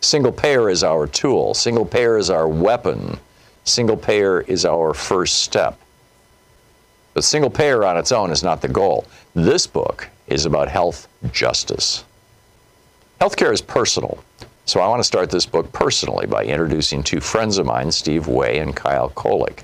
Single 0.05 0.31
payer 0.31 0.69
is 0.69 0.83
our 0.83 1.07
tool, 1.07 1.55
single 1.55 1.83
payer 1.83 2.19
is 2.19 2.29
our 2.29 2.47
weapon, 2.47 3.17
single 3.63 3.97
payer 3.97 4.41
is 4.41 4.63
our 4.63 4.93
first 4.93 5.39
step. 5.39 5.79
But 7.15 7.23
single 7.23 7.49
payer 7.49 7.83
on 7.83 7.97
its 7.97 8.11
own 8.11 8.29
is 8.29 8.43
not 8.43 8.61
the 8.61 8.67
goal. 8.67 9.07
This 9.33 9.65
book 9.65 10.07
is 10.27 10.45
about 10.45 10.67
health 10.67 11.07
justice. 11.31 12.03
Healthcare 13.19 13.51
is 13.51 13.63
personal. 13.63 14.23
So 14.65 14.79
I 14.79 14.87
want 14.87 14.99
to 14.99 15.03
start 15.03 15.31
this 15.31 15.47
book 15.47 15.71
personally 15.73 16.27
by 16.27 16.45
introducing 16.45 17.01
two 17.01 17.19
friends 17.19 17.57
of 17.57 17.65
mine, 17.65 17.91
Steve 17.91 18.27
Way 18.27 18.59
and 18.59 18.75
Kyle 18.75 19.09
Kolick. 19.09 19.63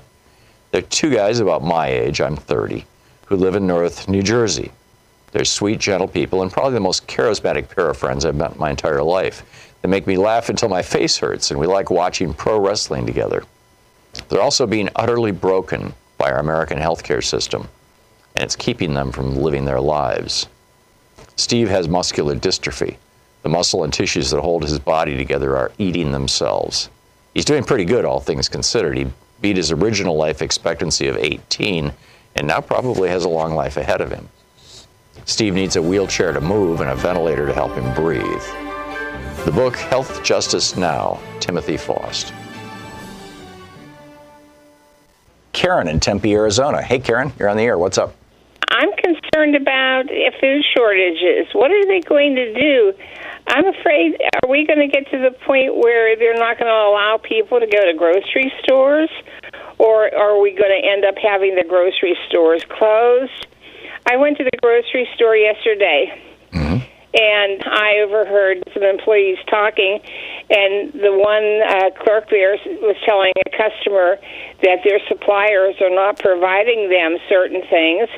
They're 0.72 0.82
two 0.82 1.10
guys 1.10 1.38
about 1.38 1.62
my 1.62 1.86
age, 1.86 2.20
I'm 2.20 2.36
30, 2.36 2.84
who 3.26 3.36
live 3.36 3.54
in 3.54 3.68
North 3.68 4.08
New 4.08 4.24
Jersey. 4.24 4.72
They're 5.30 5.44
sweet, 5.44 5.78
gentle 5.78 6.08
people, 6.08 6.42
and 6.42 6.50
probably 6.50 6.74
the 6.74 6.80
most 6.80 7.06
charismatic 7.06 7.74
pair 7.74 7.88
of 7.88 7.96
friends 7.96 8.24
I've 8.24 8.34
met 8.34 8.52
in 8.52 8.58
my 8.58 8.70
entire 8.70 9.04
life. 9.04 9.68
They 9.82 9.88
make 9.88 10.06
me 10.06 10.16
laugh 10.16 10.48
until 10.48 10.68
my 10.68 10.82
face 10.82 11.18
hurts, 11.18 11.50
and 11.50 11.58
we 11.58 11.66
like 11.66 11.90
watching 11.90 12.32
pro 12.32 12.58
wrestling 12.58 13.04
together. 13.04 13.42
They're 14.28 14.40
also 14.40 14.66
being 14.66 14.88
utterly 14.96 15.32
broken 15.32 15.94
by 16.18 16.30
our 16.30 16.38
American 16.38 16.78
healthcare 16.78 17.22
system, 17.22 17.68
and 18.36 18.44
it's 18.44 18.56
keeping 18.56 18.94
them 18.94 19.10
from 19.10 19.36
living 19.36 19.64
their 19.64 19.80
lives. 19.80 20.46
Steve 21.36 21.68
has 21.68 21.88
muscular 21.88 22.36
dystrophy. 22.36 22.96
The 23.42 23.48
muscle 23.48 23.82
and 23.82 23.92
tissues 23.92 24.30
that 24.30 24.40
hold 24.40 24.62
his 24.62 24.78
body 24.78 25.16
together 25.16 25.56
are 25.56 25.72
eating 25.78 26.12
themselves. 26.12 26.88
He's 27.34 27.44
doing 27.44 27.64
pretty 27.64 27.84
good, 27.84 28.04
all 28.04 28.20
things 28.20 28.48
considered. 28.48 28.96
He 28.96 29.06
beat 29.40 29.56
his 29.56 29.72
original 29.72 30.16
life 30.16 30.42
expectancy 30.42 31.08
of 31.08 31.16
18 31.16 31.92
and 32.36 32.46
now 32.46 32.60
probably 32.60 33.08
has 33.08 33.24
a 33.24 33.28
long 33.28 33.54
life 33.54 33.76
ahead 33.76 34.00
of 34.00 34.10
him. 34.10 34.28
Steve 35.24 35.54
needs 35.54 35.76
a 35.76 35.82
wheelchair 35.82 36.32
to 36.32 36.40
move 36.40 36.80
and 36.80 36.90
a 36.90 36.94
ventilator 36.94 37.46
to 37.46 37.52
help 37.52 37.72
him 37.72 37.94
breathe. 37.94 38.71
The 39.44 39.50
book 39.50 39.74
Health 39.74 40.22
Justice 40.22 40.76
Now, 40.76 41.20
Timothy 41.40 41.76
Faust. 41.76 42.32
Karen 45.52 45.88
in 45.88 45.98
Tempe, 45.98 46.32
Arizona. 46.32 46.80
Hey, 46.80 47.00
Karen, 47.00 47.32
you're 47.40 47.48
on 47.48 47.56
the 47.56 47.64
air. 47.64 47.76
What's 47.76 47.98
up? 47.98 48.14
I'm 48.70 48.90
concerned 48.92 49.56
about 49.56 50.04
food 50.40 50.62
shortages. 50.72 51.48
What 51.54 51.72
are 51.72 51.86
they 51.86 52.00
going 52.00 52.36
to 52.36 52.54
do? 52.54 52.94
I'm 53.48 53.66
afraid, 53.66 54.14
are 54.42 54.48
we 54.48 54.64
going 54.64 54.78
to 54.78 54.86
get 54.86 55.10
to 55.10 55.18
the 55.18 55.36
point 55.44 55.76
where 55.76 56.14
they're 56.16 56.38
not 56.38 56.56
going 56.56 56.70
to 56.70 56.88
allow 56.88 57.18
people 57.20 57.58
to 57.58 57.66
go 57.66 57.84
to 57.84 57.94
grocery 57.98 58.52
stores? 58.62 59.10
Or 59.78 60.14
are 60.14 60.40
we 60.40 60.52
going 60.52 60.70
to 60.70 60.88
end 60.88 61.04
up 61.04 61.16
having 61.20 61.56
the 61.56 61.64
grocery 61.68 62.16
stores 62.28 62.62
closed? 62.68 63.48
I 64.06 64.16
went 64.18 64.38
to 64.38 64.44
the 64.44 64.56
grocery 64.62 65.08
store 65.16 65.34
yesterday. 65.34 66.22
Mm-hmm. 66.52 66.78
And 67.12 67.62
I 67.66 68.00
overheard 68.00 68.64
some 68.72 68.82
employees 68.82 69.36
talking, 69.50 70.00
and 70.48 70.92
the 70.94 71.12
one 71.12 71.60
uh, 71.60 71.90
clerk 72.02 72.30
there 72.30 72.56
was 72.80 72.96
telling 73.04 73.32
a 73.36 73.50
customer 73.52 74.16
that 74.62 74.80
their 74.82 74.98
suppliers 75.08 75.76
are 75.82 75.92
not 75.92 76.18
providing 76.18 76.88
them 76.88 77.18
certain 77.28 77.60
things. 77.68 78.08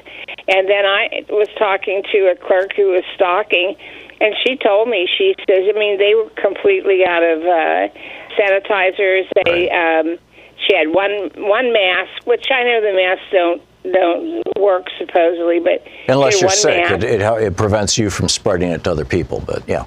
And 0.47 0.71
then 0.71 0.87
I 0.87 1.27
was 1.29 1.49
talking 1.59 2.05
to 2.13 2.31
a 2.31 2.37
clerk 2.37 2.71
who 2.77 2.95
was 2.95 3.03
stocking, 3.17 3.75
and 4.21 4.35
she 4.47 4.57
told 4.57 4.89
me 4.89 5.09
she 5.19 5.35
says, 5.43 5.67
I 5.67 5.77
mean, 5.77 5.99
they 5.99 6.15
were 6.15 6.31
completely 6.39 7.03
out 7.05 7.25
of 7.25 7.43
uh, 7.43 7.91
sanitizers. 8.39 9.27
They 9.45 9.71
um, 9.75 10.19
she 10.63 10.77
had 10.77 10.95
one 10.95 11.31
one 11.35 11.73
mask, 11.73 12.27
which 12.27 12.47
I 12.51 12.63
know 12.63 12.81
the 12.81 12.95
masks 12.95 13.27
don't 13.33 13.63
don't 13.93 14.43
work 14.59 14.87
supposedly, 14.99 15.61
but 15.61 15.87
Unless 16.09 16.41
you're 16.41 16.51
sick, 16.51 16.91
it, 16.91 17.05
it, 17.05 17.21
it 17.21 17.57
prevents 17.57 17.99
you 17.99 18.11
from 18.11 18.29
spreading 18.29 18.71
it 18.71 18.85
to 18.85 18.91
other 18.91 19.05
people. 19.05 19.43
But 19.47 19.69
yeah. 19.69 19.85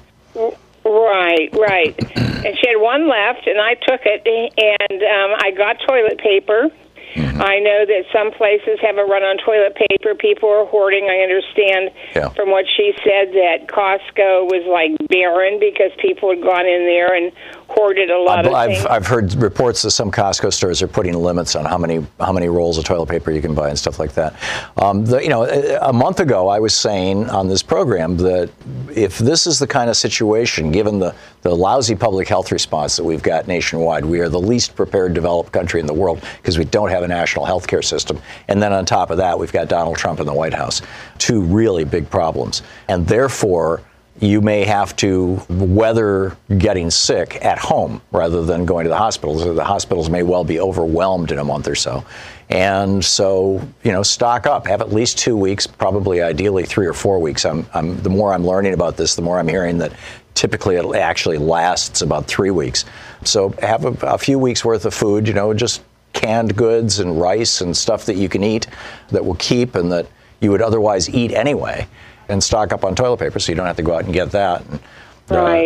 Right, 0.84 1.50
right. 1.52 1.94
and 2.16 2.56
she 2.58 2.68
had 2.68 2.78
one 2.78 3.08
left, 3.08 3.46
and 3.46 3.60
I 3.60 3.74
took 3.74 4.00
it, 4.04 4.26
and 4.26 5.02
um, 5.02 5.38
I 5.40 5.50
got 5.50 5.76
toilet 5.86 6.18
paper. 6.18 6.70
Mm-hmm. 7.14 7.42
I 7.42 7.58
know 7.58 7.84
that 7.86 8.04
some 8.12 8.30
places 8.32 8.78
have 8.82 8.96
a 8.98 9.04
run 9.04 9.22
on 9.22 9.38
toilet 9.38 9.74
paper. 9.76 10.14
People 10.14 10.48
are 10.50 10.66
hoarding. 10.66 11.08
I 11.08 11.18
understand 11.20 11.90
Yeah. 12.14 12.28
from 12.30 12.50
what 12.50 12.66
she 12.76 12.92
said 13.04 13.32
that 13.32 13.66
Costco 13.68 14.46
was 14.50 14.64
like 14.66 14.92
barren 15.08 15.58
because 15.58 15.90
people 15.98 16.30
had 16.30 16.42
gone 16.42 16.66
in 16.66 16.84
there 16.84 17.14
and 17.14 17.32
hoarded 17.68 18.10
a 18.10 18.18
lot 18.18 18.40
I've, 18.40 18.46
of 18.46 18.52
I've, 18.54 18.70
things. 18.70 18.86
I've 18.86 19.06
heard 19.06 19.34
reports 19.34 19.82
that 19.82 19.90
some 19.90 20.10
Costco 20.10 20.52
stores 20.52 20.82
are 20.82 20.88
putting 20.88 21.14
limits 21.14 21.54
on 21.54 21.64
how 21.64 21.78
many 21.78 22.04
how 22.18 22.32
many 22.32 22.48
rolls 22.48 22.78
of 22.78 22.84
toilet 22.84 23.08
paper 23.08 23.30
you 23.30 23.42
can 23.42 23.54
buy 23.54 23.68
and 23.68 23.78
stuff 23.78 23.98
like 23.98 24.12
that. 24.14 24.34
Um, 24.76 25.04
the, 25.04 25.22
you 25.22 25.28
know, 25.28 25.44
a 25.44 25.88
a 25.88 25.92
month 25.92 26.20
ago 26.20 26.48
I 26.48 26.58
was 26.58 26.74
saying 26.74 27.28
on 27.30 27.48
this 27.48 27.62
program 27.62 28.16
that 28.18 28.50
if 28.94 29.18
this 29.18 29.46
is 29.46 29.58
the 29.58 29.66
kind 29.66 29.90
of 29.90 29.96
situation, 29.96 30.70
given 30.72 30.98
the, 30.98 31.14
the 31.42 31.54
lousy 31.54 31.94
public 31.94 32.26
health 32.28 32.50
response 32.52 32.96
that 32.96 33.04
we've 33.04 33.22
got 33.22 33.46
nationwide, 33.46 34.04
we 34.04 34.20
are 34.20 34.28
the 34.28 34.40
least 34.40 34.74
prepared 34.74 35.14
developed 35.14 35.52
country 35.52 35.80
in 35.80 35.86
the 35.86 35.94
world 35.94 36.22
because 36.38 36.58
we 36.58 36.64
don't 36.64 36.88
have 36.90 36.97
a 37.02 37.08
national 37.08 37.44
health 37.44 37.66
care 37.66 37.82
system. 37.82 38.20
And 38.48 38.62
then 38.62 38.72
on 38.72 38.84
top 38.84 39.10
of 39.10 39.18
that, 39.18 39.38
we've 39.38 39.52
got 39.52 39.68
Donald 39.68 39.96
Trump 39.96 40.20
in 40.20 40.26
the 40.26 40.34
White 40.34 40.54
House. 40.54 40.82
Two 41.18 41.42
really 41.42 41.84
big 41.84 42.10
problems. 42.10 42.62
And 42.88 43.06
therefore, 43.06 43.82
you 44.20 44.40
may 44.40 44.64
have 44.64 44.96
to 44.96 45.40
weather 45.48 46.36
getting 46.58 46.90
sick 46.90 47.44
at 47.44 47.58
home 47.58 48.02
rather 48.10 48.42
than 48.42 48.66
going 48.66 48.84
to 48.84 48.88
the 48.88 48.96
hospitals. 48.96 49.44
The 49.44 49.64
hospitals 49.64 50.10
may 50.10 50.24
well 50.24 50.42
be 50.42 50.58
overwhelmed 50.58 51.30
in 51.30 51.38
a 51.38 51.44
month 51.44 51.68
or 51.68 51.76
so. 51.76 52.04
And 52.50 53.04
so, 53.04 53.60
you 53.84 53.92
know, 53.92 54.02
stock 54.02 54.46
up. 54.46 54.66
Have 54.66 54.80
at 54.80 54.92
least 54.92 55.18
two 55.18 55.36
weeks, 55.36 55.66
probably 55.66 56.20
ideally 56.20 56.64
three 56.64 56.86
or 56.86 56.94
four 56.94 57.20
weeks. 57.20 57.44
I'm, 57.44 57.66
I'm, 57.74 58.00
the 58.02 58.10
more 58.10 58.32
I'm 58.32 58.44
learning 58.44 58.74
about 58.74 58.96
this, 58.96 59.14
the 59.14 59.22
more 59.22 59.38
I'm 59.38 59.48
hearing 59.48 59.78
that 59.78 59.92
typically 60.34 60.76
it 60.76 60.94
actually 60.94 61.38
lasts 61.38 62.00
about 62.00 62.26
three 62.26 62.50
weeks. 62.50 62.84
So 63.24 63.50
have 63.60 63.84
a, 63.84 64.06
a 64.06 64.18
few 64.18 64.38
weeks 64.38 64.64
worth 64.64 64.84
of 64.84 64.94
food, 64.94 65.28
you 65.28 65.34
know, 65.34 65.52
just 65.52 65.82
canned 66.18 66.56
goods 66.56 66.98
and 66.98 67.20
rice 67.20 67.60
and 67.60 67.76
stuff 67.76 68.04
that 68.06 68.16
you 68.16 68.28
can 68.28 68.42
eat 68.42 68.66
that 69.10 69.24
will 69.24 69.36
keep 69.36 69.76
and 69.76 69.90
that 69.92 70.06
you 70.40 70.50
would 70.50 70.60
otherwise 70.60 71.08
eat 71.08 71.32
anyway 71.32 71.86
and 72.28 72.42
stock 72.42 72.72
up 72.72 72.84
on 72.84 72.94
toilet 72.94 73.18
paper 73.18 73.38
so 73.38 73.52
you 73.52 73.56
don't 73.56 73.66
have 73.66 73.76
to 73.76 73.82
go 73.84 73.94
out 73.94 74.04
and 74.04 74.12
get 74.12 74.30
that. 74.32 74.64
And, 74.66 74.80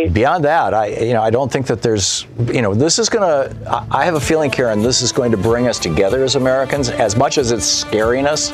uh, 0.08 0.12
beyond 0.12 0.44
that, 0.44 0.74
I 0.74 0.86
you 0.88 1.12
know 1.14 1.22
I 1.22 1.30
don't 1.30 1.50
think 1.50 1.66
that 1.68 1.82
there's 1.82 2.26
you 2.52 2.62
know 2.62 2.74
this 2.74 2.98
is 2.98 3.08
gonna 3.08 3.54
I 3.66 4.02
I 4.02 4.04
have 4.04 4.14
a 4.14 4.20
feeling, 4.20 4.50
Karen, 4.50 4.82
this 4.82 5.02
is 5.02 5.12
going 5.12 5.30
to 5.30 5.36
bring 5.36 5.68
us 5.68 5.78
together 5.78 6.22
as 6.24 6.34
Americans 6.34 6.90
as 6.90 7.16
much 7.16 7.38
as 7.38 7.52
it's 7.52 7.64
scaring 7.64 8.26
us, 8.26 8.50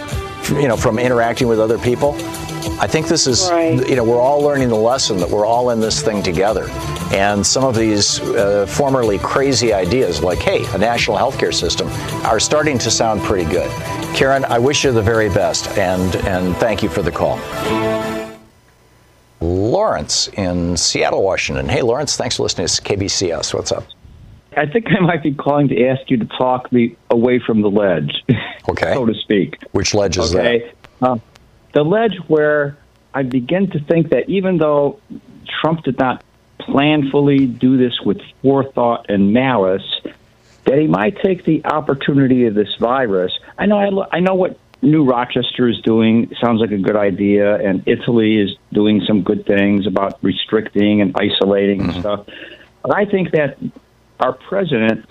you 0.50 0.68
know, 0.68 0.76
from 0.76 0.98
interacting 0.98 1.48
with 1.48 1.60
other 1.60 1.78
people. 1.78 2.14
I 2.80 2.86
think 2.86 3.08
this 3.08 3.26
is 3.26 3.48
you 3.88 3.96
know 3.96 4.04
we're 4.04 4.20
all 4.20 4.40
learning 4.40 4.68
the 4.68 4.76
lesson 4.76 5.16
that 5.16 5.30
we're 5.30 5.46
all 5.46 5.70
in 5.70 5.80
this 5.80 6.02
thing 6.02 6.22
together, 6.22 6.68
and 7.12 7.46
some 7.46 7.64
of 7.64 7.74
these 7.74 8.20
uh, 8.20 8.66
formerly 8.66 9.18
crazy 9.18 9.72
ideas 9.72 10.22
like 10.22 10.38
hey 10.38 10.64
a 10.74 10.78
national 10.78 11.16
healthcare 11.16 11.54
system 11.54 11.88
are 12.24 12.40
starting 12.40 12.78
to 12.78 12.90
sound 12.90 13.20
pretty 13.22 13.48
good. 13.50 13.70
Karen, 14.14 14.44
I 14.44 14.58
wish 14.58 14.84
you 14.84 14.92
the 14.92 15.02
very 15.02 15.28
best, 15.28 15.68
and 15.78 16.16
and 16.26 16.56
thank 16.56 16.82
you 16.82 16.88
for 16.88 17.02
the 17.02 17.12
call. 17.12 17.38
Lawrence 19.40 20.28
in 20.28 20.76
Seattle, 20.76 21.22
Washington. 21.22 21.68
Hey, 21.68 21.82
Lawrence, 21.82 22.16
thanks 22.16 22.36
for 22.36 22.42
listening 22.42 22.66
to 22.66 22.82
KBCS. 22.82 23.54
What's 23.54 23.70
up? 23.70 23.84
I 24.56 24.66
think 24.66 24.86
I 24.90 25.00
might 25.00 25.22
be 25.22 25.32
calling 25.32 25.68
to 25.68 25.86
ask 25.86 26.10
you 26.10 26.16
to 26.16 26.24
talk 26.24 26.72
me 26.72 26.96
away 27.10 27.38
from 27.38 27.62
the 27.62 27.70
ledge, 27.70 28.24
okay, 28.68 28.92
so 28.94 29.06
to 29.06 29.14
speak. 29.14 29.56
Which 29.72 29.94
ledge 29.94 30.18
is 30.18 30.32
that? 30.32 30.40
okay? 30.40 30.72
Uh, 31.00 31.18
the 31.74 31.84
ledge 31.84 32.16
where 32.26 32.76
I 33.14 33.22
begin 33.22 33.70
to 33.70 33.80
think 33.80 34.10
that 34.10 34.28
even 34.28 34.58
though 34.58 34.98
Trump 35.60 35.84
did 35.84 35.98
not 35.98 36.24
planfully 36.60 37.58
do 37.58 37.76
this 37.76 38.00
with 38.00 38.20
forethought 38.42 39.06
and 39.08 39.32
malice, 39.32 40.00
that 40.64 40.78
he 40.78 40.86
might 40.86 41.16
take 41.22 41.44
the 41.44 41.64
opportunity 41.64 42.46
of 42.46 42.54
this 42.54 42.74
virus. 42.78 43.32
I 43.56 43.66
know, 43.66 43.78
I, 43.78 43.88
lo- 43.88 44.06
I 44.12 44.20
know 44.20 44.34
what 44.34 44.58
New 44.82 45.04
Rochelle 45.04 45.42
is 45.68 45.80
doing 45.82 46.32
sounds 46.40 46.60
like 46.60 46.70
a 46.70 46.78
good 46.78 46.96
idea, 46.96 47.56
and 47.56 47.82
Italy 47.86 48.38
is 48.38 48.50
doing 48.72 49.02
some 49.06 49.22
good 49.22 49.46
things 49.46 49.86
about 49.86 50.18
restricting 50.22 51.00
and 51.00 51.16
isolating 51.16 51.80
and 51.82 51.94
stuff. 51.94 52.26
But 52.82 52.96
I 52.96 53.04
think 53.04 53.32
that 53.32 53.58
our 54.20 54.32
president 54.32 55.06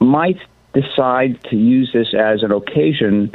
might 0.00 0.38
decide 0.72 1.42
to 1.44 1.56
use 1.56 1.90
this 1.92 2.14
as 2.14 2.42
an 2.42 2.52
occasion 2.52 3.34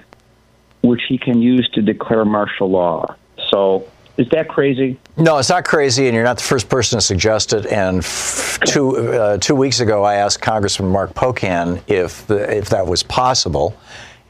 which 0.82 1.02
he 1.08 1.18
can 1.18 1.42
use 1.42 1.70
to 1.74 1.82
declare 1.82 2.26
martial 2.26 2.70
law. 2.70 3.16
So 3.52 3.88
is 4.18 4.30
that 4.30 4.48
crazy? 4.48 4.98
No, 5.18 5.38
it's 5.38 5.50
not 5.50 5.66
crazy, 5.66 6.08
and 6.08 6.16
you're 6.16 6.24
not 6.24 6.38
the 6.38 6.44
first 6.44 6.70
person 6.70 6.98
to 6.98 7.02
suggest 7.02 7.54
it. 7.54 7.66
And 7.68 8.00
f- 8.00 8.60
two 8.66 8.96
uh, 8.98 9.38
two 9.38 9.56
weeks 9.56 9.80
ago, 9.80 10.04
I 10.04 10.16
asked 10.16 10.42
Congressman 10.42 10.90
Mark 10.90 11.14
Pocan 11.14 11.82
if 11.88 12.26
the, 12.28 12.58
if 12.58 12.70
that 12.70 12.88
was 12.88 13.04
possible, 13.04 13.78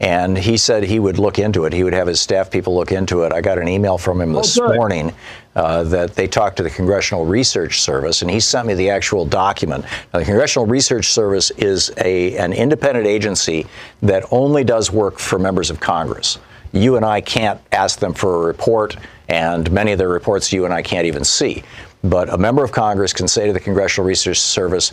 and 0.00 0.36
he 0.36 0.56
said 0.56 0.82
he 0.82 0.98
would 0.98 1.18
look 1.18 1.38
into 1.38 1.64
it. 1.64 1.72
He 1.72 1.84
would 1.84 1.92
have 1.92 2.08
his 2.08 2.20
staff 2.20 2.50
people 2.50 2.74
look 2.74 2.90
into 2.90 3.22
it. 3.22 3.32
I 3.32 3.40
got 3.40 3.58
an 3.58 3.68
email 3.68 3.96
from 3.96 4.20
him 4.20 4.32
this 4.32 4.58
good. 4.58 4.74
morning 4.74 5.12
uh, 5.54 5.84
that 5.84 6.14
they 6.14 6.26
talked 6.26 6.56
to 6.56 6.62
the 6.64 6.70
Congressional 6.70 7.24
Research 7.24 7.80
Service, 7.80 8.22
and 8.22 8.30
he 8.30 8.40
sent 8.40 8.66
me 8.66 8.74
the 8.74 8.90
actual 8.90 9.24
document. 9.24 9.84
Now, 10.12 10.18
the 10.18 10.24
Congressional 10.24 10.66
Research 10.66 11.06
Service 11.06 11.50
is 11.52 11.92
a 11.98 12.36
an 12.38 12.52
independent 12.52 13.06
agency 13.06 13.66
that 14.02 14.24
only 14.32 14.64
does 14.64 14.90
work 14.90 15.20
for 15.20 15.38
members 15.38 15.70
of 15.70 15.78
Congress. 15.78 16.38
You 16.72 16.96
and 16.96 17.04
I 17.04 17.20
can't 17.20 17.60
ask 17.72 18.00
them 18.00 18.12
for 18.12 18.34
a 18.42 18.46
report, 18.46 18.96
and 19.28 19.70
many 19.70 19.92
of 19.92 19.98
their 19.98 20.08
reports 20.08 20.52
you 20.52 20.64
and 20.64 20.72
I 20.72 20.82
can't 20.82 21.06
even 21.06 21.24
see. 21.24 21.62
But 22.04 22.32
a 22.32 22.38
member 22.38 22.62
of 22.62 22.72
Congress 22.72 23.12
can 23.12 23.28
say 23.28 23.46
to 23.46 23.52
the 23.52 23.60
Congressional 23.60 24.06
Research 24.06 24.38
Service, 24.38 24.92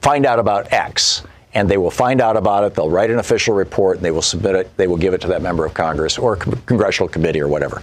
find 0.00 0.26
out 0.26 0.38
about 0.38 0.72
X. 0.72 1.22
And 1.52 1.68
they 1.68 1.78
will 1.78 1.90
find 1.90 2.20
out 2.20 2.36
about 2.36 2.62
it. 2.62 2.76
They'll 2.76 2.90
write 2.90 3.10
an 3.10 3.18
official 3.18 3.54
report 3.54 3.96
and 3.96 4.04
they 4.04 4.12
will 4.12 4.22
submit 4.22 4.54
it. 4.54 4.76
They 4.76 4.86
will 4.86 4.96
give 4.96 5.14
it 5.14 5.20
to 5.22 5.26
that 5.28 5.42
member 5.42 5.64
of 5.64 5.74
Congress 5.74 6.16
or 6.16 6.36
con- 6.36 6.62
congressional 6.64 7.08
committee 7.08 7.40
or 7.40 7.48
whatever. 7.48 7.82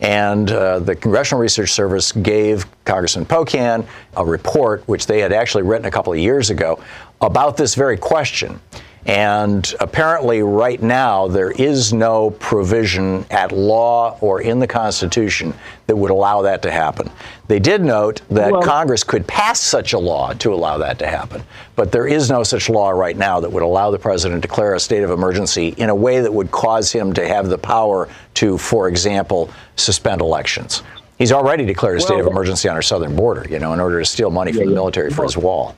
And 0.00 0.50
uh, 0.50 0.80
the 0.80 0.96
Congressional 0.96 1.40
Research 1.40 1.70
Service 1.70 2.10
gave 2.10 2.66
Congressman 2.84 3.24
Pocan 3.24 3.86
a 4.16 4.24
report, 4.24 4.82
which 4.88 5.06
they 5.06 5.20
had 5.20 5.32
actually 5.32 5.62
written 5.62 5.86
a 5.86 5.92
couple 5.92 6.12
of 6.12 6.18
years 6.18 6.50
ago, 6.50 6.82
about 7.20 7.56
this 7.56 7.76
very 7.76 7.96
question. 7.96 8.60
And 9.06 9.74
apparently, 9.80 10.42
right 10.42 10.82
now, 10.82 11.28
there 11.28 11.50
is 11.50 11.92
no 11.92 12.30
provision 12.30 13.26
at 13.30 13.52
law 13.52 14.16
or 14.22 14.40
in 14.40 14.60
the 14.60 14.66
Constitution 14.66 15.52
that 15.86 15.96
would 15.96 16.10
allow 16.10 16.40
that 16.42 16.62
to 16.62 16.70
happen. 16.70 17.10
They 17.46 17.58
did 17.58 17.82
note 17.84 18.22
that 18.30 18.50
Well- 18.50 18.62
Congress 18.62 19.04
could 19.04 19.26
pass 19.26 19.60
such 19.60 19.92
a 19.92 19.98
law 19.98 20.32
to 20.32 20.54
allow 20.54 20.78
that 20.78 20.98
to 21.00 21.06
happen, 21.06 21.42
but 21.76 21.92
there 21.92 22.06
is 22.06 22.30
no 22.30 22.42
such 22.42 22.70
law 22.70 22.88
right 22.90 23.16
now 23.16 23.40
that 23.40 23.52
would 23.52 23.62
allow 23.62 23.90
the 23.90 23.98
president 23.98 24.40
to 24.42 24.48
declare 24.48 24.74
a 24.74 24.80
state 24.80 25.02
of 25.02 25.10
emergency 25.10 25.74
in 25.76 25.90
a 25.90 25.94
way 25.94 26.20
that 26.20 26.32
would 26.32 26.50
cause 26.50 26.90
him 26.90 27.12
to 27.12 27.28
have 27.28 27.50
the 27.50 27.58
power 27.58 28.08
to, 28.34 28.56
for 28.56 28.88
example, 28.88 29.50
suspend 29.76 30.22
elections. 30.22 30.82
He's 31.18 31.30
already 31.30 31.64
declared 31.66 31.98
a 31.98 32.00
state 32.00 32.18
of 32.18 32.26
emergency 32.26 32.68
on 32.68 32.74
our 32.74 32.82
southern 32.82 33.14
border, 33.14 33.46
you 33.48 33.58
know, 33.58 33.72
in 33.72 33.80
order 33.80 34.00
to 34.00 34.04
steal 34.04 34.30
money 34.30 34.52
from 34.52 34.66
the 34.66 34.74
military 34.74 35.10
for 35.10 35.22
his 35.24 35.36
wall. 35.36 35.76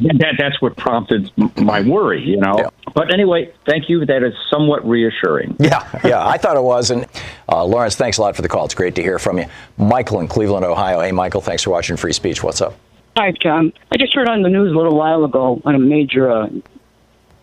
That, 0.00 0.34
that's 0.38 0.60
what 0.60 0.76
prompted 0.76 1.30
my 1.56 1.80
worry, 1.80 2.22
you 2.22 2.36
know. 2.36 2.70
But 2.94 3.12
anyway, 3.12 3.52
thank 3.64 3.88
you. 3.88 4.04
That 4.04 4.22
is 4.22 4.34
somewhat 4.50 4.86
reassuring. 4.86 5.56
Yeah, 5.58 5.88
yeah, 6.04 6.26
I 6.26 6.36
thought 6.36 6.56
it 6.56 6.62
was. 6.62 6.90
And 6.90 7.06
uh, 7.48 7.64
Lawrence, 7.64 7.96
thanks 7.96 8.18
a 8.18 8.22
lot 8.22 8.36
for 8.36 8.42
the 8.42 8.48
call. 8.48 8.66
It's 8.66 8.74
great 8.74 8.94
to 8.96 9.02
hear 9.02 9.18
from 9.18 9.38
you. 9.38 9.46
Michael 9.78 10.20
in 10.20 10.28
Cleveland, 10.28 10.64
Ohio. 10.64 11.00
Hey, 11.00 11.12
Michael, 11.12 11.40
thanks 11.40 11.62
for 11.62 11.70
watching 11.70 11.96
Free 11.96 12.12
Speech. 12.12 12.42
What's 12.42 12.60
up? 12.60 12.74
Hi, 13.16 13.32
Thom. 13.42 13.72
I 13.90 13.96
just 13.96 14.14
heard 14.14 14.28
on 14.28 14.42
the 14.42 14.50
news 14.50 14.72
a 14.72 14.76
little 14.76 14.96
while 14.96 15.24
ago 15.24 15.62
on 15.64 15.74
a 15.74 15.78
major 15.78 16.30
uh, 16.30 16.48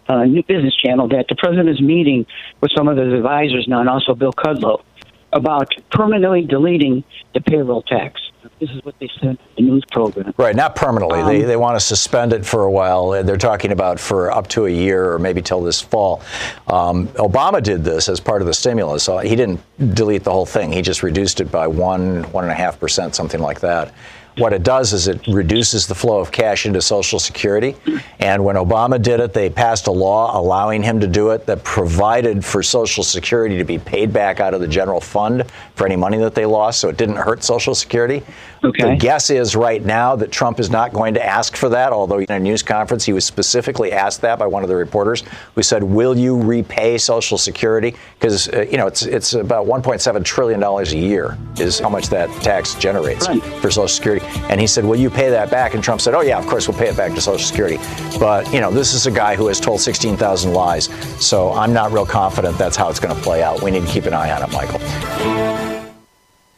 uh, 0.07 0.25
new 0.25 0.43
business 0.43 0.75
channel 0.75 1.07
that 1.07 1.25
the 1.29 1.35
president 1.35 1.69
is 1.69 1.81
meeting 1.81 2.27
with 2.61 2.71
some 2.75 2.87
of 2.87 2.97
his 2.97 3.11
advisors 3.11 3.67
now, 3.67 3.79
and 3.79 3.89
also 3.89 4.13
Bill 4.13 4.33
Kudlow, 4.33 4.83
about 5.31 5.73
permanently 5.91 6.43
deleting 6.43 7.03
the 7.33 7.41
payroll 7.41 7.81
tax. 7.81 8.21
This 8.63 8.77
is 8.77 8.85
what 8.85 8.97
they 8.97 9.09
said 9.19 9.37
in 9.57 9.65
the 9.65 9.71
news 9.73 9.83
program. 9.91 10.33
Right, 10.37 10.55
not 10.55 10.73
permanently. 10.77 11.19
Um, 11.19 11.27
they, 11.27 11.41
they 11.41 11.57
want 11.57 11.75
to 11.75 11.81
suspend 11.81 12.31
it 12.31 12.45
for 12.45 12.63
a 12.63 12.71
while. 12.71 13.21
They're 13.21 13.35
talking 13.35 13.73
about 13.73 13.99
for 13.99 14.31
up 14.31 14.47
to 14.49 14.67
a 14.67 14.69
year 14.69 15.11
or 15.11 15.19
maybe 15.19 15.41
till 15.41 15.61
this 15.61 15.81
fall. 15.81 16.21
Um, 16.67 17.09
Obama 17.09 17.61
did 17.61 17.83
this 17.83 18.07
as 18.07 18.21
part 18.21 18.41
of 18.41 18.47
the 18.47 18.53
stimulus. 18.53 19.03
So 19.03 19.17
he 19.17 19.35
didn't 19.35 19.59
delete 19.95 20.23
the 20.23 20.31
whole 20.31 20.45
thing. 20.45 20.71
He 20.71 20.81
just 20.81 21.03
reduced 21.03 21.41
it 21.41 21.51
by 21.51 21.67
one, 21.67 22.23
one 22.31 22.45
and 22.45 22.51
a 22.51 22.55
half 22.55 22.79
percent, 22.79 23.15
something 23.15 23.41
like 23.41 23.59
that. 23.59 23.93
What 24.37 24.51
it 24.51 24.63
does 24.63 24.93
is 24.93 25.07
it 25.07 25.27
reduces 25.27 25.85
the 25.85 25.93
flow 25.93 26.19
of 26.19 26.31
cash 26.31 26.65
into 26.65 26.81
Social 26.81 27.19
Security. 27.19 27.75
And 28.17 28.43
when 28.43 28.55
Obama 28.55 28.99
did 28.99 29.19
it, 29.19 29.31
they 29.31 29.47
passed 29.47 29.85
a 29.85 29.91
law 29.91 30.39
allowing 30.39 30.81
him 30.81 30.99
to 31.01 31.07
do 31.07 31.29
it 31.29 31.45
that 31.45 31.63
provided 31.63 32.43
for 32.43 32.63
Social 32.63 33.03
Security 33.03 33.59
to 33.59 33.63
be 33.63 33.77
paid 33.77 34.11
back 34.11 34.39
out 34.39 34.55
of 34.55 34.59
the 34.59 34.67
general 34.67 34.99
fund 34.99 35.43
for 35.75 35.85
any 35.85 35.95
money 35.95 36.17
that 36.17 36.33
they 36.33 36.47
lost, 36.47 36.79
so 36.79 36.89
it 36.89 36.97
didn't 36.97 37.17
hurt 37.17 37.43
Social 37.43 37.75
Security. 37.75 38.23
Okay. 38.63 38.91
The 38.91 38.95
guess 38.95 39.29
is 39.29 39.55
right 39.55 39.83
now 39.83 40.15
that 40.15 40.31
Trump 40.31 40.59
is 40.59 40.69
not 40.69 40.93
going 40.93 41.15
to 41.15 41.25
ask 41.25 41.55
for 41.57 41.67
that, 41.69 41.91
although 41.91 42.19
in 42.19 42.31
a 42.31 42.39
news 42.39 42.63
conference 42.63 43.03
he 43.03 43.11
was 43.11 43.25
specifically 43.25 43.91
asked 43.91 44.21
that 44.21 44.39
by 44.39 44.47
one 44.47 44.63
of 44.63 44.69
the 44.69 44.75
reporters 44.75 45.23
who 45.55 45.63
said, 45.63 45.83
Will 45.83 46.17
you 46.17 46.41
repay 46.41 46.97
Social 46.97 47.37
Security? 47.37 47.95
Because, 48.19 48.47
uh, 48.49 48.65
you 48.71 48.77
know, 48.77 48.87
it's, 48.87 49.03
it's 49.03 49.33
about 49.33 49.67
$1.7 49.67 50.23
trillion 50.23 50.63
a 50.63 50.83
year 50.83 51.37
is 51.59 51.79
how 51.79 51.89
much 51.89 52.07
that 52.07 52.29
tax 52.41 52.75
generates 52.75 53.27
for 53.59 53.69
Social 53.69 53.87
Security. 53.87 54.25
And 54.49 54.61
he 54.61 54.67
said, 54.67 54.85
Will 54.85 54.95
you 54.95 55.09
pay 55.09 55.29
that 55.29 55.51
back? 55.51 55.73
And 55.73 55.83
Trump 55.83 55.99
said, 55.99 56.13
Oh, 56.13 56.21
yeah, 56.21 56.39
of 56.39 56.47
course 56.47 56.67
we'll 56.67 56.77
pay 56.77 56.87
it 56.87 56.95
back 56.95 57.13
to 57.15 57.21
Social 57.21 57.45
Security. 57.45 57.77
But, 58.17 58.51
you 58.53 58.61
know, 58.61 58.71
this 58.71 58.93
is 58.93 59.07
a 59.07 59.11
guy 59.11 59.35
who 59.35 59.47
has 59.47 59.59
told 59.59 59.81
16,000 59.81 60.53
lies. 60.53 60.85
So 61.19 61.51
I'm 61.51 61.73
not 61.73 61.91
real 61.91 62.05
confident 62.05 62.57
that's 62.57 62.77
how 62.77 62.89
it's 62.89 62.99
going 62.99 63.15
to 63.15 63.21
play 63.21 63.43
out. 63.43 63.61
We 63.61 63.71
need 63.71 63.85
to 63.85 63.91
keep 63.91 64.05
an 64.05 64.13
eye 64.13 64.31
on 64.31 64.41
it, 64.41 64.53
Michael. 64.53 65.72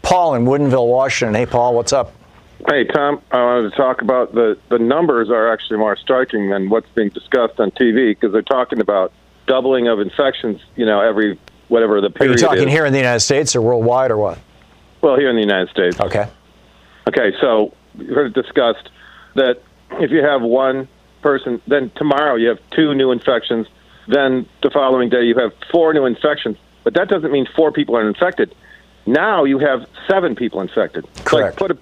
Paul 0.06 0.36
in 0.36 0.46
Woodinville, 0.46 0.88
Washington. 0.88 1.34
Hey, 1.34 1.48
Paul, 1.48 1.74
what's 1.74 1.92
up? 1.92 2.14
Hey, 2.70 2.86
Thom, 2.86 3.22
I 3.32 3.44
wanted 3.44 3.72
to 3.72 3.76
talk 3.76 4.04
about 4.04 4.34
the, 4.36 4.58
the 4.70 4.78
numbers 4.78 5.30
are 5.30 5.52
actually 5.52 5.78
more 5.78 5.98
striking 5.98 6.50
than 6.50 6.70
what's 6.70 6.88
being 6.96 7.10
discussed 7.10 7.60
on 7.60 7.72
TV 7.72 8.10
because 8.12 8.32
they're 8.32 8.44
talking 8.44 8.80
about 8.80 9.12
doubling 9.48 9.88
of 9.88 10.00
infections, 10.00 10.62
you 10.76 10.86
know, 10.86 11.02
every 11.02 11.40
whatever 11.70 12.00
the 12.02 12.12
period. 12.12 12.36
Are 12.36 12.40
you 12.40 12.48
talking 12.48 12.68
is. 12.68 12.74
here 12.74 12.86
in 12.86 12.94
the 12.94 13.00
United 13.00 13.20
States 13.22 13.56
or 13.56 13.62
worldwide 13.62 14.12
or 14.12 14.18
what? 14.18 14.38
Well, 15.02 15.18
here 15.18 15.30
in 15.30 15.36
the 15.36 15.42
United 15.42 15.70
States. 15.70 16.00
Okay. 16.00 16.28
Okay, 17.08 17.36
so 17.42 17.74
you 17.98 18.14
heard 18.14 18.28
it 18.28 18.42
discussed 18.42 18.90
that 19.34 19.62
if 19.94 20.12
you 20.12 20.24
have 20.24 20.44
one 20.44 20.88
person, 21.24 21.62
then 21.68 21.92
tomorrow 21.96 22.36
you 22.36 22.50
have 22.50 22.60
two 22.72 22.94
new 22.94 23.12
infections, 23.12 23.68
then 24.08 24.48
the 24.62 24.70
following 24.70 25.10
day 25.10 25.24
you 25.24 25.38
have 25.40 25.52
four 25.72 25.94
new 25.94 26.06
infections. 26.06 26.58
But 26.84 26.94
that 26.94 27.10
doesn't 27.10 27.32
mean 27.32 27.48
four 27.56 27.72
people 27.72 27.98
are 27.98 28.08
infected. 28.08 28.54
Now 29.06 29.44
you 29.44 29.60
have 29.60 29.88
seven 30.08 30.36
people 30.36 30.62
infected. 30.62 31.06
Correct. 31.26 31.60
Like 31.62 31.70
put 31.70 31.72
a 31.72 31.78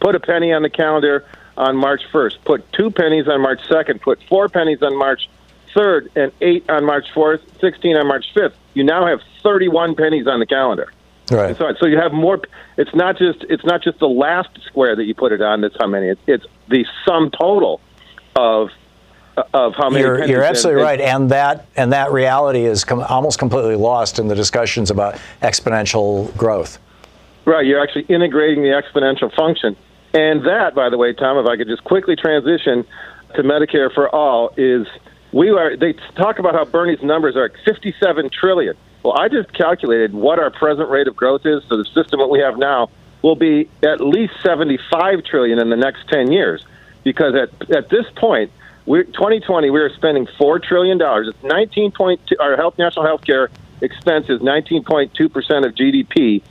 put 0.00 0.14
a 0.14 0.20
penny 0.20 0.52
on 0.52 0.62
the 0.62 0.70
calendar 0.70 1.24
on 1.56 1.76
March 1.76 2.02
1st. 2.12 2.44
Put 2.44 2.72
two 2.72 2.90
pennies 2.90 3.28
on 3.28 3.40
March 3.40 3.60
2nd. 3.68 4.00
Put 4.00 4.22
four 4.28 4.48
pennies 4.48 4.82
on 4.82 4.96
March 4.96 5.28
3rd, 5.74 6.08
and 6.16 6.32
eight 6.40 6.68
on 6.68 6.84
March 6.84 7.06
4th. 7.14 7.40
16 7.60 7.96
on 7.96 8.06
March 8.06 8.26
5th. 8.34 8.54
You 8.74 8.84
now 8.84 9.06
have 9.06 9.20
31 9.42 9.94
pennies 9.94 10.26
on 10.26 10.40
the 10.40 10.46
calendar. 10.46 10.92
Right. 11.30 11.56
So, 11.56 11.72
so 11.80 11.86
you 11.86 11.98
have 11.98 12.12
more. 12.12 12.40
It's 12.76 12.94
not 12.94 13.16
just 13.16 13.44
it's 13.48 13.64
not 13.64 13.82
just 13.82 13.98
the 13.98 14.08
last 14.08 14.50
square 14.66 14.94
that 14.94 15.04
you 15.04 15.14
put 15.14 15.32
it 15.32 15.40
on. 15.40 15.62
That's 15.62 15.76
how 15.80 15.86
many. 15.86 16.08
It's, 16.08 16.20
it's 16.26 16.46
the 16.68 16.84
sum 17.06 17.30
total 17.30 17.80
of 18.36 18.70
of 19.52 19.74
how 19.74 19.90
many. 19.90 20.02
You're, 20.02 20.24
you're 20.24 20.42
absolutely 20.42 20.82
and- 20.82 20.88
right, 20.88 21.00
and 21.00 21.30
that 21.30 21.66
and 21.76 21.92
that 21.92 22.12
reality 22.12 22.64
is 22.64 22.84
com- 22.84 23.00
almost 23.00 23.38
completely 23.38 23.76
lost 23.76 24.18
in 24.18 24.28
the 24.28 24.34
discussions 24.34 24.90
about 24.90 25.18
exponential 25.42 26.34
growth. 26.36 26.78
Right, 27.44 27.66
you're 27.66 27.82
actually 27.82 28.02
integrating 28.02 28.62
the 28.62 28.70
exponential 28.70 29.34
function. 29.34 29.76
And 30.14 30.46
that, 30.46 30.74
by 30.74 30.88
the 30.88 30.96
way, 30.96 31.12
Thom, 31.12 31.36
if 31.38 31.46
I 31.46 31.56
could 31.56 31.66
just 31.66 31.84
quickly 31.84 32.16
transition 32.16 32.86
to 33.34 33.42
Medicare 33.42 33.92
for 33.92 34.08
all, 34.08 34.54
is 34.56 34.86
we 35.32 35.50
are, 35.50 35.76
they 35.76 35.94
talk 36.16 36.38
about 36.38 36.54
how 36.54 36.64
Bernie's 36.64 37.02
numbers 37.02 37.36
are 37.36 37.50
57 37.64 38.30
trillion. 38.30 38.76
Well, 39.02 39.18
I 39.18 39.28
just 39.28 39.52
calculated 39.52 40.14
what 40.14 40.38
our 40.38 40.50
present 40.50 40.88
rate 40.88 41.08
of 41.08 41.16
growth 41.16 41.44
is. 41.44 41.62
So 41.68 41.76
the 41.76 41.84
system 41.84 42.20
that 42.20 42.28
we 42.28 42.38
have 42.38 42.56
now 42.56 42.88
will 43.22 43.34
be 43.34 43.68
at 43.82 44.00
least 44.00 44.34
75 44.42 45.24
trillion 45.24 45.58
in 45.58 45.68
the 45.68 45.76
next 45.76 46.08
10 46.08 46.30
years. 46.30 46.64
Because 47.02 47.34
at, 47.34 47.70
at 47.70 47.90
this 47.90 48.06
point, 48.16 48.52
we're 48.86 49.04
2020, 49.04 49.70
we 49.70 49.80
are 49.80 49.92
spending 49.94 50.26
$4 50.26 50.62
trillion. 50.62 50.98
It's 51.00 51.38
19.2, 51.38 52.18
our 52.40 52.56
health, 52.56 52.78
national 52.78 53.06
health 53.06 53.24
care 53.24 53.50
expense 53.80 54.28
is 54.28 54.40
19.2% 54.40 55.66
of 55.66 55.74
GDP 55.74 56.42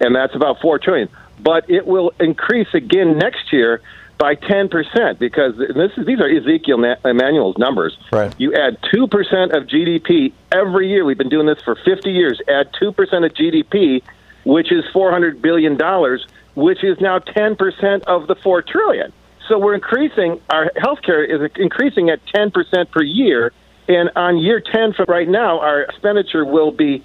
and 0.00 0.16
that's 0.16 0.34
about 0.34 0.60
four 0.60 0.78
trillion. 0.78 1.08
But 1.38 1.70
it 1.70 1.86
will 1.86 2.12
increase 2.18 2.68
again 2.74 3.18
next 3.18 3.52
year 3.52 3.80
by 4.18 4.34
ten 4.34 4.68
percent 4.68 5.18
because 5.18 5.56
this 5.56 5.92
is, 5.96 6.06
these 6.06 6.20
are 6.20 6.28
Ezekiel 6.28 6.96
Emanuel's 7.04 7.56
numbers. 7.56 7.96
Right. 8.12 8.34
You 8.38 8.54
add 8.54 8.78
two 8.92 9.06
percent 9.06 9.52
of 9.52 9.64
GDP 9.64 10.32
every 10.50 10.88
year. 10.88 11.04
We've 11.04 11.16
been 11.16 11.28
doing 11.28 11.46
this 11.46 11.62
for 11.62 11.76
fifty 11.76 12.10
years. 12.10 12.40
Add 12.48 12.70
two 12.78 12.92
percent 12.92 13.24
of 13.24 13.32
GDP, 13.32 14.02
which 14.44 14.72
is 14.72 14.84
four 14.92 15.10
hundred 15.10 15.40
billion 15.40 15.76
dollars, 15.76 16.26
which 16.54 16.84
is 16.84 17.00
now 17.00 17.18
ten 17.18 17.56
percent 17.56 18.04
of 18.04 18.26
the 18.26 18.34
four 18.34 18.60
trillion. 18.60 19.12
So 19.50 19.58
we're 19.58 19.74
increasing 19.74 20.40
our 20.48 20.70
healthcare 20.76 21.28
is 21.28 21.50
increasing 21.56 22.08
at 22.08 22.24
ten 22.28 22.52
percent 22.52 22.88
per 22.92 23.02
year, 23.02 23.52
and 23.88 24.08
on 24.14 24.38
year 24.38 24.60
ten 24.60 24.92
from 24.92 25.06
right 25.08 25.28
now, 25.28 25.58
our 25.58 25.80
expenditure 25.80 26.44
will 26.44 26.70
be 26.70 27.02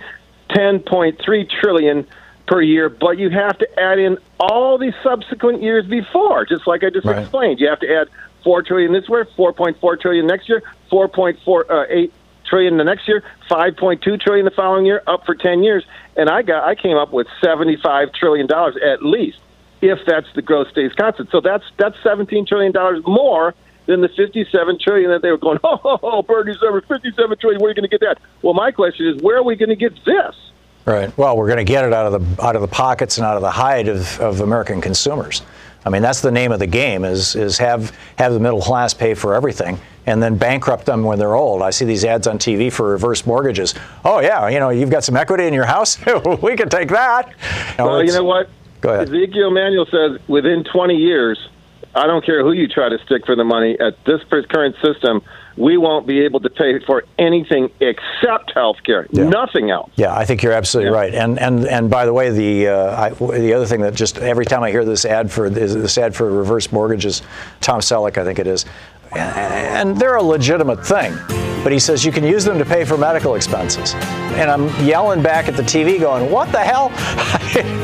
10.3 0.51 1.49
trillion 1.49 2.05
per 2.47 2.61
year, 2.61 2.87
but 2.87 3.17
you 3.17 3.31
have 3.31 3.57
to 3.57 3.79
add 3.79 3.97
in 3.97 4.19
all 4.39 4.77
the 4.77 4.93
subsequent 5.01 5.63
years 5.63 5.87
before, 5.87 6.45
just 6.45 6.67
like 6.67 6.83
I 6.83 6.91
just 6.91 7.07
Right. 7.07 7.17
explained. 7.17 7.59
You 7.59 7.67
have 7.67 7.79
to 7.79 7.91
add 7.91 8.09
4 8.43 8.61
trillion 8.61 8.93
this 8.93 9.09
year, 9.09 9.25
4.4 9.35 9.99
trillion 9.99 10.27
next 10.27 10.47
year, 10.47 10.61
4.48 10.91 11.65
uh, 11.71 12.11
trillion 12.47 12.77
the 12.77 12.83
next 12.83 13.07
year, 13.07 13.23
5.2 13.49 14.21
trillion 14.21 14.45
the 14.45 14.51
following 14.51 14.85
year, 14.85 15.01
up 15.07 15.25
for 15.25 15.33
10 15.33 15.63
years, 15.63 15.83
and 16.15 16.29
I 16.29 16.43
got 16.43 16.63
I 16.63 16.75
came 16.75 16.95
up 16.95 17.11
with 17.11 17.25
75 17.43 18.13
trillion 18.13 18.45
dollars 18.45 18.75
at 18.85 19.03
least 19.03 19.39
if 19.89 19.99
that's 20.05 20.27
the 20.35 20.41
growth 20.41 20.69
stays 20.69 20.93
constant. 20.93 21.29
So 21.31 21.41
that's 21.41 21.65
that's 21.77 22.01
17 22.03 22.45
trillion 22.45 22.71
dollars 22.71 23.03
more 23.05 23.53
than 23.85 24.01
the 24.01 24.09
57 24.09 24.79
trillion 24.79 25.11
that 25.11 25.21
they 25.21 25.31
were 25.31 25.37
going. 25.37 25.59
Oh, 25.63 25.79
oh, 25.83 25.99
oh 26.01 26.21
Bernie's 26.21 26.61
over 26.63 26.81
57 26.81 27.37
trillion. 27.37 27.61
Where 27.61 27.67
are 27.67 27.71
you 27.71 27.75
going 27.75 27.89
to 27.89 27.97
get 27.97 28.01
that? 28.01 28.19
Well, 28.41 28.53
my 28.53 28.71
question 28.71 29.07
is, 29.07 29.21
where 29.21 29.37
are 29.37 29.43
we 29.43 29.55
going 29.55 29.69
to 29.69 29.75
get 29.75 29.93
this? 30.05 30.35
Right. 30.85 31.15
Well, 31.17 31.35
we're 31.35 31.47
going 31.47 31.57
to 31.57 31.63
get 31.63 31.83
it 31.85 31.93
out 31.93 32.13
of 32.13 32.37
the 32.37 32.43
out 32.43 32.55
of 32.55 32.61
the 32.61 32.67
pockets 32.67 33.17
and 33.17 33.25
out 33.25 33.35
of 33.35 33.41
the 33.41 33.51
hide 33.51 33.87
of, 33.87 34.19
of 34.19 34.41
American 34.41 34.81
consumers. 34.81 35.41
I 35.83 35.89
mean, 35.89 36.01
that's 36.01 36.21
the 36.21 36.31
name 36.31 36.51
of 36.51 36.59
the 36.59 36.67
game: 36.67 37.03
is 37.03 37.35
is 37.35 37.57
have 37.57 37.95
have 38.17 38.33
the 38.33 38.39
middle 38.39 38.61
class 38.61 38.93
pay 38.93 39.15
for 39.15 39.33
everything, 39.33 39.79
and 40.05 40.21
then 40.21 40.37
bankrupt 40.37 40.85
them 40.85 41.03
when 41.03 41.17
they're 41.17 41.35
old. 41.35 41.63
I 41.63 41.71
see 41.71 41.85
these 41.85 42.05
ads 42.05 42.27
on 42.27 42.37
TV 42.37 42.71
for 42.71 42.89
reverse 42.89 43.25
mortgages. 43.25 43.73
Oh 44.03 44.19
yeah, 44.19 44.47
you 44.49 44.59
know, 44.59 44.69
you've 44.69 44.91
got 44.91 45.03
some 45.03 45.17
equity 45.17 45.47
in 45.47 45.53
your 45.53 45.65
house. 45.65 45.97
we 46.41 46.55
can 46.55 46.69
take 46.69 46.89
that. 46.89 47.33
well, 47.79 48.03
you 48.03 48.13
know 48.13 48.23
what? 48.23 48.49
Go 48.85 48.93
ahead. 48.93 49.07
Ezekiel 49.07 49.49
Emanuel 49.49 49.85
says 49.85 50.19
within 50.27 50.63
20 50.63 50.95
years, 50.95 51.39
I 51.95 52.07
don't 52.07 52.25
care 52.25 52.43
who 52.43 52.51
you 52.51 52.67
try 52.67 52.89
to 52.89 52.97
stick 53.05 53.25
for 53.25 53.35
the 53.35 53.43
money 53.43 53.77
at 53.79 54.03
this 54.05 54.21
current 54.29 54.75
system, 54.83 55.21
we 55.57 55.77
won't 55.77 56.05
be 56.05 56.21
able 56.25 56.41
to 56.41 56.49
pay 56.49 56.79
for 56.79 57.05
anything 57.17 57.69
except 57.79 58.51
health 58.53 58.77
care. 58.85 59.07
Nothing 59.11 59.71
else. 59.71 59.89
Yeah, 59.95 60.13
I 60.13 60.25
think 60.25 60.43
you're 60.43 60.51
absolutely 60.51 60.91
right. 60.91 61.13
And 61.15 61.39
and 61.39 61.65
and 61.65 61.89
by 61.89 62.05
the 62.05 62.13
way, 62.13 62.31
the 62.31 62.67
uh, 62.67 63.01
I, 63.01 63.09
the 63.11 63.53
other 63.53 63.65
thing 63.65 63.81
that 63.81 63.93
just 63.93 64.17
every 64.17 64.45
time 64.45 64.63
I 64.63 64.71
hear 64.71 64.83
this 64.83 65.05
ad 65.05 65.31
for 65.31 65.49
this, 65.49 65.73
this 65.73 65.97
ad 65.97 66.13
for 66.13 66.29
reverse 66.29 66.71
mortgages, 66.73 67.21
Tom 67.61 67.79
Selleck, 67.79 68.17
I 68.17 68.25
think 68.25 68.39
it 68.39 68.47
is, 68.47 68.65
and 69.13 69.97
they're 69.97 70.15
a 70.15 70.23
legitimate 70.23 70.85
thing. 70.85 71.15
But 71.65 71.71
he 71.71 71.79
says 71.79 72.05
you 72.05 72.11
can 72.11 72.23
use 72.23 72.45
them 72.45 72.59
to 72.59 72.65
pay 72.65 72.85
for 72.85 72.95
medical 72.95 73.33
expenses. 73.33 73.95
And 74.35 74.51
I'm 74.51 74.67
yelling 74.85 75.23
back 75.23 75.47
at 75.47 75.57
the 75.57 75.63
TV 75.63 75.99
going, 75.99 76.29
what 76.29 76.51
the 76.51 76.59
hell? 76.59 76.89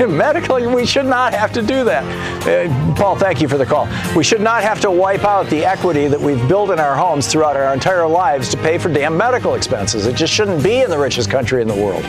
Medically, 0.08 0.68
we 0.68 0.86
should 0.86 1.08
not 1.08 1.34
have 1.34 1.52
to 1.54 1.64
do 1.64 1.84
that. 1.86 2.04
Uh, 2.46 2.94
Paul, 2.96 3.16
thank 3.16 3.42
you 3.42 3.48
for 3.48 3.58
the 3.58 3.66
call. 3.66 3.88
We 4.16 4.24
should 4.24 4.42
not 4.42 4.62
have 4.62 4.82
to 4.82 4.92
wipe 4.92 5.24
out 5.24 5.50
the 5.50 5.66
equity 5.66 6.08
that 6.08 6.20
we've 6.20 6.48
built 6.48 6.70
in 6.70 6.80
our 6.80 6.96
homes 6.96 7.28
throughout 7.28 7.58
our 7.58 7.74
entire 7.74 8.06
lives 8.06 8.50
to 8.50 8.58
pay 8.58 8.78
for 8.78 8.90
damn 8.90 9.18
medical 9.18 9.56
expenses. 9.56 10.06
It 10.06 10.16
just 10.16 10.32
shouldn't 10.32 10.64
be 10.64 10.82
in 10.82 10.90
the 10.92 11.00
richest 11.00 11.32
country 11.32 11.62
in 11.62 11.68
the 11.68 11.74
world. 11.74 12.06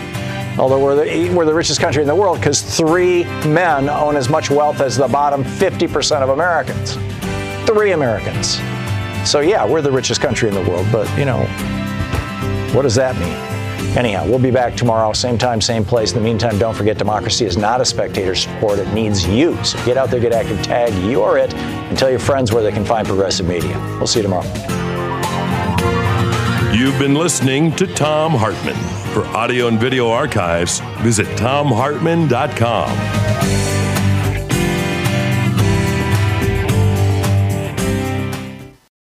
Although 0.59 0.85
we're 0.85 0.97
the, 0.97 1.35
we're 1.35 1.47
the 1.47 1.55
richest 1.55 1.81
country 1.81 2.03
in 2.03 2.09
the 2.09 2.15
world 2.15 2.39
because 2.39 2.61
three 2.61 3.25
men 3.47 3.89
own 3.89 4.17
as 4.17 4.29
much 4.29 4.51
wealth 4.51 4.83
as 4.83 4.99
the 4.99 5.09
bottom 5.09 5.43
50% 5.43 6.21
of 6.21 6.29
Americans. 6.29 6.99
Three 7.67 7.93
Americans. 7.93 8.61
So, 9.25 9.41
yeah, 9.41 9.65
we're 9.65 9.83
the 9.83 9.93
richest 9.93 10.21
country 10.21 10.49
in 10.49 10.55
the 10.55 10.69
world, 10.69 10.87
but, 10.91 11.09
you 11.19 11.25
know, 11.25 11.45
what 12.75 12.83
does 12.83 12.95
that 12.97 13.17
mean? 13.17 13.53
Anyhow, 13.97 14.25
we'll 14.27 14.39
be 14.39 14.51
back 14.51 14.75
tomorrow, 14.75 15.13
same 15.13 15.37
time, 15.37 15.61
same 15.61 15.85
place. 15.85 16.13
In 16.13 16.19
the 16.19 16.25
meantime, 16.25 16.59
don't 16.59 16.75
forget 16.75 16.97
democracy 16.97 17.45
is 17.45 17.59
not 17.59 17.81
a 17.81 17.85
spectator 17.85 18.35
sport. 18.35 18.79
It 18.79 18.91
needs 18.95 19.27
you. 19.27 19.63
So 19.65 19.85
get 19.85 19.99
out 19.99 20.11
there, 20.11 20.19
get 20.19 20.33
active, 20.33 20.63
tag 20.63 20.95
you're 21.05 21.37
it, 21.37 21.53
and 21.53 21.99
tell 21.99 22.09
your 22.09 22.19
friends 22.19 22.53
where 22.53 22.63
they 22.63 22.73
can 22.73 22.87
find 22.87 23.07
progressive 23.07 23.47
media. 23.47 23.77
We'll 23.99 24.07
see 24.07 24.21
you 24.21 24.23
tomorrow. 24.23 24.49
You've 26.73 26.99
been 26.99 27.15
listening 27.15 27.77
to 27.77 27.87
Thom 27.87 28.33
Hartmann. 28.33 28.77
For 29.13 29.27
audio 29.37 29.69
and 29.69 29.79
video 29.79 30.09
archives, 30.09 30.81
visit 31.03 31.27
thomhartmann.com. 31.37 33.82